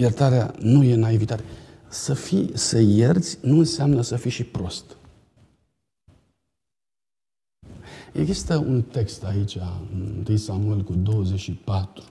Iertarea 0.00 0.54
nu 0.58 0.82
e 0.82 0.94
naivitate. 0.94 1.42
Să 1.88 2.14
fii, 2.14 2.50
să 2.54 2.78
ierți 2.78 3.38
nu 3.40 3.58
înseamnă 3.58 4.02
să 4.02 4.16
fii 4.16 4.30
și 4.30 4.44
prost. 4.44 4.96
Există 8.12 8.56
un 8.56 8.82
text 8.82 9.24
aici, 9.24 9.56
în 9.92 10.24
1 10.28 10.36
Samuel 10.36 10.82
cu 10.82 10.92
24, 10.92 12.04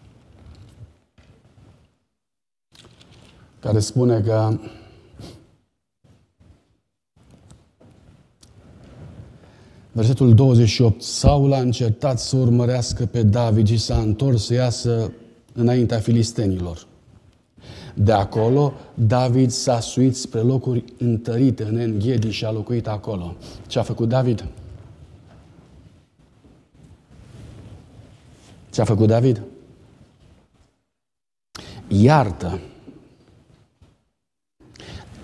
care 3.59 3.79
spune 3.79 4.21
că 4.21 4.59
Versetul 9.91 10.33
28. 10.33 11.01
Saul 11.01 11.53
a 11.53 11.59
încercat 11.59 12.19
să 12.19 12.35
urmărească 12.37 13.05
pe 13.05 13.23
David 13.23 13.67
și 13.67 13.77
s-a 13.77 13.97
întors 13.97 14.45
să 14.45 14.53
iasă 14.53 15.11
înaintea 15.53 15.99
filistenilor. 15.99 16.87
De 17.93 18.11
acolo, 18.11 18.73
David 18.93 19.49
s-a 19.49 19.79
suit 19.79 20.15
spre 20.15 20.39
locuri 20.39 20.83
întărite 20.97 21.63
în 21.63 21.77
Enghedi 21.77 22.29
și 22.29 22.45
a 22.45 22.51
locuit 22.51 22.87
acolo. 22.87 23.35
Ce 23.67 23.79
a 23.79 23.83
făcut 23.83 24.09
David? 24.09 24.47
Ce 28.71 28.81
a 28.81 28.85
făcut 28.85 29.07
David? 29.07 29.41
Iartă 31.87 32.59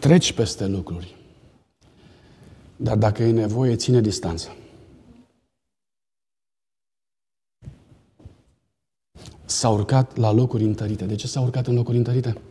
Treci 0.06 0.34
peste 0.34 0.68
lucruri. 0.68 1.16
Dar 2.76 2.98
dacă 2.98 3.24
e 3.24 3.32
nevoie, 3.32 3.76
ține 3.76 4.02
distanță. 4.02 4.56
S-a 9.46 9.70
urcat 9.70 10.18
la 10.18 10.32
locuri 10.32 10.64
întărite. 10.64 11.06
De 11.06 11.16
ce 11.16 11.28
s-a 11.28 11.42
urcat 11.42 11.68
în 11.68 11.76
locuri 11.76 11.98
întărite? 11.98 12.42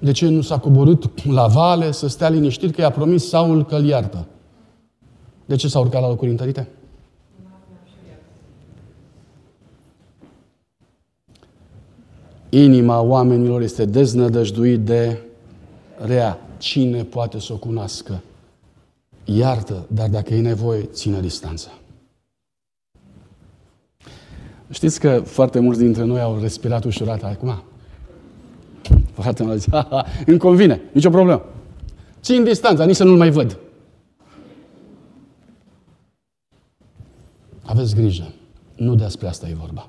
De 0.00 0.12
ce 0.12 0.28
nu 0.28 0.40
s-a 0.40 0.58
coborât 0.58 1.24
la 1.24 1.46
vale 1.46 1.90
să 1.90 2.06
stea 2.06 2.28
liniștit 2.28 2.74
că 2.74 2.80
i-a 2.80 2.90
promis 2.90 3.28
Saul 3.28 3.64
că 3.64 3.74
îl 3.74 3.84
iartă? 3.84 4.26
De 5.44 5.56
ce 5.56 5.68
s-a 5.68 5.78
urcat 5.78 6.00
la 6.00 6.08
locuri 6.08 6.30
întărite? 6.30 6.68
Inima 12.48 13.00
oamenilor 13.00 13.60
este 13.60 13.84
deznădăjduit 13.84 14.80
de 14.80 15.18
rea. 15.96 16.40
Cine 16.58 17.04
poate 17.04 17.40
să 17.40 17.52
o 17.52 17.56
cunoască? 17.56 18.22
Iartă, 19.24 19.86
dar 19.88 20.08
dacă 20.08 20.34
e 20.34 20.40
nevoie, 20.40 20.82
ține 20.82 21.20
distanță. 21.20 21.68
Știți 24.70 25.00
că 25.00 25.22
foarte 25.24 25.58
mulți 25.58 25.80
dintre 25.80 26.04
noi 26.04 26.20
au 26.20 26.38
respirat 26.40 26.84
ușurat 26.84 27.22
acum? 27.22 27.62
Foarte 29.22 29.42
mulți 29.42 29.62
zis, 29.62 29.72
îmi 30.26 30.38
convine, 30.38 30.80
nicio 30.92 31.10
problemă. 31.10 31.44
Țin 32.20 32.44
distanța, 32.44 32.84
nici 32.84 32.96
să 32.96 33.04
nu-l 33.04 33.16
mai 33.16 33.30
văd. 33.30 33.58
Aveți 37.62 37.94
grijă. 37.94 38.32
Nu 38.74 38.94
despre 38.94 39.28
asta 39.28 39.48
e 39.48 39.54
vorba. 39.54 39.88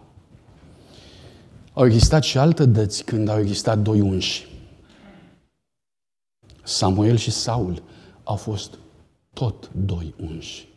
Au 1.74 1.86
existat 1.86 2.24
și 2.24 2.38
alte 2.38 2.66
dăți 2.66 3.04
când 3.04 3.30
au 3.30 3.40
existat 3.40 3.80
doi 3.80 4.02
unși. 4.02 4.48
Samuel 6.64 7.16
și 7.16 7.32
Saul 7.32 7.84
au 8.24 8.36
fost 8.36 8.78
tot 9.34 9.70
doi 9.72 10.14
unși. 10.22 10.68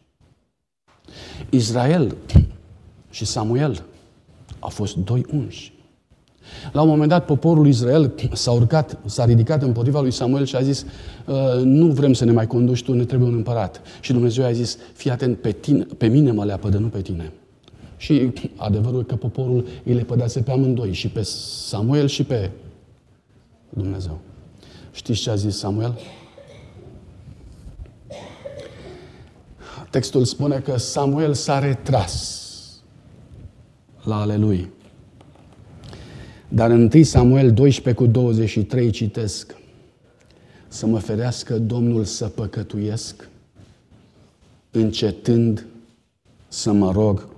Israel 1.50 2.16
și 3.10 3.24
Samuel 3.24 3.84
au 4.58 4.68
fost 4.68 4.96
doi 4.96 5.26
unși. 5.32 5.72
La 6.72 6.82
un 6.82 6.88
moment 6.88 7.08
dat, 7.08 7.24
poporul 7.24 7.66
Israel 7.66 8.12
s-a 8.32 8.50
urcat, 8.50 8.98
s-a 9.04 9.24
ridicat 9.24 9.62
împotriva 9.62 10.00
lui 10.00 10.10
Samuel 10.10 10.44
și 10.44 10.56
a 10.56 10.60
zis 10.60 10.86
ă, 11.28 11.60
nu 11.64 11.86
vrem 11.86 12.12
să 12.12 12.24
ne 12.24 12.32
mai 12.32 12.46
conduci 12.46 12.82
tu, 12.82 12.92
ne 12.92 13.04
trebuie 13.04 13.28
un 13.28 13.34
împărat. 13.34 13.80
Și 14.00 14.12
Dumnezeu 14.12 14.44
a 14.44 14.52
zis, 14.52 14.78
fii 14.92 15.10
atent, 15.10 15.38
pe, 15.38 15.52
tine, 15.52 15.86
pe 15.98 16.06
mine 16.06 16.30
mă 16.30 16.44
leapă, 16.44 16.68
de 16.68 16.78
nu 16.78 16.86
pe 16.86 17.00
tine. 17.00 17.32
Și 17.96 18.32
adevărul 18.56 19.04
că 19.04 19.16
poporul 19.16 19.66
îi 19.84 19.94
le 19.94 20.02
pădase 20.02 20.40
pe 20.40 20.50
amândoi, 20.50 20.92
și 20.92 21.08
pe 21.08 21.22
Samuel 21.22 22.06
și 22.06 22.24
pe 22.24 22.50
Dumnezeu. 23.68 24.18
Știți 24.92 25.20
ce 25.20 25.30
a 25.30 25.34
zis 25.34 25.58
Samuel? 25.58 25.98
Textul 29.90 30.24
spune 30.24 30.58
că 30.58 30.76
Samuel 30.76 31.34
s-a 31.34 31.58
retras 31.58 32.38
la 34.04 34.20
ale 34.20 34.36
lui. 34.36 34.70
Dar 36.52 36.70
în 36.70 36.90
1 36.94 37.02
Samuel 37.02 37.52
12 37.52 38.04
cu 38.04 38.10
23 38.10 38.90
citesc 38.90 39.56
să 40.68 40.86
mă 40.86 40.98
ferească 40.98 41.58
Domnul 41.58 42.04
să 42.04 42.26
păcătuiesc, 42.26 43.28
încetând 44.70 45.66
să 46.48 46.72
mă 46.72 46.92
rog 46.92 47.28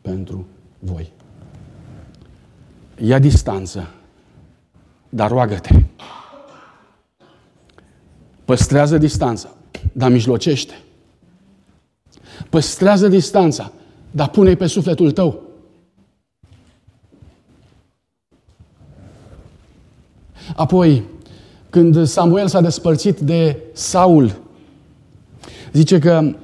pentru 0.00 0.46
voi. 0.78 1.12
ia 2.98 3.18
distanță, 3.18 3.90
dar 5.08 5.30
roagă-te. 5.30 5.82
Păstrează 8.44 8.98
distanța, 8.98 9.54
dar 9.92 10.10
mijlocește. 10.10 10.74
Păstrează 12.50 13.08
distanța, 13.08 13.72
dar 14.10 14.28
pune 14.28 14.54
pe 14.54 14.66
sufletul 14.66 15.12
tău. 15.12 15.47
Apoi, 20.58 21.02
când 21.70 22.06
Samuel 22.06 22.46
s-a 22.46 22.60
despărțit 22.60 23.18
de 23.18 23.56
Saul, 23.72 24.36
zice 25.72 25.98
că 25.98 26.34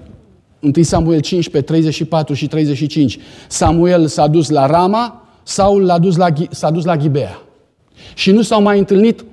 1 0.61 0.73
Samuel 0.83 1.21
15, 1.21 1.73
34 1.73 2.35
și 2.35 2.47
35, 2.47 3.19
Samuel 3.49 4.07
s-a 4.07 4.27
dus 4.27 4.49
la 4.49 4.67
Rama, 4.67 5.29
Saul 5.43 5.85
l-a 5.85 5.99
dus 5.99 6.17
la, 6.17 6.33
s-a 6.51 6.71
dus 6.71 6.85
la 6.85 6.97
Ghibea. 6.97 7.39
Și 8.15 8.31
nu 8.31 8.43
s-au 8.43 8.63
mai 8.63 8.79
întâlnit 8.79 9.25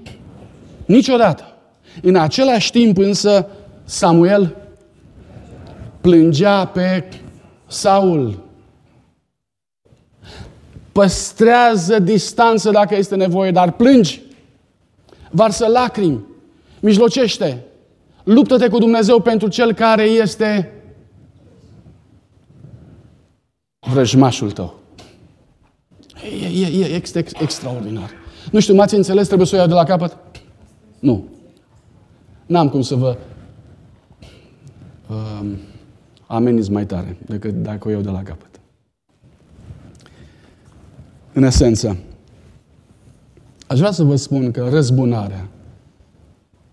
niciodată. 0.85 1.43
În 2.01 2.15
același 2.15 2.71
timp 2.71 2.97
însă 2.97 3.47
Samuel 3.83 4.55
plângea 6.01 6.65
pe 6.65 7.03
Saul. 7.67 8.39
Păstrează 10.91 11.99
distanță 11.99 12.69
dacă 12.69 12.95
este 12.95 13.15
nevoie, 13.15 13.51
dar 13.51 13.71
plângi. 13.71 14.29
Varsă 15.31 15.67
lacrimi. 15.67 16.25
Mijlocește. 16.79 17.65
Luptă-te 18.23 18.67
cu 18.67 18.77
Dumnezeu 18.77 19.19
pentru 19.19 19.47
cel 19.47 19.73
care 19.73 20.03
este 20.03 20.73
vrăjmașul 23.79 24.51
tău. 24.51 24.79
E, 26.41 26.65
e, 26.65 26.83
e 26.83 26.95
ex, 26.95 27.13
ex, 27.13 27.31
extraordinar. 27.39 28.09
Nu 28.51 28.59
știu, 28.59 28.73
m-ați 28.73 28.95
înțeles? 28.95 29.25
Trebuie 29.25 29.47
să 29.47 29.55
o 29.55 29.57
iau 29.57 29.67
de 29.67 29.73
la 29.73 29.83
capăt? 29.83 30.17
Nu. 30.99 31.25
N-am 32.45 32.69
cum 32.69 32.81
să 32.81 32.95
vă 32.95 33.17
uh, 35.09 35.49
ameniz 36.27 36.67
mai 36.67 36.85
tare 36.85 37.17
decât 37.25 37.53
dacă 37.53 37.87
o 37.87 37.91
iau 37.91 38.01
de 38.01 38.09
la 38.09 38.23
capăt. 38.23 38.59
În 41.33 41.43
esență, 41.43 41.97
aș 43.71 43.77
vrea 43.77 43.91
să 43.91 44.03
vă 44.03 44.15
spun 44.15 44.51
că 44.51 44.67
răzbunarea 44.71 45.47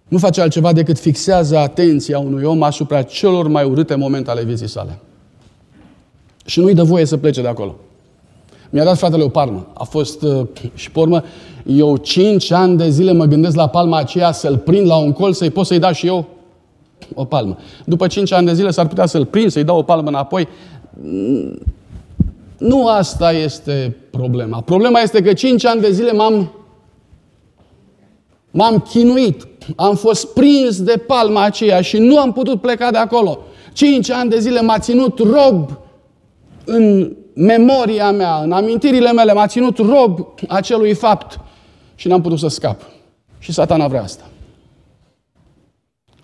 nu 0.08 0.18
face 0.18 0.40
altceva 0.40 0.72
decât 0.72 0.98
fixează 0.98 1.58
atenția 1.58 2.18
unui 2.18 2.44
om 2.44 2.62
asupra 2.62 3.02
celor 3.02 3.48
mai 3.48 3.64
urâte 3.64 3.94
momente 3.94 4.30
ale 4.30 4.44
vieții 4.44 4.68
sale. 4.68 4.98
Și 6.44 6.60
nu-i 6.60 6.74
dă 6.74 6.82
voie 6.82 7.04
să 7.04 7.16
plece 7.16 7.42
de 7.42 7.48
acolo. 7.48 7.74
Mi-a 8.70 8.84
dat 8.84 8.98
fratele 8.98 9.22
o 9.22 9.28
palmă. 9.28 9.66
A 9.74 9.84
fost, 9.84 10.22
uh, 10.22 10.46
și 10.74 10.90
pe 10.90 10.98
urmă, 10.98 11.22
eu 11.66 11.96
cinci 11.96 12.50
ani 12.50 12.76
de 12.76 12.90
zile 12.90 13.12
mă 13.12 13.24
gândesc 13.24 13.56
la 13.56 13.68
palma 13.68 13.98
aceea 13.98 14.32
să-l 14.32 14.56
prind 14.56 14.86
la 14.86 14.96
un 14.96 15.12
colț, 15.12 15.36
să-i 15.36 15.50
pot 15.50 15.66
să-i 15.66 15.78
dau 15.78 15.92
și 15.92 16.06
eu 16.06 16.26
o 17.14 17.24
palmă. 17.24 17.58
După 17.84 18.06
cinci 18.06 18.32
ani 18.32 18.46
de 18.46 18.54
zile 18.54 18.70
s-ar 18.70 18.86
putea 18.86 19.06
să-l 19.06 19.24
prind, 19.24 19.50
să-i 19.50 19.64
dau 19.64 19.78
o 19.78 19.82
palmă 19.82 20.08
înapoi. 20.08 20.48
Nu 22.58 22.86
asta 22.86 23.32
este 23.32 23.96
problema. 24.10 24.60
Problema 24.60 25.00
este 25.00 25.22
că 25.22 25.32
cinci 25.32 25.64
ani 25.64 25.80
de 25.80 25.90
zile 25.90 26.12
m-am 26.12 26.52
m-am 28.58 28.78
chinuit. 28.78 29.46
Am 29.76 29.94
fost 29.94 30.26
prins 30.32 30.82
de 30.82 31.02
palma 31.06 31.42
aceea 31.42 31.80
și 31.80 31.98
nu 31.98 32.18
am 32.18 32.32
putut 32.32 32.60
pleca 32.60 32.90
de 32.90 32.98
acolo. 32.98 33.38
Cinci 33.72 34.10
ani 34.10 34.30
de 34.30 34.38
zile 34.38 34.60
m-a 34.60 34.78
ținut 34.78 35.18
rob 35.18 35.78
în 36.64 37.16
memoria 37.34 38.10
mea, 38.10 38.40
în 38.42 38.52
amintirile 38.52 39.12
mele, 39.12 39.32
m-a 39.32 39.46
ținut 39.46 39.78
rob 39.78 40.28
acelui 40.48 40.94
fapt 40.94 41.40
și 41.94 42.08
n-am 42.08 42.20
putut 42.20 42.38
să 42.38 42.48
scap. 42.48 42.80
Și 43.38 43.52
satana 43.52 43.88
vrea 43.88 44.02
asta. 44.02 44.24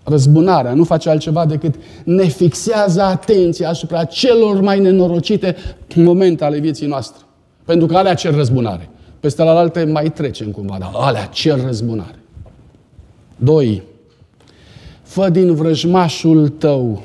Răzbunarea 0.05 0.75
nu 0.75 0.85
face 0.85 1.11
altceva 1.11 1.47
decât 1.47 1.75
ne 2.05 2.25
fixează 2.25 3.03
atenția 3.03 3.69
asupra 3.69 4.05
celor 4.05 4.61
mai 4.61 4.81
nenorocite 4.81 5.57
momente 5.95 6.45
ale 6.45 6.59
vieții 6.59 6.87
noastre. 6.87 7.23
Pentru 7.65 7.87
că 7.87 7.97
alea 7.97 8.15
cer 8.15 8.35
răzbunare. 8.35 8.89
Peste 9.21 9.43
la 9.43 9.59
alte 9.59 9.85
mai 9.85 10.11
trecem 10.11 10.51
cumva, 10.51 10.77
dar 10.79 10.91
alea 10.95 11.25
cer 11.25 11.65
răzbunare. 11.65 12.24
Doi, 13.37 13.83
fă 15.03 15.29
din 15.29 15.55
vrăjmașul 15.55 16.49
tău 16.49 17.03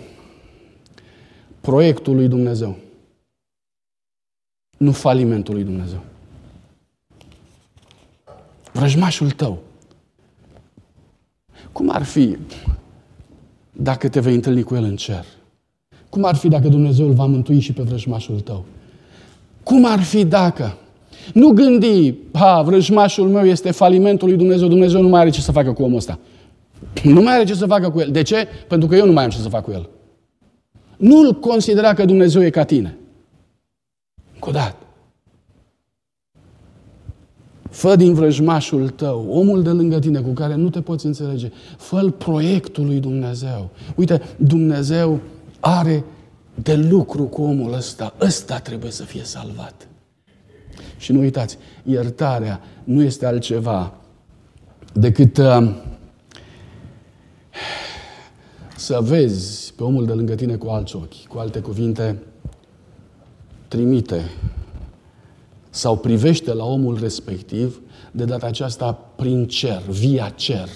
proiectul 1.61 2.15
lui 2.15 2.27
Dumnezeu 2.27 2.77
nu 4.80 4.91
falimentul 4.91 5.53
lui 5.53 5.63
Dumnezeu. 5.63 6.03
Vrăjmașul 8.71 9.32
tău. 9.32 9.59
Cum 11.71 11.89
ar 11.89 12.03
fi 12.03 12.38
dacă 13.71 14.09
te 14.09 14.19
vei 14.19 14.34
întâlni 14.34 14.63
cu 14.63 14.75
el 14.75 14.84
în 14.84 14.95
cer? 14.95 15.25
Cum 16.09 16.23
ar 16.23 16.36
fi 16.36 16.47
dacă 16.47 16.67
Dumnezeu 16.67 17.07
îl 17.07 17.13
va 17.13 17.25
mântui 17.25 17.59
și 17.59 17.73
pe 17.73 17.82
vrăjmașul 17.82 18.39
tău? 18.39 18.65
Cum 19.63 19.86
ar 19.86 20.01
fi 20.01 20.25
dacă? 20.25 20.77
Nu 21.34 21.49
gândi, 21.49 22.13
ha, 22.34 22.61
vrăjmașul 22.61 23.27
meu 23.27 23.45
este 23.45 23.71
falimentul 23.71 24.27
lui 24.27 24.38
Dumnezeu, 24.38 24.67
Dumnezeu 24.67 25.01
nu 25.01 25.07
mai 25.07 25.19
are 25.19 25.30
ce 25.30 25.41
să 25.41 25.51
facă 25.51 25.71
cu 25.71 25.84
omul 25.84 25.97
ăsta. 25.97 26.19
Nu 27.03 27.21
mai 27.21 27.34
are 27.34 27.43
ce 27.43 27.53
să 27.53 27.65
facă 27.65 27.89
cu 27.89 27.99
el. 27.99 28.11
De 28.11 28.21
ce? 28.21 28.47
Pentru 28.67 28.88
că 28.88 28.95
eu 28.95 29.05
nu 29.05 29.11
mai 29.11 29.23
am 29.23 29.30
ce 29.30 29.38
să 29.38 29.49
fac 29.49 29.63
cu 29.63 29.71
el. 29.71 29.89
Nu-l 30.97 31.39
considera 31.39 31.93
că 31.93 32.05
Dumnezeu 32.05 32.43
e 32.43 32.49
ca 32.49 32.63
tine. 32.63 32.97
Încă 34.34 34.49
o 34.49 34.51
dată. 34.51 34.75
Fă 37.69 37.95
din 37.95 38.13
vrăjmașul 38.13 38.89
tău, 38.89 39.27
omul 39.30 39.63
de 39.63 39.69
lângă 39.69 39.99
tine 39.99 40.19
cu 40.19 40.30
care 40.30 40.55
nu 40.55 40.69
te 40.69 40.82
poți 40.82 41.05
înțelege, 41.05 41.51
fă 41.77 42.13
proiectul 42.17 42.86
lui 42.86 42.99
Dumnezeu. 42.99 43.69
Uite, 43.95 44.21
Dumnezeu 44.38 45.19
are 45.59 46.03
de 46.53 46.75
lucru 46.75 47.23
cu 47.23 47.41
omul 47.41 47.73
ăsta. 47.73 48.13
Ăsta 48.21 48.59
trebuie 48.59 48.91
să 48.91 49.03
fie 49.03 49.23
salvat. 49.23 49.88
Și 50.99 51.11
nu 51.11 51.19
uitați, 51.19 51.57
iertarea 51.83 52.61
nu 52.83 53.01
este 53.01 53.25
altceva 53.25 53.93
decât 54.93 55.37
uh, 55.37 55.75
să 58.75 58.99
vezi 59.01 59.73
pe 59.73 59.83
omul 59.83 60.05
de 60.05 60.13
lângă 60.13 60.35
tine 60.35 60.55
cu 60.55 60.67
alți 60.67 60.95
ochi. 60.95 61.27
Cu 61.27 61.37
alte 61.37 61.59
cuvinte, 61.59 62.23
trimite 63.67 64.31
sau 65.69 65.97
privește 65.97 66.53
la 66.53 66.65
omul 66.65 66.99
respectiv, 66.99 67.81
de 68.11 68.25
data 68.25 68.45
aceasta 68.45 68.93
prin 68.93 69.47
cer, 69.47 69.81
via 69.81 70.29
cer. 70.29 70.69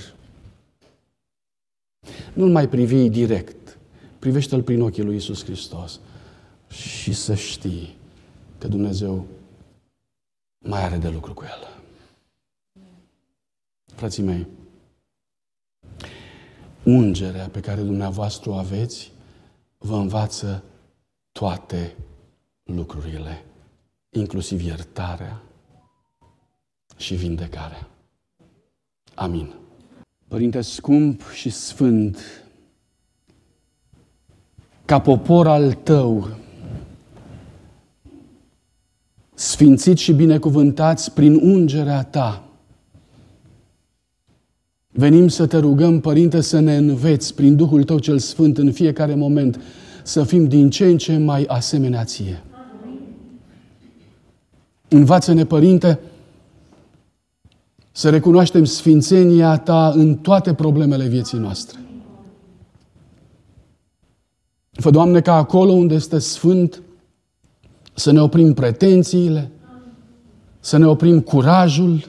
Nu-l 2.33 2.49
mai 2.49 2.69
privi 2.69 3.09
direct, 3.09 3.77
privește-l 4.19 4.61
prin 4.61 4.81
ochii 4.81 5.03
lui 5.03 5.15
Isus 5.15 5.43
Hristos 5.43 5.99
și 6.69 7.13
să 7.13 7.33
știi 7.33 7.95
că 8.57 8.67
Dumnezeu 8.67 9.25
mai 10.63 10.83
are 10.83 10.97
de 10.97 11.09
lucru 11.09 11.33
cu 11.33 11.43
el. 11.43 11.81
Frații 13.85 14.23
mei, 14.23 14.47
ungerea 16.83 17.47
pe 17.47 17.59
care 17.59 17.81
dumneavoastră 17.81 18.49
o 18.49 18.53
aveți 18.53 19.11
vă 19.77 19.95
învață 19.95 20.63
toate 21.31 21.95
lucrurile, 22.63 23.45
inclusiv 24.09 24.61
iertarea 24.61 25.41
și 26.97 27.15
vindecarea. 27.15 27.87
Amin. 29.15 29.53
Părinte 30.27 30.61
scump 30.61 31.29
și 31.29 31.49
sfânt, 31.49 32.19
ca 34.85 35.01
popor 35.01 35.47
al 35.47 35.73
tău, 35.73 36.37
sfințit 39.33 39.97
și 39.97 40.13
binecuvântați 40.13 41.13
prin 41.13 41.35
ungerea 41.35 42.03
ta, 42.03 42.43
venim 44.91 45.27
să 45.27 45.45
te 45.45 45.57
rugăm, 45.57 45.99
Părinte, 45.99 46.41
să 46.41 46.59
ne 46.59 46.77
înveți 46.77 47.35
prin 47.35 47.55
Duhul 47.55 47.83
Tău 47.83 47.99
cel 47.99 48.17
Sfânt 48.17 48.57
în 48.57 48.71
fiecare 48.71 49.15
moment 49.15 49.59
să 50.03 50.23
fim 50.23 50.47
din 50.47 50.69
ce 50.69 50.85
în 50.85 50.97
ce 50.97 51.17
mai 51.17 51.43
asemenea 51.47 52.03
ție. 52.03 52.43
Învață-ne, 54.87 55.45
Părinte, 55.45 55.99
să 57.91 58.09
recunoaștem 58.09 58.63
sfințenia 58.63 59.57
Ta 59.57 59.91
în 59.95 60.15
toate 60.15 60.53
problemele 60.53 61.07
vieții 61.07 61.37
noastre. 61.37 61.79
Fă, 64.71 64.89
Doamne, 64.89 65.21
ca 65.21 65.33
acolo 65.33 65.71
unde 65.71 65.93
este 65.93 66.19
Sfânt, 66.19 66.81
să 67.93 68.11
ne 68.11 68.21
oprim 68.21 68.53
pretențiile, 68.53 69.51
să 70.59 70.77
ne 70.77 70.87
oprim 70.87 71.19
curajul, 71.19 72.05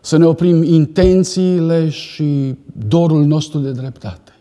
să 0.00 0.16
ne 0.16 0.24
oprim 0.24 0.62
intențiile 0.62 1.88
și 1.88 2.54
dorul 2.88 3.24
nostru 3.24 3.58
de 3.58 3.70
dreptate. 3.70 4.32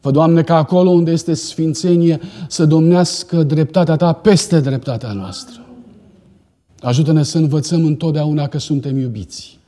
Fă, 0.00 0.10
Doamne, 0.10 0.42
ca 0.42 0.56
acolo 0.56 0.90
unde 0.90 1.10
este 1.10 1.34
sfințenie 1.34 2.20
să 2.48 2.66
domnească 2.66 3.42
dreptatea 3.42 3.96
Ta 3.96 4.12
peste 4.12 4.60
dreptatea 4.60 5.12
noastră. 5.12 5.60
Ajută-ne 6.80 7.22
să 7.22 7.38
învățăm 7.38 7.84
întotdeauna 7.84 8.48
că 8.48 8.58
suntem 8.58 8.98
iubiți. 8.98 9.58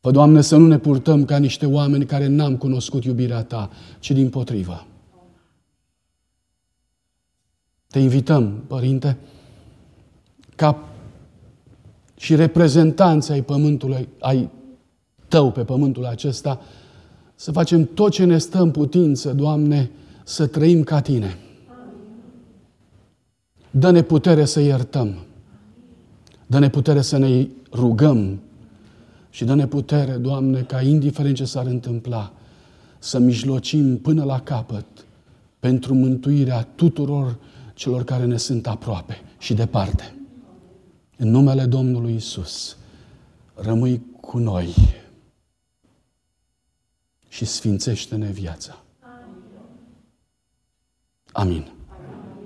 Fă, 0.00 0.10
Doamne, 0.10 0.40
să 0.40 0.56
nu 0.56 0.66
ne 0.66 0.78
purtăm 0.78 1.24
ca 1.24 1.38
niște 1.38 1.66
oameni 1.66 2.04
care 2.04 2.26
n-am 2.26 2.56
cunoscut 2.56 3.04
iubirea 3.04 3.42
Ta, 3.42 3.70
ci 3.98 4.10
din 4.10 4.28
potrivă. 4.28 4.86
Te 7.90 7.98
invităm, 7.98 8.62
Părinte, 8.66 9.16
ca 10.56 10.88
și 12.16 12.34
reprezentanții 12.34 13.32
ai 13.32 13.42
pământului, 13.42 14.08
ai 14.18 14.50
Tău 15.28 15.50
pe 15.50 15.64
pământul 15.64 16.04
acesta, 16.04 16.60
să 17.34 17.52
facem 17.52 17.84
tot 17.94 18.12
ce 18.12 18.24
ne 18.24 18.38
stă 18.38 18.58
în 18.60 18.70
putință, 18.70 19.32
Doamne, 19.32 19.90
să 20.24 20.46
trăim 20.46 20.82
ca 20.82 21.00
Tine. 21.00 21.36
Dă-ne 23.70 24.02
putere 24.02 24.44
să 24.44 24.60
iertăm. 24.60 25.14
Dă-ne 26.46 26.70
putere 26.70 27.00
să 27.00 27.18
ne 27.18 27.46
rugăm 27.72 28.40
și 29.30 29.44
dă-ne 29.44 29.66
putere, 29.66 30.12
Doamne, 30.12 30.60
ca 30.60 30.80
indiferent 30.80 31.36
ce 31.36 31.44
s-ar 31.44 31.66
întâmpla, 31.66 32.32
să 32.98 33.18
mijlocim 33.18 33.98
până 33.98 34.24
la 34.24 34.40
capăt 34.40 34.86
pentru 35.60 35.94
mântuirea 35.94 36.68
tuturor 36.74 37.36
celor 37.80 38.04
care 38.04 38.24
ne 38.24 38.36
sunt 38.36 38.66
aproape 38.66 39.20
și 39.38 39.54
departe. 39.54 40.14
În 41.16 41.30
numele 41.30 41.66
Domnului 41.66 42.14
Isus, 42.14 42.76
rămâi 43.54 44.02
cu 44.20 44.38
noi 44.38 44.74
și 47.28 47.44
sfințește-ne 47.44 48.30
viața. 48.30 48.82
Amin. 51.32 51.72